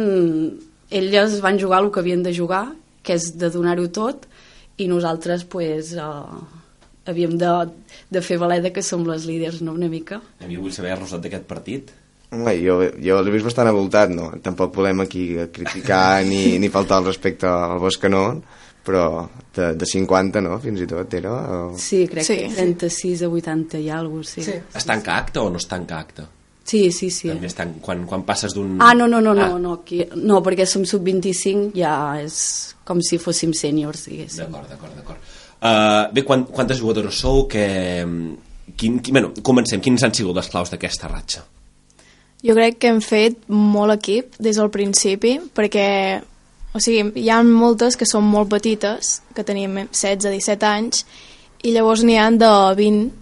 elles 0.90 1.40
van 1.40 1.59
jugar 1.61 1.83
el 1.85 1.90
que 1.90 2.00
havien 2.00 2.22
de 2.22 2.35
jugar, 2.37 2.66
que 3.02 3.14
és 3.18 3.33
de 3.38 3.50
donar-ho 3.50 3.88
tot, 3.92 4.26
i 4.78 4.88
nosaltres, 4.90 5.44
pues, 5.44 5.92
uh, 5.94 6.40
havíem 7.07 7.37
de, 7.38 7.50
de 8.11 8.22
fer 8.24 8.38
valer 8.40 8.62
de 8.64 8.72
que 8.72 8.83
som 8.83 9.04
les 9.07 9.26
líders, 9.28 9.61
no?, 9.62 9.74
una 9.76 9.88
mica. 9.88 10.20
A 10.40 10.48
mi 10.48 10.57
vull 10.57 10.72
saber 10.72 10.94
el 10.96 11.02
resultat 11.02 11.28
d'aquest 11.30 11.46
partit. 11.50 11.92
Home, 12.35 12.57
jo, 12.59 12.80
jo 12.98 13.20
l'he 13.22 13.30
vist 13.30 13.46
bastant 13.46 13.68
avoltat, 13.70 14.11
no? 14.11 14.33
Tampoc 14.42 14.72
volem 14.74 15.04
aquí 15.04 15.28
criticar 15.54 16.24
ni, 16.30 16.59
ni 16.59 16.70
faltar 16.72 16.98
el 17.02 17.11
respecte 17.12 17.46
al 17.46 17.78
Boscanó, 17.78 18.24
però 18.85 19.04
de, 19.54 19.70
de 19.78 19.87
50, 19.87 20.40
no?, 20.44 20.59
fins 20.61 20.83
i 20.83 20.88
tot 20.90 21.14
era... 21.14 21.35
O... 21.70 21.76
Sí, 21.78 22.02
crec 22.11 22.26
Sí. 22.26 22.40
que 22.42 22.50
36 22.57 23.22
a 23.22 23.28
80 23.30 23.78
i 23.85 23.88
alguna 23.90 24.24
cosa, 24.24 24.35
sí. 24.40 24.42
Sí. 24.48 24.57
Sí, 24.59 24.59
Es 24.80 24.85
tanca 24.88 25.14
acte 25.20 25.38
o 25.40 25.50
no 25.50 25.61
es 25.62 25.68
tanca 25.70 26.00
acte? 26.00 26.26
Sí, 26.64 26.90
sí. 26.92 27.11
sí. 27.12 27.31
També 27.31 27.48
es 27.50 27.57
tanca, 27.57 27.81
quan, 27.85 28.05
quan 28.09 28.24
passes 28.27 28.55
d'un... 28.57 28.77
Ah, 28.83 28.92
no, 28.96 29.09
no, 29.11 29.20
no, 29.20 29.35
no, 29.37 29.46
Ah, 29.46 29.61
no, 29.61 29.77
aquí, 29.81 30.03
no, 30.16 30.40
perquè 30.44 30.66
som 30.68 30.85
sub-25, 30.88 31.72
ja 31.79 31.94
és 32.22 32.37
com 32.85 33.00
si 33.05 33.20
fóssim 33.20 33.55
sèniors, 33.57 34.07
diguéssim. 34.09 34.44
D'acord, 34.44 34.68
d'acord, 34.72 34.98
d'acord. 34.98 35.33
Uh, 35.64 36.12
bé, 36.12 36.24
quan, 36.27 36.44
quantes 36.44 36.81
jugadores 36.81 37.16
sou? 37.20 37.46
Que, 37.48 37.64
quin, 38.77 38.98
quin, 39.00 39.12
bueno, 39.12 39.33
comencem. 39.42 39.81
Quins 39.85 40.05
han 40.05 40.12
sigut 40.16 40.37
les 40.37 40.50
claus 40.53 40.72
d'aquesta 40.72 41.09
ratxa? 41.09 41.44
Jo 42.44 42.53
crec 42.53 42.77
que 42.77 42.90
hem 42.92 43.00
fet 43.00 43.46
molt 43.48 43.94
equip 43.94 44.37
des 44.37 44.61
del 44.61 44.68
principi, 44.72 45.38
perquè 45.57 45.88
o 46.74 46.81
sigui, 46.83 47.07
hi 47.22 47.31
ha 47.31 47.38
moltes 47.46 47.94
que 47.96 48.07
són 48.09 48.27
molt 48.27 48.50
petites, 48.50 49.20
que 49.35 49.44
tenim 49.46 49.79
16-17 49.87 50.66
anys, 50.68 51.05
i 51.64 51.72
llavors 51.72 52.03
n'hi 52.05 52.18
han 52.18 52.37
de 52.40 52.50
20, 52.77 53.12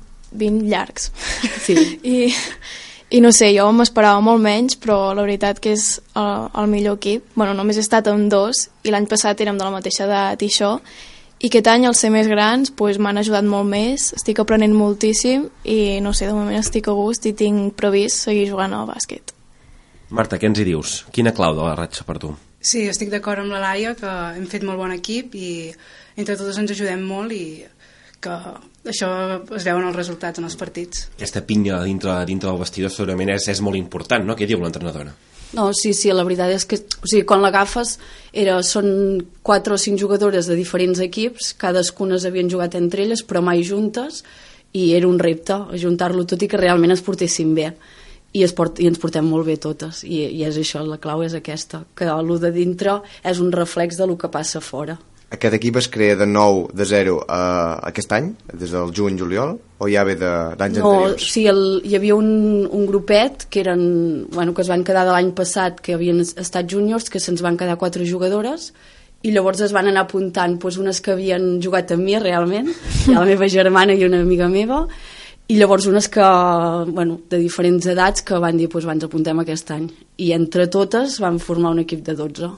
20 0.41 0.71
llargs. 0.73 1.11
Sí. 1.63 1.77
I, 2.15 2.33
I 3.13 3.21
no 3.21 3.29
sé, 3.37 3.51
jo 3.53 3.67
m'esperava 3.77 4.23
molt 4.25 4.41
menys, 4.41 4.79
però 4.81 5.13
la 5.13 5.25
veritat 5.27 5.59
que 5.61 5.75
és 5.77 5.99
el, 6.17 6.47
el 6.57 6.69
millor 6.73 6.97
equip. 6.97 7.27
Bueno, 7.37 7.53
només 7.53 7.77
he 7.77 7.85
estat 7.85 8.09
amb 8.09 8.31
dos, 8.33 8.67
i 8.89 8.95
l'any 8.95 9.09
passat 9.11 9.43
érem 9.45 9.59
de 9.61 9.67
la 9.67 9.75
mateixa 9.75 10.07
edat 10.07 10.41
i 10.41 10.49
això, 10.49 10.79
i 11.43 11.51
aquest 11.51 11.69
any, 11.69 11.85
al 11.85 11.97
ser 11.99 12.09
més 12.15 12.29
grans, 12.31 12.71
pues, 12.79 12.97
m'han 13.03 13.19
ajudat 13.21 13.45
molt 13.45 13.69
més, 13.69 14.13
estic 14.17 14.39
aprenent 14.41 14.73
moltíssim, 14.79 15.49
i 15.69 15.99
no 16.01 16.15
sé, 16.15 16.29
de 16.31 16.37
moment 16.37 16.57
estic 16.57 16.89
a 16.89 16.95
gust 16.97 17.27
i 17.27 17.35
tinc 17.37 17.75
previst 17.77 18.29
seguir 18.29 18.47
jugant 18.49 18.73
al 18.79 18.87
bàsquet. 18.89 19.35
Marta, 20.15 20.39
què 20.39 20.47
ens 20.49 20.63
hi 20.63 20.67
dius? 20.71 20.95
Quina 21.13 21.35
clau 21.35 21.57
de 21.59 21.67
la 21.67 21.75
ratxa 21.77 22.07
per 22.09 22.17
tu? 22.23 22.31
Sí, 22.63 22.85
estic 22.87 23.11
d'acord 23.11 23.43
amb 23.43 23.51
la 23.51 23.59
Laia 23.59 23.97
que 23.99 24.11
hem 24.39 24.47
fet 24.47 24.63
molt 24.63 24.79
bon 24.79 24.93
equip 24.95 25.35
i 25.35 25.51
entre 26.15 26.37
totes 26.39 26.61
ens 26.63 26.71
ajudem 26.71 27.03
molt 27.03 27.35
i 27.35 27.65
que 28.23 28.37
això 28.93 29.11
es 29.57 29.67
veuen 29.67 29.89
els 29.89 29.97
resultats 29.97 30.41
en 30.41 30.47
els 30.49 30.57
partits. 30.59 31.09
Aquesta 31.17 31.43
pinya 31.47 31.83
dintre, 31.87 32.15
dintre 32.29 32.51
del 32.51 32.63
vestidor 32.63 32.95
segurament 32.95 33.35
és, 33.35 33.49
és 33.53 33.61
molt 33.65 33.79
important, 33.79 34.25
no? 34.27 34.39
Què 34.39 34.49
diu 34.49 34.63
l'entrenadora? 34.63 35.15
No, 35.53 35.67
sí, 35.77 35.93
sí, 35.93 36.09
la 36.17 36.25
veritat 36.25 36.55
és 36.55 36.65
que 36.65 36.79
o 36.81 37.09
sigui, 37.09 37.27
quan 37.29 37.43
l'agafes 37.45 37.99
era, 38.33 38.57
són 38.65 38.87
quatre 39.45 39.77
o 39.77 39.81
cinc 39.81 40.01
jugadores 40.01 40.49
de 40.49 40.57
diferents 40.57 41.03
equips, 41.05 41.53
cadascunes 41.61 42.25
havien 42.25 42.49
jugat 42.49 42.79
entre 42.79 43.05
elles, 43.05 43.21
però 43.29 43.43
mai 43.45 43.61
juntes, 43.67 44.23
i 44.73 44.95
era 44.97 45.09
un 45.09 45.21
repte 45.21 45.59
ajuntar-lo 45.77 46.25
tot 46.25 46.41
i 46.41 46.49
que 46.49 46.61
realment 46.61 46.95
es 46.95 47.05
portessin 47.05 47.53
bé. 47.59 47.75
I, 48.33 48.47
es 48.47 48.55
port, 48.57 48.79
i 48.81 48.89
ens 48.89 48.97
portem 48.97 49.27
molt 49.29 49.45
bé 49.45 49.59
totes 49.61 50.07
i, 50.09 50.23
i 50.25 50.47
és 50.49 50.57
això, 50.57 50.81
la 50.89 50.97
clau 50.97 51.21
és 51.21 51.35
aquesta 51.37 51.83
que 51.93 52.07
el 52.09 52.31
de 52.41 52.49
dintre 52.55 53.03
és 53.29 53.43
un 53.45 53.53
reflex 53.53 53.99
de 54.01 54.07
lo 54.09 54.17
que 54.17 54.31
passa 54.33 54.63
fora 54.65 54.97
Aquest 55.33 55.57
equip 55.57 55.79
es 55.81 55.89
crea 55.89 56.17
de 56.21 56.27
nou, 56.29 56.67
de 56.77 56.85
zero, 56.85 57.23
uh, 57.25 57.79
aquest 57.89 58.13
any, 58.13 58.33
des 58.53 58.75
del 58.75 58.91
juny-juliol, 58.93 59.55
o 59.81 59.89
ja 59.89 60.05
ve 60.05 60.19
d'anys 60.21 60.79
no, 60.79 60.91
anteriors? 60.91 61.29
sí, 61.33 61.47
el, 61.49 61.63
hi 61.89 61.97
havia 61.97 62.19
un, 62.19 62.67
un 62.69 62.85
grupet 62.87 63.47
que 63.49 63.63
eren, 63.65 63.85
bueno, 64.35 64.53
que 64.53 64.61
es 64.61 64.69
van 64.69 64.85
quedar 64.85 65.07
de 65.09 65.15
l'any 65.17 65.33
passat 65.39 65.81
que 65.81 65.97
havien 65.97 66.21
estat 66.21 66.69
júniors, 66.69 67.09
que 67.09 67.23
se'ns 67.23 67.41
van 67.45 67.57
quedar 67.57 67.79
quatre 67.81 68.05
jugadores 68.09 68.75
i 69.23 69.31
llavors 69.31 69.61
es 69.63 69.73
van 69.73 69.89
anar 69.89 70.05
apuntant 70.05 70.59
doncs, 70.59 70.79
unes 70.83 71.01
que 71.01 71.15
havien 71.15 71.61
jugat 71.63 71.95
amb 71.95 72.05
mi 72.05 72.19
realment, 72.19 72.69
i 73.07 73.15
la 73.17 73.25
meva 73.27 73.49
germana 73.49 73.95
i 73.95 74.05
una 74.05 74.21
amiga 74.21 74.49
meva, 74.51 74.83
i 75.49 75.59
llavors 75.59 75.87
unes 75.87 76.09
que, 76.11 76.27
bueno, 76.91 77.21
de 77.31 77.39
diferents 77.39 77.87
edats 77.93 78.25
que 78.27 78.41
van 78.43 78.59
dir, 78.59 78.69
doncs 78.73 78.89
ens 78.97 79.07
apuntem 79.07 79.43
aquest 79.43 79.71
any. 79.75 79.89
I 80.19 80.33
entre 80.37 80.69
totes 80.71 81.19
van 81.23 81.39
formar 81.43 81.75
un 81.77 81.83
equip 81.83 82.03
de 82.07 82.17
12. 82.19 82.51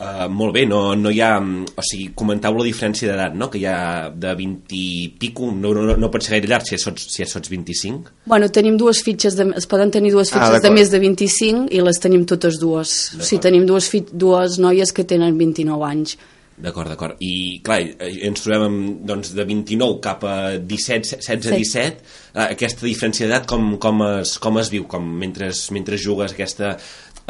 Uh, 0.00 0.30
molt 0.32 0.54
bé, 0.56 0.62
no, 0.64 0.94
no 0.96 1.10
hi 1.12 1.18
ha... 1.20 1.34
O 1.76 1.82
sigui, 1.84 2.06
comentau 2.16 2.54
la 2.56 2.64
diferència 2.64 3.10
d'edat, 3.10 3.34
no? 3.36 3.50
Que 3.52 3.60
hi 3.60 3.66
ha 3.68 4.08
de 4.16 4.30
20 4.38 4.72
i 4.78 4.84
pico, 5.20 5.50
no, 5.52 5.74
no, 5.76 5.92
no 6.00 6.08
pot 6.14 6.24
ser 6.24 6.38
gaire 6.38 6.48
llarg 6.54 6.64
si 6.64 6.72
ja 6.78 6.80
sots, 6.80 7.04
si 7.12 7.20
ja 7.20 7.28
sots 7.28 7.52
25. 7.52 8.14
Bueno, 8.32 8.48
tenim 8.48 8.78
dues 8.80 9.02
fitxes, 9.04 9.36
de, 9.36 9.50
es 9.60 9.68
poden 9.68 9.92
tenir 9.92 10.14
dues 10.16 10.32
Ah, 10.32 10.38
fitxes 10.38 10.54
de 10.56 10.60
d'acord. 10.62 10.78
més 10.78 10.90
de 10.94 11.02
25 11.04 11.68
i 11.76 11.84
les 11.84 12.00
tenim 12.00 12.24
totes 12.24 12.56
dues. 12.62 12.96
O 13.18 13.20
sigui, 13.22 13.42
tenim 13.44 13.68
dues, 13.68 13.90
fi, 13.92 14.00
dues 14.08 14.56
noies 14.62 14.92
que 14.96 15.04
tenen 15.04 15.36
29 15.36 15.84
anys. 15.92 16.16
D'acord, 16.60 16.90
d'acord. 16.92 17.16
I, 17.24 17.60
clar, 17.64 17.78
ens 18.04 18.42
trobem 18.44 18.64
amb, 18.66 18.96
doncs, 19.08 19.30
de 19.36 19.44
29 19.48 19.94
cap 20.04 20.24
a 20.28 20.34
17, 20.60 21.14
16, 21.16 21.44
Sí. 21.44 21.54
17. 21.56 22.02
Eh, 22.34 22.48
aquesta 22.50 22.84
diferència 22.84 23.24
d'edat 23.28 23.46
com, 23.48 23.78
com, 23.80 24.02
es, 24.20 24.34
com 24.44 24.58
es 24.60 24.68
viu? 24.72 24.84
Com 24.88 25.06
mentre, 25.22 25.48
mentre 25.76 25.96
jugues 26.00 26.32
aquesta... 26.36 26.74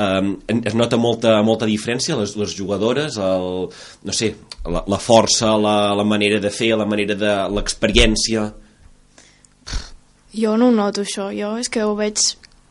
Eh, 0.01 0.57
es 0.65 0.77
nota 0.79 0.97
molta, 0.97 1.35
molta 1.45 1.69
diferència 1.69 2.17
les, 2.17 2.37
les 2.41 2.55
jugadores 2.57 3.19
el, 3.21 3.69
no 4.07 4.17
sé, 4.17 4.33
la, 4.65 4.85
la 4.89 5.01
força 5.03 5.57
la, 5.61 5.93
la 5.99 6.07
manera 6.09 6.41
de 6.41 6.53
fer, 6.55 6.73
la 6.79 6.89
manera 6.89 7.19
de 7.19 7.35
l'experiència 7.53 8.49
Jo 10.33 10.55
no 10.57 10.69
ho 10.69 10.75
noto, 10.75 11.03
això. 11.03 11.31
Jo 11.35 11.57
és 11.59 11.69
que 11.69 11.83
ho 11.83 11.97
veig 11.99 12.21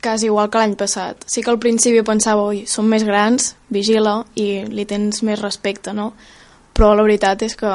quasi 0.02 0.30
igual 0.30 0.50
que 0.50 0.62
l'any 0.62 0.76
passat. 0.80 1.26
Sí 1.28 1.44
que 1.44 1.52
al 1.52 1.60
principi 1.60 2.04
pensava, 2.08 2.46
ui, 2.48 2.64
són 2.68 2.88
més 2.88 3.04
grans, 3.04 3.54
vigila, 3.70 4.22
i 4.40 4.64
li 4.72 4.86
tens 4.88 5.24
més 5.28 5.42
respecte, 5.42 5.94
no? 5.94 6.14
Però 6.74 6.94
la 6.96 7.04
veritat 7.04 7.44
és 7.44 7.58
que 7.60 7.74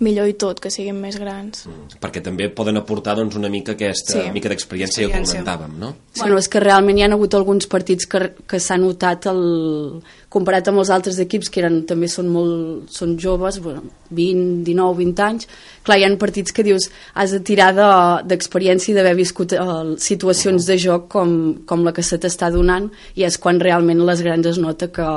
millor 0.00 0.28
i 0.30 0.34
tot 0.38 0.60
que 0.62 0.70
siguin 0.70 0.94
més 1.00 1.16
grans. 1.18 1.64
perquè 2.00 2.22
també 2.22 2.48
poden 2.54 2.76
aportar 2.76 3.16
doncs, 3.16 3.34
una 3.36 3.48
mica 3.48 3.72
aquesta 3.72 4.12
Sí. 4.22 4.30
mica 4.30 4.48
d'experiència 4.48 5.08
que 5.08 5.20
comentàvem 5.22 5.78
no? 5.78 5.94
Sí. 6.12 6.20
Bueno, 6.20 6.38
és 6.38 6.48
que 6.48 6.60
realment 6.60 6.98
hi 6.98 7.02
ha 7.02 7.08
hagut 7.12 7.34
alguns 7.34 7.66
partits 7.66 8.06
que, 8.06 8.32
que 8.46 8.60
s'ha 8.60 8.76
notat 8.78 9.26
el, 9.26 10.02
comparat 10.28 10.68
amb 10.68 10.78
els 10.78 10.90
altres 10.90 11.18
equips 11.18 11.50
que 11.50 11.60
eren, 11.60 11.80
també 11.88 12.06
són 12.08 12.28
molt 12.28 12.88
són 12.94 13.16
joves, 13.18 13.58
bueno, 13.60 13.82
20, 14.10 14.62
19, 14.64 14.96
20 14.98 15.22
anys 15.24 15.48
clar, 15.82 15.98
hi 15.98 16.04
ha 16.04 16.16
partits 16.16 16.52
que 16.52 16.62
dius 16.62 16.90
has 17.14 17.30
de 17.32 17.40
tirar 17.40 17.72
de- 17.74 18.28
d'experiència 18.28 18.92
i 18.92 18.94
d'haver 18.94 19.16
viscut 19.16 19.52
eh, 19.52 19.96
situacions 19.98 20.66
de 20.66 20.76
joc 20.78 21.08
com, 21.08 21.64
com 21.66 21.82
la 21.84 21.92
que 21.92 22.02
se 22.02 22.18
t'està 22.18 22.52
donant 22.52 22.90
i 23.16 23.24
és 23.24 23.36
quan 23.38 23.58
realment 23.58 24.04
les 24.06 24.22
grans 24.22 24.46
es 24.46 24.58
nota 24.58 24.88
que, 24.88 25.08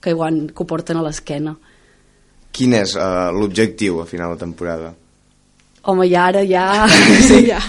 que, 0.00 0.14
ho, 0.14 0.22
han, 0.24 0.46
que 0.48 0.62
ho 0.62 0.66
porten 0.66 0.96
a 0.96 1.02
l'esquena 1.02 1.56
Quin 2.54 2.76
és 2.78 2.94
uh, 2.94 3.32
l'objectiu 3.34 3.98
a 4.02 4.06
final 4.06 4.34
de 4.34 4.44
temporada? 4.44 4.92
Home, 5.90 6.06
i 6.06 6.14
ara 6.16 6.44
ja... 6.46 6.86
Sí, 7.28 7.44
ja. 7.48 7.60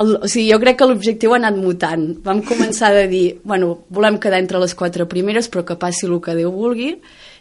El, 0.00 0.16
o 0.16 0.26
sigui, 0.26 0.48
jo 0.50 0.58
crec 0.58 0.80
que 0.80 0.88
l'objectiu 0.90 1.34
ha 1.34 1.38
anat 1.38 1.58
mutant. 1.58 2.02
Vam 2.24 2.40
començar 2.46 2.90
de 2.96 3.04
dir, 3.10 3.24
bueno, 3.46 3.84
volem 3.94 4.18
quedar 4.22 4.40
entre 4.42 4.58
les 4.62 4.74
quatre 4.74 5.06
primeres, 5.10 5.46
però 5.50 5.62
que 5.66 5.78
passi 5.78 6.08
el 6.08 6.16
que 6.22 6.34
Déu 6.34 6.50
vulgui. 6.54 6.96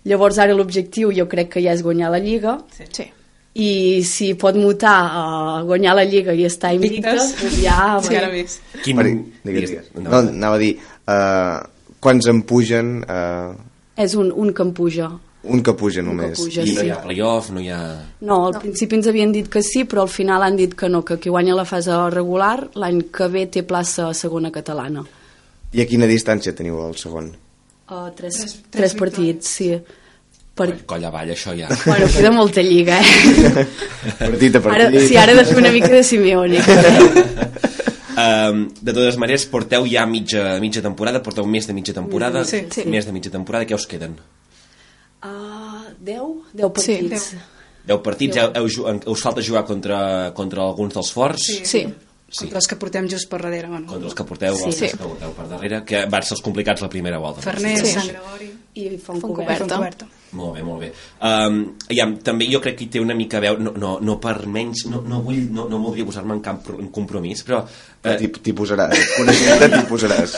Llavors 0.10 0.38
ara 0.44 0.54
l'objectiu 0.54 1.14
jo 1.16 1.26
crec 1.32 1.54
que 1.56 1.64
ja 1.64 1.74
és 1.74 1.82
guanyar 1.86 2.12
la 2.14 2.22
Lliga. 2.22 2.60
Sí. 2.78 3.08
I 3.54 3.70
si 4.06 4.32
pot 4.38 4.58
mutar 4.58 4.96
a 5.14 5.26
guanyar 5.66 5.98
la 5.98 6.06
Lliga 6.10 6.34
i 6.34 6.46
estar 6.46 6.74
invictes, 6.78 7.34
doncs 7.42 7.60
ja... 7.62 7.78
Encara 7.98 8.30
més. 8.34 8.58
Quin... 8.82 9.02
Per, 9.02 9.08
digues, 9.50 9.74
digues. 9.74 9.92
No, 9.98 10.22
anava 10.22 10.58
a 10.58 10.62
dir, 10.62 10.74
uh, 11.10 11.62
quants 12.04 12.30
en 12.30 12.42
pugen? 12.50 12.96
Uh, 13.06 13.54
És 13.98 14.18
un, 14.18 14.34
un 14.34 14.54
que 14.54 14.66
em 14.66 14.74
puja. 14.78 15.10
Un 15.44 15.62
que 15.64 15.74
puja 15.76 16.02
només. 16.02 16.38
puja, 16.40 16.64
i 16.64 16.72
no 16.74 16.80
sí. 16.82 16.86
hi 16.88 16.92
ha 16.94 17.02
playoff, 17.04 17.50
no 17.52 17.60
hi 17.60 17.70
ha... 17.70 17.80
No, 18.22 18.38
al 18.48 18.60
principi 18.62 18.96
ens 18.96 19.08
havien 19.12 19.32
dit 19.36 19.50
que 19.52 19.62
sí, 19.64 19.84
però 19.84 20.06
al 20.06 20.12
final 20.12 20.44
han 20.46 20.56
dit 20.56 20.74
que 20.80 20.88
no, 20.90 21.02
que 21.04 21.18
qui 21.20 21.30
guanya 21.34 21.56
la 21.58 21.66
fase 21.68 21.92
regular 22.14 22.70
l'any 22.80 23.02
que 23.12 23.28
ve 23.28 23.46
té 23.52 23.64
plaça 23.68 24.08
a 24.08 24.14
segona 24.16 24.52
catalana. 24.56 25.04
I 25.74 25.82
a 25.84 25.88
quina 25.90 26.08
distància 26.08 26.54
teniu 26.56 26.80
el 26.86 26.96
segon? 26.96 27.32
Uh, 27.90 28.08
tres, 28.16 28.38
tres, 28.40 28.56
tres 28.72 28.96
partits, 28.96 29.50
sí. 29.60 29.74
Per... 30.54 30.68
Colla 30.86 31.10
avall, 31.10 31.32
això 31.34 31.52
ja. 31.58 31.68
Bueno, 31.84 32.06
queda 32.14 32.30
molta 32.32 32.62
lliga, 32.62 33.00
eh? 33.02 33.66
Partit 34.20 34.56
a 34.56 34.62
Ara, 34.62 34.86
partit. 34.86 35.08
sí, 35.10 35.18
ara 35.18 35.34
he 35.34 35.40
de 35.40 35.46
fer 35.50 35.58
una 35.58 35.72
mica 35.74 35.90
de 35.90 36.04
Simeone. 36.06 36.62
Um, 38.14 38.68
de 38.78 38.94
totes 38.94 39.16
maneres, 39.18 39.42
porteu 39.50 39.88
ja 39.90 40.04
mitja, 40.06 40.60
mitja 40.62 40.84
temporada, 40.86 41.18
porteu 41.26 41.48
més 41.50 41.66
de 41.66 41.74
mitja 41.74 41.96
temporada, 41.98 42.44
Sí, 42.46 42.60
sí. 42.70 42.84
més 42.86 43.08
de 43.08 43.12
mitja 43.16 43.32
temporada, 43.34 43.66
què 43.66 43.74
us 43.74 43.88
queden? 43.90 44.14
Uh, 45.24 45.94
10? 46.00 46.22
10 46.54 46.72
partits. 46.74 47.24
Sí, 47.32 47.38
10 47.88 48.02
partits, 48.04 48.38
heu, 48.38 48.52
heu, 48.56 48.68
ju- 48.68 48.88
en- 48.90 49.02
us 49.08 49.22
falta 49.22 49.42
jugar 49.42 49.66
contra, 49.66 50.34
contra 50.34 50.64
alguns 50.64 50.94
dels 50.94 51.12
forts? 51.12 51.44
Sí. 51.46 51.62
Sí. 51.66 51.86
Sí. 52.34 52.40
Contra 52.48 52.58
els 52.58 52.68
que 52.68 52.76
portem 52.82 53.08
just 53.08 53.30
per 53.30 53.42
darrere. 53.44 53.68
Bueno. 53.70 53.86
Contra 53.88 54.08
els 54.08 54.16
que 54.16 54.24
porteu, 54.24 54.56
Sí. 54.56 54.64
els 54.66 54.76
Sí. 54.76 54.88
que 54.90 54.98
porteu 54.98 55.32
per 55.34 55.48
darrere, 55.48 55.84
que 55.86 56.06
van 56.08 56.24
ser 56.24 56.34
els 56.36 56.42
complicats 56.42 56.82
la 56.82 56.90
primera 56.90 57.20
volta. 57.20 57.42
Farners, 57.42 57.80
Sí. 57.82 57.94
Sant 57.94 58.08
Gregori... 58.10 58.52
I 58.76 58.98
Font 58.98 59.22
Coberta. 59.22 60.08
Molt 60.34 60.56
bé, 60.58 60.64
molt 60.66 60.82
bé. 60.82 60.90
Um, 61.22 61.60
ja, 61.94 62.08
també 62.26 62.48
jo 62.50 62.62
crec 62.62 62.80
que 62.80 62.88
hi 62.88 62.92
té 62.96 63.02
una 63.02 63.16
mica 63.18 63.38
a 63.38 63.44
veure, 63.44 63.62
no, 63.62 63.74
no, 63.78 63.94
no 64.02 64.18
per 64.22 64.36
menys, 64.50 64.88
no, 64.90 65.04
no, 65.06 65.22
vull, 65.26 65.44
no, 65.54 65.68
no 65.70 65.82
voldria 65.84 66.08
posar-me 66.08 66.34
en 66.38 66.42
cap 66.46 66.70
en 66.74 66.90
compromís, 66.94 67.46
però... 67.46 67.64
Eh, 68.04 68.18
T'hi 68.20 68.52
posaràs, 68.52 69.00
coneixent-te 69.16 69.70
t'hi 69.72 69.86
posaràs. 69.88 70.34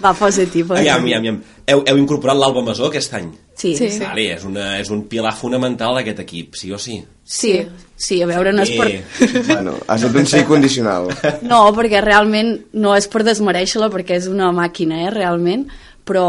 Va, 0.00 0.14
posa-t'hi. 0.16 0.62
posa 0.64 0.80
Aviam, 0.80 1.02
aviam, 1.02 1.18
aviam. 1.20 1.40
Heu, 1.68 1.82
heu 1.90 1.98
incorporat 2.00 2.38
l'Alba 2.38 2.62
Masó 2.64 2.86
aquest 2.88 3.12
any? 3.18 3.26
Sí. 3.58 3.74
Sí. 3.76 3.90
Vale, 4.00 4.24
és, 4.36 4.44
una, 4.48 4.70
és 4.80 4.88
un 4.94 5.02
pilar 5.10 5.34
fonamental 5.36 5.98
d'aquest 5.98 6.22
equip, 6.24 6.56
sí 6.56 6.70
o 6.72 6.78
sí? 6.80 7.00
Sí, 7.28 7.52
sí, 7.92 8.22
a 8.22 8.28
veure, 8.30 8.54
no 8.56 8.64
és 8.64 8.72
per... 8.78 8.86
Eh. 8.88 9.02
Bueno, 9.50 9.74
ha 9.84 9.98
estat 9.98 10.16
un 10.16 10.30
sí 10.30 10.40
condicional. 10.48 11.10
No, 11.44 11.60
perquè 11.76 12.00
realment 12.00 12.54
no 12.78 12.94
és 12.96 13.10
per 13.10 13.26
desmereixer-la, 13.26 13.90
perquè 13.92 14.16
és 14.22 14.30
una 14.32 14.48
màquina, 14.56 15.02
eh, 15.04 15.12
realment, 15.12 15.66
però, 16.08 16.26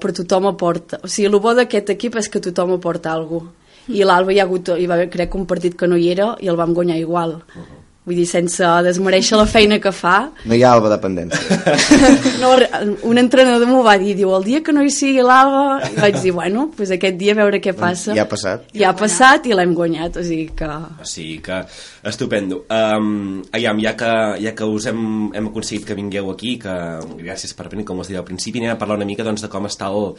però 0.00 0.16
tothom 0.20 0.50
aporta. 0.52 1.00
O 1.02 1.10
sigui, 1.10 1.28
el 1.30 1.40
bo 1.40 1.54
d'aquest 1.56 1.94
equip 1.96 2.18
és 2.20 2.28
que 2.28 2.42
tothom 2.44 2.76
aporta 2.78 3.12
alguna 3.12 3.48
cosa. 3.48 3.60
I 3.92 4.00
l'Alba 4.08 4.32
hi 4.32 4.38
ha 4.40 4.44
hagut, 4.46 4.70
hi 4.80 4.86
va 4.88 4.96
haver, 4.96 5.10
crec, 5.12 5.34
un 5.36 5.44
partit 5.44 5.74
que 5.76 5.88
no 5.90 5.98
hi 6.00 6.06
era 6.08 6.30
i 6.40 6.48
el 6.48 6.56
vam 6.56 6.72
guanyar 6.76 6.96
igual. 6.96 7.34
Vull 8.04 8.18
dir, 8.20 8.26
sense 8.28 8.68
desmereixer 8.84 9.38
la 9.40 9.46
feina 9.48 9.78
que 9.80 9.88
fa. 9.96 10.26
No 10.44 10.52
hi 10.52 10.60
ha 10.60 10.74
alba 10.76 10.90
dependència. 10.92 11.40
No, 12.44 12.50
un 13.08 13.16
entrenador 13.20 13.68
m'ho 13.70 13.80
va 13.86 13.94
dir, 14.00 14.12
diu, 14.18 14.28
el 14.36 14.44
dia 14.44 14.60
que 14.64 14.72
no 14.74 14.82
hi 14.84 14.90
sigui 14.92 15.22
l'Alba, 15.24 15.78
i 15.86 15.94
vaig 15.96 16.18
dir, 16.20 16.34
bueno, 16.36 16.66
pues 16.76 16.90
aquest 16.92 17.16
dia 17.16 17.32
a 17.32 17.38
veure 17.38 17.60
què 17.64 17.72
passa. 17.78 18.12
Ja 18.16 18.26
ha 18.26 18.28
passat. 18.28 18.66
Ja 18.76 18.90
ha 18.90 18.96
passat 18.98 19.48
i 19.48 19.56
l'hem 19.56 19.72
guanyat, 19.76 20.18
o 20.20 20.24
sigui 20.26 20.50
que... 20.58 20.68
O 20.68 21.08
sigui 21.08 21.38
que, 21.46 21.62
estupendo. 22.10 22.60
Um, 22.68 23.40
aviam, 23.54 23.80
ja 23.80 23.94
que, 23.96 24.12
ja 24.44 24.52
que 24.58 24.68
us 24.68 24.90
hem, 24.90 25.00
hem 25.32 25.48
aconseguit 25.48 25.88
que 25.88 25.96
vingueu 25.96 26.28
aquí, 26.34 26.58
que 26.60 26.76
gràcies 27.22 27.56
per 27.56 27.70
venir, 27.72 27.88
com 27.88 28.04
us 28.04 28.12
deia 28.12 28.20
al 28.20 28.28
principi, 28.28 28.60
anem 28.60 28.74
a 28.74 28.80
parlar 28.80 29.00
una 29.00 29.08
mica 29.08 29.24
doncs, 29.24 29.46
de 29.46 29.52
com 29.52 29.70
està 29.70 29.88
el, 29.94 30.12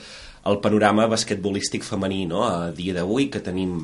el 0.49 0.61
panorama 0.65 1.05
basquetbolístic 1.11 1.85
femení 1.85 2.25
no? 2.31 2.47
a 2.47 2.71
dia 2.73 2.97
d'avui, 2.97 3.29
que 3.29 3.43
tenim 3.45 3.77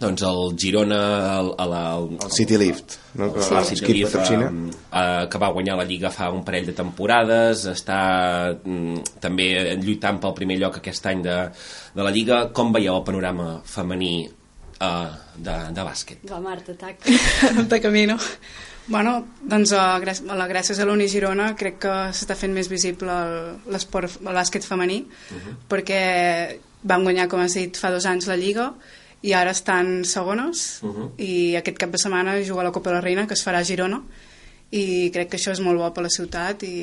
doncs 0.00 0.22
el 0.26 0.54
Girona 0.58 0.98
el, 1.38 1.50
el, 1.64 1.72
el, 1.78 2.06
El 2.24 2.30
City 2.32 2.56
Lift, 2.58 2.96
no? 3.20 3.28
que 3.34 3.42
Sí. 3.44 3.54
el 3.54 3.64
City 3.68 3.92
Lift, 3.98 4.16
um, 4.36 4.70
eh, 4.70 5.26
que 5.30 5.38
va 5.42 5.50
guanyar 5.52 5.76
la 5.76 5.84
Lliga 5.84 6.10
fa 6.10 6.30
un 6.32 6.42
parell 6.44 6.66
de 6.70 6.72
temporades, 6.78 7.66
està 7.70 8.00
mm, 8.56 9.18
també 9.20 9.50
lluitant 9.82 10.18
pel 10.22 10.34
primer 10.38 10.56
lloc 10.62 10.80
aquest 10.80 11.06
any 11.12 11.22
de, 11.26 11.36
de 11.94 12.02
la 12.06 12.10
Lliga. 12.14 12.46
Com 12.56 12.72
veieu 12.72 12.96
el 12.96 13.04
panorama 13.06 13.60
femení 13.64 14.14
uh, 14.26 15.10
de, 15.36 15.58
de 15.76 15.84
bàsquet? 15.86 16.24
Va, 16.30 16.40
Marta, 16.40 16.74
tac. 16.80 17.04
de 17.74 17.80
camino. 17.84 18.16
Bueno, 18.90 19.20
doncs 19.46 19.70
uh, 19.76 19.98
gràcies, 20.02 20.24
a 20.26 20.34
la, 20.34 20.48
gràcies 20.50 20.80
a 20.82 20.86
l'Uni 20.88 21.06
Girona 21.12 21.52
crec 21.54 21.76
que 21.84 21.92
s'està 22.16 22.34
fent 22.34 22.50
més 22.56 22.66
visible 22.72 23.12
el- 23.12 23.58
l'esport, 23.70 24.16
el 24.24 24.34
bàsquet 24.34 24.64
femení, 24.66 25.04
perquè 25.70 26.00
vam 26.82 27.04
guanyar, 27.04 27.28
com 27.30 27.42
has 27.44 27.54
dit, 27.54 27.76
fa 27.76 27.90
dos 27.92 28.06
anys 28.08 28.26
la 28.26 28.38
Lliga 28.40 28.70
i 29.22 29.32
ara 29.36 29.50
estan 29.52 30.04
segones 30.08 30.80
i 31.18 31.54
aquest 31.56 31.76
cap 31.78 31.90
de 31.92 31.98
setmana 31.98 32.38
juga 32.42 32.62
la 32.64 32.72
Copa 32.72 32.90
de 32.90 32.96
la 32.96 33.00
Reina 33.04 33.26
que 33.26 33.34
es 33.34 33.44
farà 33.46 33.58
a 33.60 33.64
Girona 33.64 34.00
i 34.72 35.10
crec 35.12 35.30
que 35.30 35.36
això 35.36 35.52
és 35.52 35.60
molt 35.60 35.78
bo 35.78 35.88
per 35.92 36.02
la 36.06 36.08
ciutat 36.12 36.62
i 36.62 36.74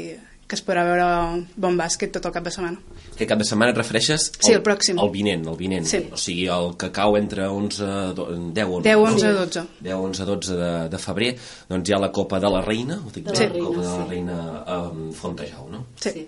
que 0.48 0.56
es 0.56 0.62
podrà 0.64 0.84
veure 0.88 1.44
bon 1.60 1.76
bàsquet 1.76 2.12
tot 2.16 2.24
el 2.26 2.32
cap 2.32 2.44
de 2.46 2.52
setmana. 2.56 2.78
Aquest 3.12 3.28
cap 3.28 3.38
de 3.42 3.44
setmana 3.44 3.74
et 3.74 3.78
refereixes 3.82 4.30
Sí, 4.40 4.54
el 4.54 4.62
pròxim. 4.64 4.96
El 5.04 5.10
vinent, 5.12 5.42
el 5.52 5.58
vinent. 5.60 5.84
Sí. 5.90 6.00
O 6.08 6.16
sigui, 6.16 6.46
el 6.48 6.70
que 6.80 6.88
cau 6.96 7.18
entre 7.18 7.50
11, 7.52 7.84
do- 8.16 8.30
10, 8.56 8.64
11, 8.78 8.84
10, 8.88 8.96
11, 8.96 9.34
12. 9.34 9.64
10, 9.82 9.94
11, 9.96 10.26
12 10.30 10.56
de, 10.56 10.70
de 10.94 10.98
febrer, 11.04 11.34
doncs 11.68 11.90
hi 11.90 11.94
ha 11.94 12.00
la 12.00 12.12
Copa 12.16 12.40
de 12.40 12.48
la 12.54 12.62
Reina, 12.64 12.96
ho 12.96 13.12
dic 13.12 13.26
De 13.28 13.34
bé? 13.34 13.50
la 13.50 13.50
la 13.50 13.52
Reina, 13.52 13.66
Copa 13.68 13.82
de 13.82 13.88
la 13.88 13.98
sí. 14.06 14.10
Reina 14.14 14.38
um, 14.78 15.12
Fontejau, 15.12 15.70
no? 15.70 15.86
Sí. 16.00 16.12
sí. 16.16 16.28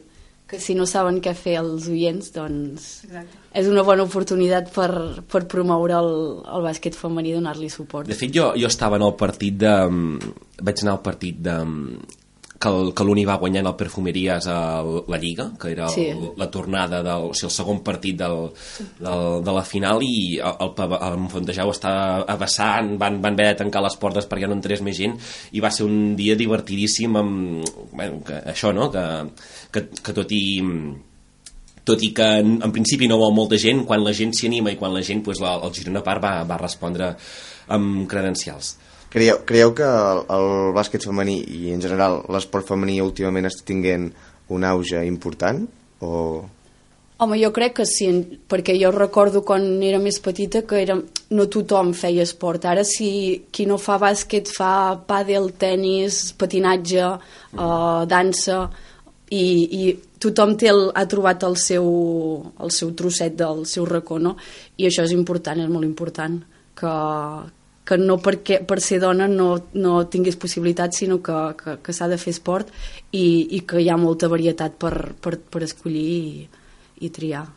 Que 0.50 0.58
si 0.60 0.74
no 0.74 0.88
saben 0.89 1.20
què 1.22 1.36
fer 1.38 1.60
els 1.60 1.86
oients, 1.91 2.32
doncs 2.34 2.86
Exacte. 3.06 3.38
és 3.62 3.68
una 3.70 3.84
bona 3.86 4.04
oportunitat 4.08 4.72
per, 4.74 4.89
per 5.30 5.43
promoure 5.52 5.93
el, 6.00 6.10
el 6.56 6.66
bàsquet 6.66 6.97
femení 6.97 7.30
i 7.30 7.36
donar-li 7.38 7.70
suport. 7.70 8.10
De 8.10 8.18
fet, 8.18 8.34
jo, 8.34 8.47
jo 8.58 8.68
estava 8.72 8.97
en 8.97 9.06
el 9.06 9.14
partit 9.20 9.60
de... 9.62 9.76
mm, 9.89 10.34
Vaig 10.66 10.82
anar 10.84 10.97
al 10.97 11.04
partit 11.06 11.38
de... 11.45 11.54
que 12.60 12.68
el- 12.68 12.89
que 12.93 13.03
l'Uni 13.07 13.24
va 13.24 13.38
guanyant 13.39 13.68
el 13.70 13.76
Perfumeries 13.80 14.47
a 14.51 14.84
la 14.84 15.18
Lliga, 15.18 15.45
que 15.60 15.72
era 15.72 15.86
el, 15.86 15.93
Sí. 15.93 16.07
la 16.36 16.49
tornada 16.51 17.01
del, 17.01 17.30
o 17.30 17.34
sigui, 17.34 17.47
el 17.47 17.55
segon 17.55 17.80
partit 17.84 18.18
del, 18.20 18.49
del, 18.99 19.43
de 19.45 19.51
la 19.55 19.64
final 19.64 20.03
i 20.03 20.39
el, 20.43 20.55
el, 20.68 20.95
el 20.99 21.28
Fontejau 21.32 21.72
estava 21.72 22.36
vessant, 22.36 22.97
van, 22.99 23.22
van 23.24 23.34
haver 23.39 23.47
de 23.53 23.60
tancar 23.64 23.82
les 23.86 23.95
portes 23.95 24.28
perquè 24.28 24.47
no 24.47 24.57
entrés 24.60 24.82
més 24.84 24.97
gent 24.99 25.16
i 25.55 25.62
va 25.64 25.72
ser 25.72 25.86
un 25.88 26.18
dia 26.20 26.36
divertidíssim 26.36 27.16
amb, 27.16 27.64
bueno, 27.93 28.20
que, 28.28 28.41
això, 28.51 28.74
no? 28.76 28.89
Que, 28.91 29.05
que, 29.72 29.86
que 30.03 30.14
tot 30.20 30.32
i 30.36 30.60
tot 31.89 32.03
i 32.05 32.12
que 32.14 32.26
en, 32.43 32.60
en 32.62 32.72
principi 32.76 33.07
no 33.10 33.18
vol 33.18 33.32
molta 33.34 33.57
gent, 33.57 33.86
quan 33.88 34.03
la 34.03 34.12
gent 34.14 34.36
s'hi 34.36 34.45
anima 34.51 34.70
i 34.70 34.78
quan 34.78 34.91
la 34.93 35.01
gent, 35.01 35.24
pues, 35.26 35.39
la, 35.41 35.55
el 35.64 35.72
Girona 35.74 36.03
Park 36.05 36.22
va, 36.22 36.34
va 36.45 36.57
respondre 36.60 37.16
amb 37.74 38.03
credencials. 38.12 38.76
Creieu, 39.10 39.39
creieu 39.45 39.74
que 39.74 39.86
el, 39.86 40.24
el 40.30 40.47
bàsquet 40.76 41.05
femení 41.07 41.39
i 41.41 41.74
en 41.74 41.82
general 41.82 42.22
l'esport 42.30 42.68
femení 42.68 42.99
últimament 43.01 43.49
està 43.49 43.66
tinguent 43.66 44.12
un 44.53 44.66
auge 44.70 45.01
important? 45.07 45.64
O... 46.05 46.12
Home, 47.20 47.39
jo 47.41 47.49
crec 47.51 47.74
que 47.80 47.86
sí, 47.89 48.07
perquè 48.47 48.78
jo 48.80 48.93
recordo 48.95 49.41
quan 49.43 49.66
era 49.84 49.97
més 49.99 50.22
petita 50.24 50.62
que 50.68 50.78
era, 50.84 50.95
no 51.36 51.47
tothom 51.51 51.89
feia 51.97 52.24
esport. 52.24 52.70
Ara 52.70 52.86
si 52.88 53.10
qui 53.51 53.66
no 53.68 53.80
fa 53.82 53.97
bàsquet 53.99 54.53
fa 54.55 54.72
pàdel, 55.10 55.49
tennis, 55.60 56.22
patinatge, 56.39 57.10
uh, 57.57 58.05
dansa, 58.07 58.62
i, 59.36 59.43
i 59.43 59.84
tothom 60.22 60.55
té 60.57 60.70
el, 60.72 60.86
ha 60.95 61.05
trobat 61.10 61.43
el 61.49 61.57
seu, 61.60 61.89
el 62.62 62.72
seu 62.74 62.93
trosset 62.97 63.36
del 63.41 63.66
seu 63.70 63.89
racó, 63.89 64.22
no? 64.22 64.38
I 64.78 64.88
això 64.89 65.05
és 65.05 65.14
important, 65.18 65.60
és 65.60 65.70
molt 65.70 65.86
important, 65.89 66.39
que, 66.80 66.95
que 67.90 67.98
no 67.98 68.20
perquè 68.22 68.60
per 68.70 68.78
ser 68.86 69.00
dona 69.02 69.26
no, 69.28 69.50
no 69.74 70.04
tinguis 70.14 70.38
possibilitats, 70.38 71.02
sinó 71.02 71.18
que, 71.26 71.38
que, 71.58 71.80
que 71.82 71.96
s'ha 71.96 72.10
de 72.12 72.20
fer 72.22 72.36
esport 72.36 72.70
i, 73.10 73.58
i 73.58 73.64
que 73.66 73.82
hi 73.82 73.90
ha 73.90 73.98
molta 73.98 74.30
varietat 74.30 74.78
per, 74.78 74.94
per, 75.18 75.40
per 75.42 75.64
escollir 75.66 76.04
i, 76.14 76.46
i 77.02 77.10
triar. 77.16 77.48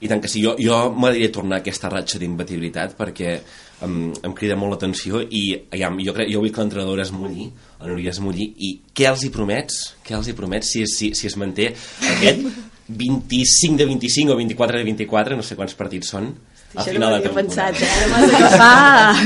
I 0.00 0.08
tant 0.08 0.20
que 0.20 0.28
sí, 0.28 0.42
jo, 0.44 0.54
jo 0.60 0.78
m'agradaria 0.92 1.32
tornar 1.32 1.58
a 1.58 1.64
aquesta 1.64 1.88
ratxa 1.92 2.20
d'imbatibilitat 2.20 2.96
perquè 2.96 3.36
em, 3.84 3.94
em 4.12 4.34
crida 4.36 4.56
molt 4.56 4.74
l'atenció 4.74 5.22
i 5.24 5.44
aviam, 5.72 6.00
jo, 6.04 6.16
crec, 6.16 6.32
jo 6.32 6.40
vull 6.40 6.52
que 6.52 6.64
l'entrenadora 6.64 7.04
es 7.04 7.12
mulli, 7.16 7.48
la 7.80 7.88
Núria 7.92 8.12
es 8.12 8.20
mulli, 8.24 8.50
i 8.56 8.72
què 8.96 9.08
els 9.08 9.24
hi 9.24 9.32
promets? 9.32 9.80
Què 10.04 10.16
els 10.16 10.28
hi 10.28 10.36
promets 10.36 10.72
si, 10.72 10.84
si, 10.88 11.12
si 11.16 11.28
es 11.28 11.36
manté 11.40 11.70
aquest 12.16 12.44
25 12.88 13.80
de 13.80 13.88
25 13.88 14.32
o 14.32 14.36
24 14.36 14.78
de 14.78 14.88
24, 14.92 15.36
no 15.36 15.44
sé 15.44 15.56
quants 15.58 15.76
partits 15.76 16.12
són, 16.12 16.30
al 16.74 16.80
Això 16.82 16.90
no 16.90 16.92
final 16.92 17.08
ho 17.08 17.10
de 17.10 17.16
havia 17.16 17.30
temporada. 17.30 17.46
pensat, 17.46 17.74
eh? 17.82 17.88
Ara 17.96 18.06
m'has 18.12 18.30
agafat. 18.34 19.16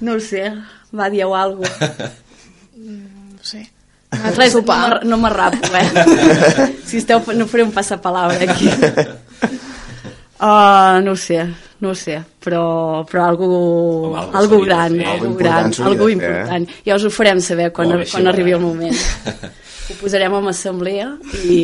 No 0.00 0.12
ho 0.14 0.20
sé, 0.20 0.44
va, 0.92 1.08
dieu 1.10 1.34
alguna 1.34 1.68
cosa. 1.68 2.12
No 2.76 3.42
sé. 3.42 3.62
Res, 4.36 4.54
no 4.56 4.62
m'ar- 4.66 5.04
no 5.06 5.16
m'arrapo, 5.22 5.58
eh? 5.78 5.86
Si 6.84 6.96
esteu, 6.98 7.22
no 7.34 7.46
faré 7.46 7.62
un 7.64 7.70
passapalabra 7.72 8.42
aquí. 8.52 8.68
Uh, 10.40 11.00
no 11.04 11.12
ho 11.12 11.16
sé, 11.16 11.44
no 11.80 11.90
ho 11.90 11.94
sé, 11.94 12.16
però, 12.42 13.04
però 13.04 13.26
algú, 13.28 13.48
Home, 14.08 14.18
algo 14.18 14.38
algo 14.38 14.60
gran, 14.64 14.94
fer. 14.96 15.06
algo 15.06 15.26
Algo 15.26 15.36
gran, 15.36 15.68
important 15.68 15.74
s'hauria 15.76 15.92
algo 15.92 16.06
fer, 16.06 16.12
eh? 16.14 16.16
important. 16.40 16.68
Ja 16.86 16.96
us 16.96 17.04
ho 17.04 17.10
farem 17.12 17.40
saber 17.44 17.68
quan, 17.76 17.92
bé, 17.98 18.06
quan 18.10 18.26
arribi 18.30 18.52
el 18.56 18.62
va. 18.62 18.66
moment. 18.66 18.96
Ho 19.90 19.94
posarem 20.00 20.32
en 20.40 20.48
assemblea 20.48 21.10
i... 21.44 21.58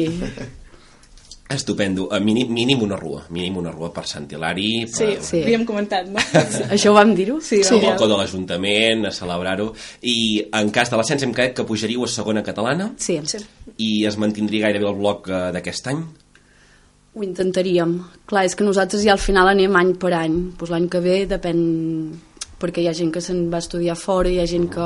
Estupendo, 1.49 2.09
uh, 2.11 2.19
mínim, 2.21 2.49
mínim 2.51 2.81
una 2.83 2.97
rua, 2.97 3.23
mínim 3.31 3.57
una 3.61 3.71
rua 3.71 3.93
per 3.95 4.03
Sant 4.11 4.27
Hilari, 4.33 4.85
per, 4.91 4.97
Sí, 4.97 5.19
Sí. 5.23 5.43
havíem 5.45 5.65
comentat, 5.65 6.09
no? 6.11 6.19
Això 6.75 6.91
ho 6.91 6.95
vam 6.97 7.15
dir-ho? 7.15 7.37
Sí, 7.41 7.61
al 7.63 7.65
sí. 7.69 7.79
balcó 7.85 8.09
de 8.11 8.17
l'Ajuntament, 8.19 9.07
a 9.07 9.13
celebrar-ho, 9.15 9.69
i 10.03 10.43
en 10.53 10.71
cas 10.75 10.91
de 10.91 10.97
l'ascens 10.99 11.23
hem 11.23 11.33
quedat 11.33 11.55
que 11.55 11.65
pujaríeu 11.69 12.03
a 12.03 12.09
segona 12.11 12.43
catalana 12.43 12.93
Sí, 12.99 13.21
Sí. 13.25 13.39
i 13.79 14.05
es 14.07 14.19
mantindria 14.19 14.67
gairebé 14.67 14.89
el 14.91 14.97
bloc 14.99 15.29
eh, 15.31 15.53
d'aquest 15.55 15.87
any. 15.87 16.03
ho 17.17 17.23
intentaríem. 17.25 17.95
Clar, 18.27 18.45
és 18.45 18.55
que 18.55 18.65
nosaltres 18.65 19.03
ja 19.03 19.13
al 19.15 19.19
final 19.23 19.49
anem 19.49 19.75
any 19.77 19.95
per 19.97 20.13
any. 20.13 20.51
Pues 20.59 20.69
l'any 20.71 20.89
que 20.93 21.01
ve 21.01 21.27
depèn 21.27 22.13
perquè 22.61 22.83
hi 22.83 22.89
ha 22.89 22.93
gent 22.93 23.11
que 23.13 23.23
se'n 23.23 23.47
va 23.53 23.59
estudiar 23.63 23.95
fora, 23.97 24.29
hi 24.29 24.39
ha 24.41 24.47
gent 24.47 24.69
que, 24.69 24.85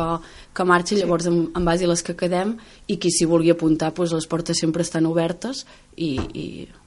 que 0.55 0.65
marxa, 0.67 0.97
llavors 0.99 1.27
en, 1.31 1.43
en 1.57 1.65
base 1.65 1.87
a 1.87 1.91
les 1.93 2.03
que 2.03 2.17
quedem, 2.19 2.57
i 2.91 2.97
qui 2.99 3.11
s'hi 3.15 3.27
vulgui 3.31 3.53
apuntar, 3.55 3.93
pues 3.95 4.13
les 4.17 4.27
portes 4.27 4.59
sempre 4.59 4.83
estan 4.83 5.07
obertes 5.07 5.65
i, 5.97 6.17
i 6.35 6.45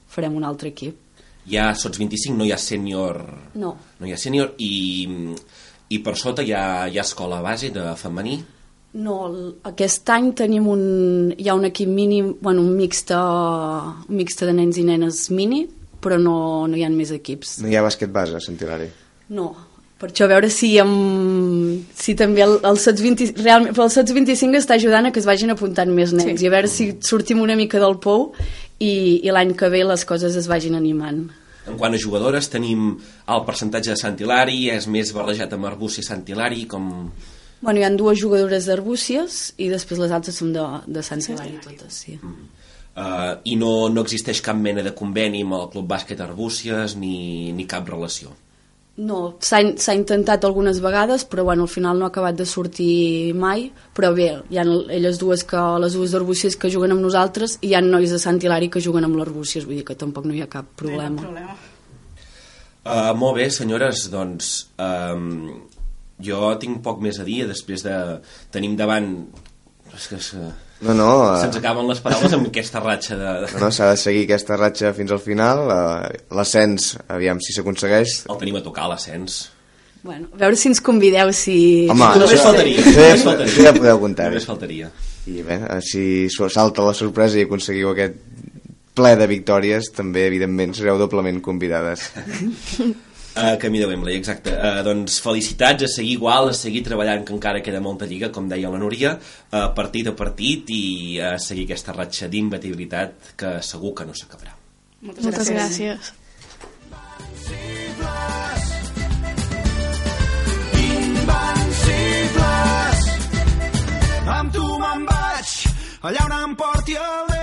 farem 0.08 0.34
un 0.36 0.44
altre 0.44 0.68
equip. 0.74 0.98
Hi 1.48 1.58
ha 1.60 1.70
sots 1.76 1.98
25, 2.00 2.36
no 2.38 2.44
hi 2.48 2.52
ha 2.54 2.58
sènior... 2.60 3.18
No. 3.60 3.74
No 4.00 4.06
hi 4.08 4.12
ha 4.14 4.20
sènior 4.20 4.54
i, 4.64 5.08
i 5.92 5.98
per 6.04 6.14
sota 6.16 6.42
hi 6.44 6.52
ha, 6.56 6.86
hi 6.88 6.98
ha 6.98 7.04
escola 7.04 7.40
base 7.44 7.68
de 7.74 7.90
femení. 8.00 8.38
No, 8.94 9.16
el- 9.26 9.54
aquest 9.72 10.08
any 10.14 10.30
tenim 10.38 10.68
un, 10.70 10.84
hi 11.36 11.48
ha 11.50 11.56
un 11.58 11.64
equip 11.66 11.88
mínim, 11.90 12.34
bueno, 12.40 12.62
un 12.62 12.76
mixte, 12.78 13.16
un 13.18 14.14
mixte 14.16 14.46
de 14.46 14.54
nens 14.54 14.78
i 14.78 14.84
nenes 14.86 15.24
mini, 15.34 15.64
però 16.04 16.16
no, 16.20 16.36
no 16.70 16.76
hi 16.78 16.84
ha 16.86 16.90
més 16.94 17.10
equips. 17.16 17.58
No 17.64 17.68
hi 17.72 17.76
ha 17.76 17.82
bàsquet 17.84 18.12
base 18.14 18.36
a 18.38 18.40
Sant 18.44 18.56
Hilari? 18.60 18.86
No, 19.34 19.48
per 20.00 20.10
això 20.10 20.26
a 20.26 20.32
veure 20.32 20.50
si, 20.50 20.72
amb, 20.82 21.84
si 21.94 22.16
també 22.18 22.42
el, 22.44 22.58
el 22.66 22.80
SOTS 22.82 23.04
20, 23.04 23.30
realment, 23.44 23.76
però 23.76 23.86
el 23.86 23.92
SOTS 23.94 24.16
25 24.16 24.58
està 24.58 24.76
ajudant 24.78 25.06
a 25.08 25.12
que 25.14 25.22
es 25.22 25.28
vagin 25.28 25.54
apuntant 25.54 25.92
més 25.94 26.12
nens 26.16 26.40
Sí. 26.40 26.44
i 26.44 26.50
a 26.50 26.54
veure 26.56 26.70
si 26.70 26.90
sortim 27.00 27.40
una 27.44 27.56
mica 27.56 27.80
del 27.82 27.96
pou 28.02 28.32
i, 28.82 29.20
i 29.22 29.30
l'any 29.32 29.54
que 29.56 29.70
ve 29.72 29.84
les 29.86 30.04
coses 30.04 30.36
es 30.36 30.50
vagin 30.50 30.74
animant. 30.74 31.22
En 31.64 31.78
quant 31.80 31.94
a 31.96 32.00
jugadores, 32.00 32.50
tenim 32.52 32.90
el 33.32 33.44
percentatge 33.46 33.94
de 33.94 33.96
Sant 33.96 34.18
Hilari, 34.20 34.68
és 34.74 34.84
més 34.90 35.14
barrejat 35.16 35.54
amb 35.56 35.70
Arbúcia 35.70 36.04
i 36.04 36.08
Sant 36.10 36.26
Hilari, 36.28 36.66
com... 36.68 36.90
Bueno, 37.64 37.80
hi 37.80 37.86
ha 37.86 37.92
dues 37.96 38.20
jugadores 38.20 38.66
d'Arbúcies 38.68 39.54
i 39.56 39.70
després 39.72 40.02
les 40.02 40.12
altres 40.12 40.36
són 40.36 40.52
de, 40.52 40.64
de 40.84 41.06
Sant 41.06 41.22
Hilari 41.24 41.56
totes, 41.64 42.02
sí. 42.04 42.18
Uh, 42.20 43.40
I 43.48 43.56
no, 43.56 43.88
no 43.88 44.04
existeix 44.04 44.42
cap 44.44 44.58
mena 44.60 44.84
de 44.84 44.92
conveni 44.94 45.40
amb 45.42 45.56
el 45.56 45.70
Club 45.72 45.88
Bàsquet 45.90 46.20
Arbúcies 46.20 46.98
ni, 47.00 47.52
ni 47.56 47.64
cap 47.70 47.88
relació. 47.88 48.34
No, 48.96 49.36
s'ha 49.42 49.58
in- 49.58 49.76
s'ha 49.82 49.94
intentat 49.98 50.44
algunes 50.46 50.78
vegades, 50.78 51.24
però 51.26 51.42
bueno, 51.42 51.64
al 51.66 51.68
final 51.68 51.98
no 51.98 52.06
ha 52.06 52.12
acabat 52.12 52.36
de 52.38 52.46
sortir 52.46 53.34
mai, 53.34 53.72
però 53.94 54.12
bé, 54.14 54.28
hi 54.50 54.58
ha 54.58 54.64
elles 54.94 55.18
dues 55.18 55.42
que, 55.42 55.58
les 55.82 55.96
dues 55.98 56.12
d'Arbúcies 56.14 56.54
que 56.54 56.70
juguen 56.70 56.94
amb 56.94 57.02
nosaltres 57.02 57.58
i 57.60 57.72
hi 57.72 57.74
ha 57.74 57.80
nois 57.82 58.14
de 58.14 58.20
Sant 58.22 58.38
Hilari 58.38 58.68
que 58.70 58.80
juguen 58.84 59.04
amb 59.04 59.18
l'Arbúcies, 59.18 59.66
vull 59.66 59.80
dir 59.80 59.84
que 59.88 59.96
tampoc 59.98 60.28
no 60.30 60.34
hi 60.34 60.44
ha 60.44 60.46
cap 60.46 60.68
problema. 60.78 61.22
problema. 61.22 61.56
Uh, 62.84 63.10
molt 63.18 63.40
bé, 63.40 63.48
senyores, 63.50 64.06
doncs 64.12 64.68
um, 64.78 65.64
jo 66.22 66.54
tinc 66.60 66.82
poc 66.84 67.00
més 67.02 67.18
a 67.18 67.24
dir 67.26 67.48
després 67.50 67.82
de... 67.82 68.20
Tenim 68.54 68.76
davant... 68.78 69.10
És 69.94 70.06
que, 70.10 70.16
és 70.18 70.30
que 70.34 70.46
No, 70.84 70.94
no, 70.98 71.08
se'ns 71.40 71.56
eh, 71.56 71.62
acaben 71.62 71.86
les 71.88 72.00
paraules 72.04 72.32
amb 72.36 72.46
aquesta 72.50 72.80
ratxa 72.84 73.16
de... 73.16 73.32
no, 73.54 73.60
no 73.64 73.70
s'ha 73.72 73.90
de 73.94 73.96
seguir 74.02 74.24
aquesta 74.28 74.56
ratxa 74.60 74.92
fins 74.96 75.10
al 75.16 75.20
final. 75.24 75.64
eh, 75.72 76.18
L'ascens, 76.36 76.92
aviam 77.08 77.40
si 77.40 77.56
s'aconsegueix. 77.56 78.20
El 78.28 78.38
tenim 78.42 78.60
a 78.60 78.62
tocar, 78.66 78.86
l'ascens. 78.92 79.38
Bueno, 80.04 80.28
a 80.34 80.36
veure 80.42 80.56
si 80.60 80.68
ens 80.68 80.82
convideu, 80.84 81.30
si... 81.32 81.86
Home, 81.88 82.10
si 82.12 82.20
Només 82.20 82.42
faltaria. 82.44 82.82
ja- 82.84 82.92
Només 82.98 83.22
faltaria. 83.24 83.52
això 83.54 83.64
ja 83.64 83.72
podeu 83.78 84.00
comptar-hi. 84.02 84.34
Només 84.34 84.48
faltaria. 84.50 84.90
I 85.32 85.40
bé, 85.46 85.56
eh, 85.64 85.80
si 85.80 86.04
salta 86.30 86.84
la 86.84 86.92
sorpresa 86.92 87.40
i 87.40 87.46
aconseguiu 87.48 87.94
aquest 87.94 88.18
ple 88.94 89.14
de 89.16 89.26
victòries, 89.26 89.88
també, 89.96 90.26
evidentment, 90.28 90.74
sereu 90.76 90.98
doblement 91.00 91.40
convidades. 91.42 92.10
Uh, 93.34 93.56
camí 93.58 93.80
de 93.80 93.86
Wembley, 93.90 94.14
exacte. 94.14 94.52
Uh, 94.54 94.82
doncs 94.86 95.16
felicitats, 95.22 95.82
a 95.82 95.88
seguir 95.90 96.12
igual, 96.20 96.52
a 96.52 96.54
seguir 96.54 96.84
treballant, 96.86 97.24
que 97.26 97.34
encara 97.34 97.62
queda 97.66 97.80
molta 97.82 98.06
lliga, 98.06 98.30
com 98.30 98.46
deia 98.48 98.70
la 98.70 98.78
Núria, 98.78 99.16
uh, 99.18 99.64
partit 99.74 100.06
a 100.06 100.14
partit 100.14 100.70
i 100.70 101.18
a 101.18 101.34
seguir 101.42 101.66
aquesta 101.66 101.96
ratxa 101.96 102.30
d'imbatibilitat 102.30 103.34
que 103.36 103.56
segur 103.66 103.94
que 103.98 104.06
no 104.06 104.14
s'acabarà. 104.14 104.54
Moltes, 105.02 105.24
Moltes 105.26 105.50
gràcies. 105.50 105.98
gràcies. 105.98 106.14
invencibles. 111.74 112.98
Amb 114.38 114.52
tu 114.54 114.66
me'n 114.78 115.06
vaig, 115.10 115.54
allà 116.06 116.26
on 116.30 116.36
em 116.40 116.56
porti 116.60 116.94
el 116.94 117.33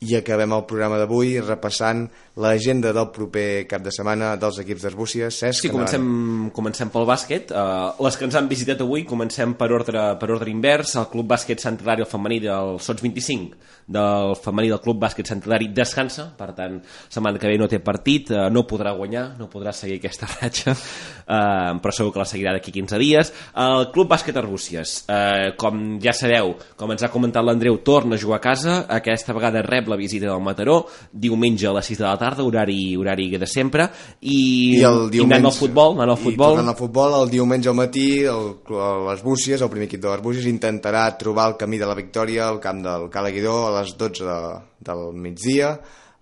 I 0.00 0.14
acabem 0.16 0.48
el 0.56 0.62
programa 0.64 0.96
d'avui 0.96 1.34
repassant 1.44 2.06
l'agenda 2.40 2.88
del 2.96 3.10
proper 3.12 3.66
cap 3.68 3.82
de 3.84 3.92
setmana 3.92 4.30
dels 4.40 4.56
equips 4.62 4.86
d'Arbúcies. 4.86 5.40
Cesc, 5.42 5.66
Sí, 5.66 5.68
comencem, 5.68 6.06
comencem 6.56 6.88
pel 6.88 7.04
bàsquet. 7.04 7.52
Uh, 7.52 7.92
les 8.06 8.16
que 8.16 8.24
ens 8.24 8.38
han 8.38 8.48
visitat 8.48 8.80
avui 8.80 9.04
comencem 9.04 9.52
per 9.60 9.68
ordre, 9.76 10.06
per 10.16 10.30
ordre 10.32 10.48
invers. 10.48 10.94
El 10.96 11.10
Club 11.12 11.28
Bàsquet 11.34 11.60
Sant 11.60 11.76
Hilari, 11.82 12.06
el 12.06 12.08
femení 12.08 12.40
del 12.46 12.80
Sots 12.80 13.04
25, 13.04 13.60
del 13.90 14.36
femení 14.38 14.70
del 14.70 14.80
Club 14.82 15.00
Bàsquet 15.02 15.26
Sant 15.26 15.42
Hilari 15.42 15.70
descansa, 15.74 16.28
per 16.38 16.52
tant, 16.54 16.78
setmana 17.10 17.40
que 17.40 17.50
ve 17.50 17.58
no 17.58 17.68
té 17.70 17.80
partit, 17.82 18.30
uh, 18.30 18.46
no 18.52 18.62
podrà 18.70 18.92
guanyar, 18.96 19.34
no 19.40 19.48
podrà 19.50 19.72
seguir 19.74 19.98
aquesta 19.98 20.28
ratxa, 20.36 20.76
uh, 20.76 21.78
però 21.82 21.94
segur 21.94 22.14
que 22.14 22.22
la 22.22 22.28
seguirà 22.28 22.54
d'aquí 22.54 22.74
15 22.76 23.00
dies. 23.02 23.32
El 23.58 23.88
Club 23.94 24.12
Bàsquet 24.14 24.38
Arbúcies, 24.38 24.94
uh, 25.10 25.50
com 25.60 25.98
ja 26.02 26.14
sabeu, 26.16 26.54
com 26.78 26.94
ens 26.94 27.04
ha 27.06 27.10
comentat 27.12 27.46
l'Andreu, 27.46 27.80
torna 27.86 28.16
a 28.16 28.22
jugar 28.22 28.38
a 28.38 28.44
casa, 28.44 28.76
aquesta 29.00 29.34
vegada 29.36 29.64
rep 29.66 29.90
la 29.90 29.98
visita 29.98 30.28
del 30.30 30.44
Mataró, 30.44 30.84
diumenge 31.10 31.66
a 31.66 31.74
les 31.76 31.90
6 31.90 32.02
de 32.02 32.06
la 32.06 32.14
tarda, 32.20 32.46
horari, 32.46 32.94
horari 32.96 33.30
de 33.40 33.50
sempre, 33.50 33.88
i, 34.20 34.78
I 34.78 34.84
el 34.86 35.02
i 35.14 35.24
anant 35.26 35.50
al 35.50 35.56
futbol, 35.56 35.98
anant 35.98 36.14
al 36.14 36.20
I 36.20 36.28
futbol, 36.28 36.54
tornant 36.54 36.74
al 36.74 36.78
futbol, 36.78 37.18
el 37.24 37.34
diumenge 37.34 37.70
al 37.72 37.78
matí, 37.78 38.08
el, 38.30 38.54
les 39.10 39.24
Búcies, 39.26 39.60
el 39.60 39.70
primer 39.72 39.88
equip 39.90 40.02
de 40.04 40.12
les 40.12 40.22
Búcies, 40.22 40.46
intentarà 40.50 41.08
trobar 41.18 41.50
el 41.50 41.58
camí 41.60 41.78
de 41.80 41.88
la 41.90 41.98
victòria 41.98 42.46
al 42.48 42.60
camp 42.62 42.84
del 42.84 43.08
Calaguidó 43.10 43.58
a 43.66 43.74
les 43.78 43.79
12 43.96 44.24
de, 44.24 44.38
del 44.90 45.06
migdia, 45.14 45.74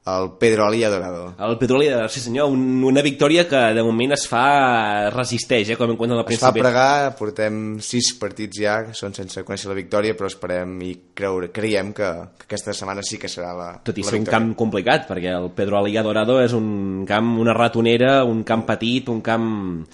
el 0.09 0.31
Pedro 0.39 0.67
Alía 0.67 0.89
Dorado. 0.89 1.35
el 1.39 1.59
Petrolí, 1.59 1.89
sí 2.09 2.21
senyor, 2.21 2.49
un, 2.49 2.83
una 2.85 3.03
victòria 3.03 3.47
que 3.49 3.59
de 3.75 3.83
moment 3.85 4.15
es 4.17 4.25
fa 4.29 5.11
resisteix, 5.13 5.69
eh, 5.75 5.77
com 5.77 5.91
en 5.93 5.99
compte 6.01 6.15
del 6.15 6.23
Es 6.23 6.41
fa 6.41 6.49
principi. 6.49 6.63
pregar, 6.63 7.17
portem 7.19 7.79
sis 7.85 8.15
partits 8.21 8.61
ja, 8.63 8.77
que 8.87 8.97
són 8.97 9.13
sense 9.17 9.43
conèixer 9.45 9.69
la 9.69 9.77
victòria, 9.77 10.17
però 10.17 10.31
esperem 10.31 10.79
i 10.87 10.95
creure, 11.19 11.51
creiem 11.53 11.93
que, 11.93 12.09
que 12.39 12.49
aquesta 12.49 12.73
setmana 12.73 13.05
sí 13.05 13.21
que 13.21 13.29
serà 13.29 13.53
la, 13.57 13.69
tot 13.85 13.99
i 13.99 14.07
la 14.07 14.13
ser 14.15 14.23
un 14.23 14.29
camp 14.29 14.51
complicat, 14.59 15.05
perquè 15.11 15.35
el 15.37 15.51
Pedro 15.57 15.83
Alía 15.83 16.03
Dorado 16.07 16.41
és 16.41 16.57
un 16.57 17.05
camp, 17.09 17.37
una 17.45 17.53
ratonera, 17.57 18.23
un 18.25 18.43
camp 18.49 18.65
petit, 18.71 19.09
un 19.13 19.21
camp... 19.21 19.49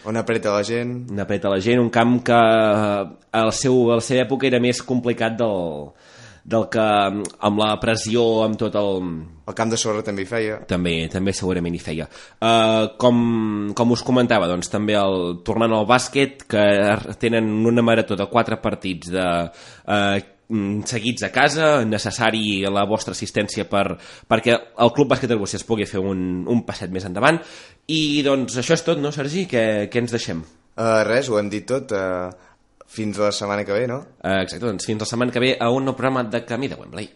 On 0.06 0.16
apreta 0.16 0.54
la 0.54 0.62
gent. 0.62 0.96
On 1.10 1.26
apreta 1.26 1.50
la 1.50 1.60
gent, 1.64 1.82
un 1.82 1.90
camp 1.90 2.20
que 2.22 2.38
eh, 2.38 3.04
al 3.34 3.52
seu, 3.52 3.90
a 3.90 3.98
la 3.98 4.04
seva 4.04 4.28
època 4.28 4.46
era 4.46 4.62
més 4.62 4.82
complicat 4.86 5.34
del, 5.40 5.90
del 6.44 6.66
que 6.72 6.82
amb 6.84 7.60
la 7.60 7.70
pressió, 7.80 8.24
amb 8.44 8.58
tot 8.60 8.76
el... 8.76 9.00
El 9.44 9.56
camp 9.56 9.72
de 9.72 9.76
sorra 9.80 10.00
també 10.04 10.24
hi 10.24 10.28
feia. 10.28 10.58
També, 10.68 10.92
també 11.12 11.32
segurament 11.36 11.74
hi 11.76 11.80
feia. 11.82 12.06
Uh, 12.40 12.94
com, 13.00 13.16
com 13.76 13.90
us 13.92 14.04
comentava, 14.04 14.48
doncs 14.48 14.70
també 14.72 14.96
el, 14.96 15.40
tornant 15.44 15.72
al 15.76 15.88
bàsquet, 15.88 16.46
que 16.48 16.62
tenen 17.20 17.50
una 17.68 17.84
marató 17.84 18.16
de 18.16 18.28
quatre 18.32 18.56
partits 18.64 19.12
de, 19.12 19.26
uh, 19.84 20.16
seguits 20.84 21.24
a 21.24 21.30
casa, 21.32 21.68
necessari 21.88 22.64
la 22.68 22.84
vostra 22.88 23.14
assistència 23.16 23.64
per, 23.68 23.96
perquè 24.28 24.56
el 24.56 24.92
Club 24.96 25.12
Bàsquet 25.12 25.32
Arbúcies 25.32 25.64
pugui 25.64 25.88
fer 25.88 26.02
un, 26.04 26.44
un 26.48 26.64
passet 26.68 26.92
més 26.92 27.04
endavant. 27.08 27.40
I 27.88 28.22
doncs 28.24 28.56
això 28.60 28.76
és 28.76 28.84
tot, 28.84 29.00
no, 29.00 29.12
Sergi? 29.12 29.46
Què, 29.48 29.64
què 29.92 30.04
ens 30.04 30.12
deixem? 30.14 30.44
Uh, 30.74 31.02
res, 31.06 31.28
ho 31.28 31.38
hem 31.40 31.48
dit 31.52 31.68
tot. 31.68 31.92
Uh, 31.92 32.53
fins 32.94 33.18
la 33.18 33.32
setmana 33.34 33.66
que 33.66 33.74
ve, 33.74 33.88
no? 33.90 34.00
Uh, 34.22 34.40
exacte, 34.44 34.62
doncs 34.66 34.86
fins 34.88 35.02
la 35.02 35.10
setmana 35.10 35.34
que 35.34 35.42
ve 35.42 35.54
a 35.58 35.70
un 35.74 35.90
nou 35.90 35.98
programa 35.98 36.24
de 36.30 36.44
Camí 36.46 36.70
de 36.70 36.78
Wembley. 36.80 37.10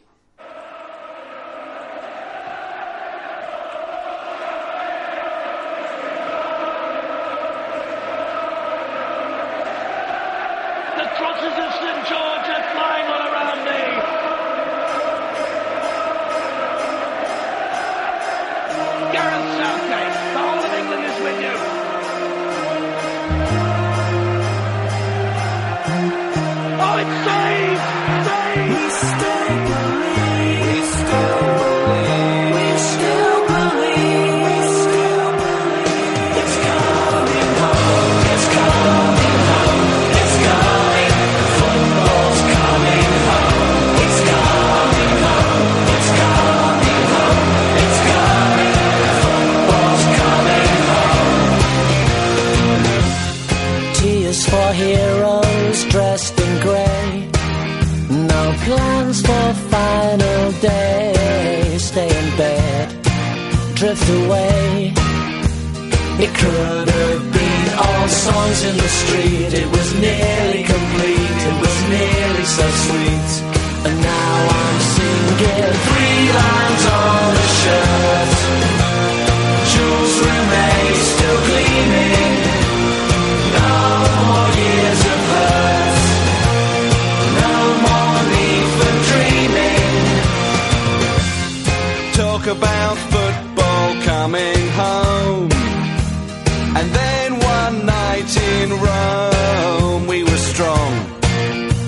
Rome, 98.86 100.06
we 100.06 100.24
were 100.24 100.42
strong. 100.52 100.92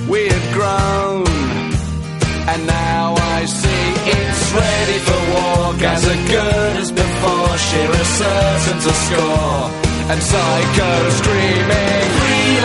We 0.08 0.20
had 0.28 0.46
grown. 0.52 1.26
And 2.52 2.66
now 2.66 3.14
I 3.36 3.44
see 3.44 3.86
it's 4.18 4.44
ready 4.62 4.98
for 5.06 5.20
walk 5.34 5.82
as 5.82 6.04
good 6.06 6.72
as 6.82 6.90
before. 6.92 7.52
Shearer 7.68 8.06
certain 8.20 8.78
to 8.86 8.92
score. 9.04 9.62
And 10.10 10.20
Psycho 10.20 10.92
screaming, 11.20 12.08
Free 12.18 12.56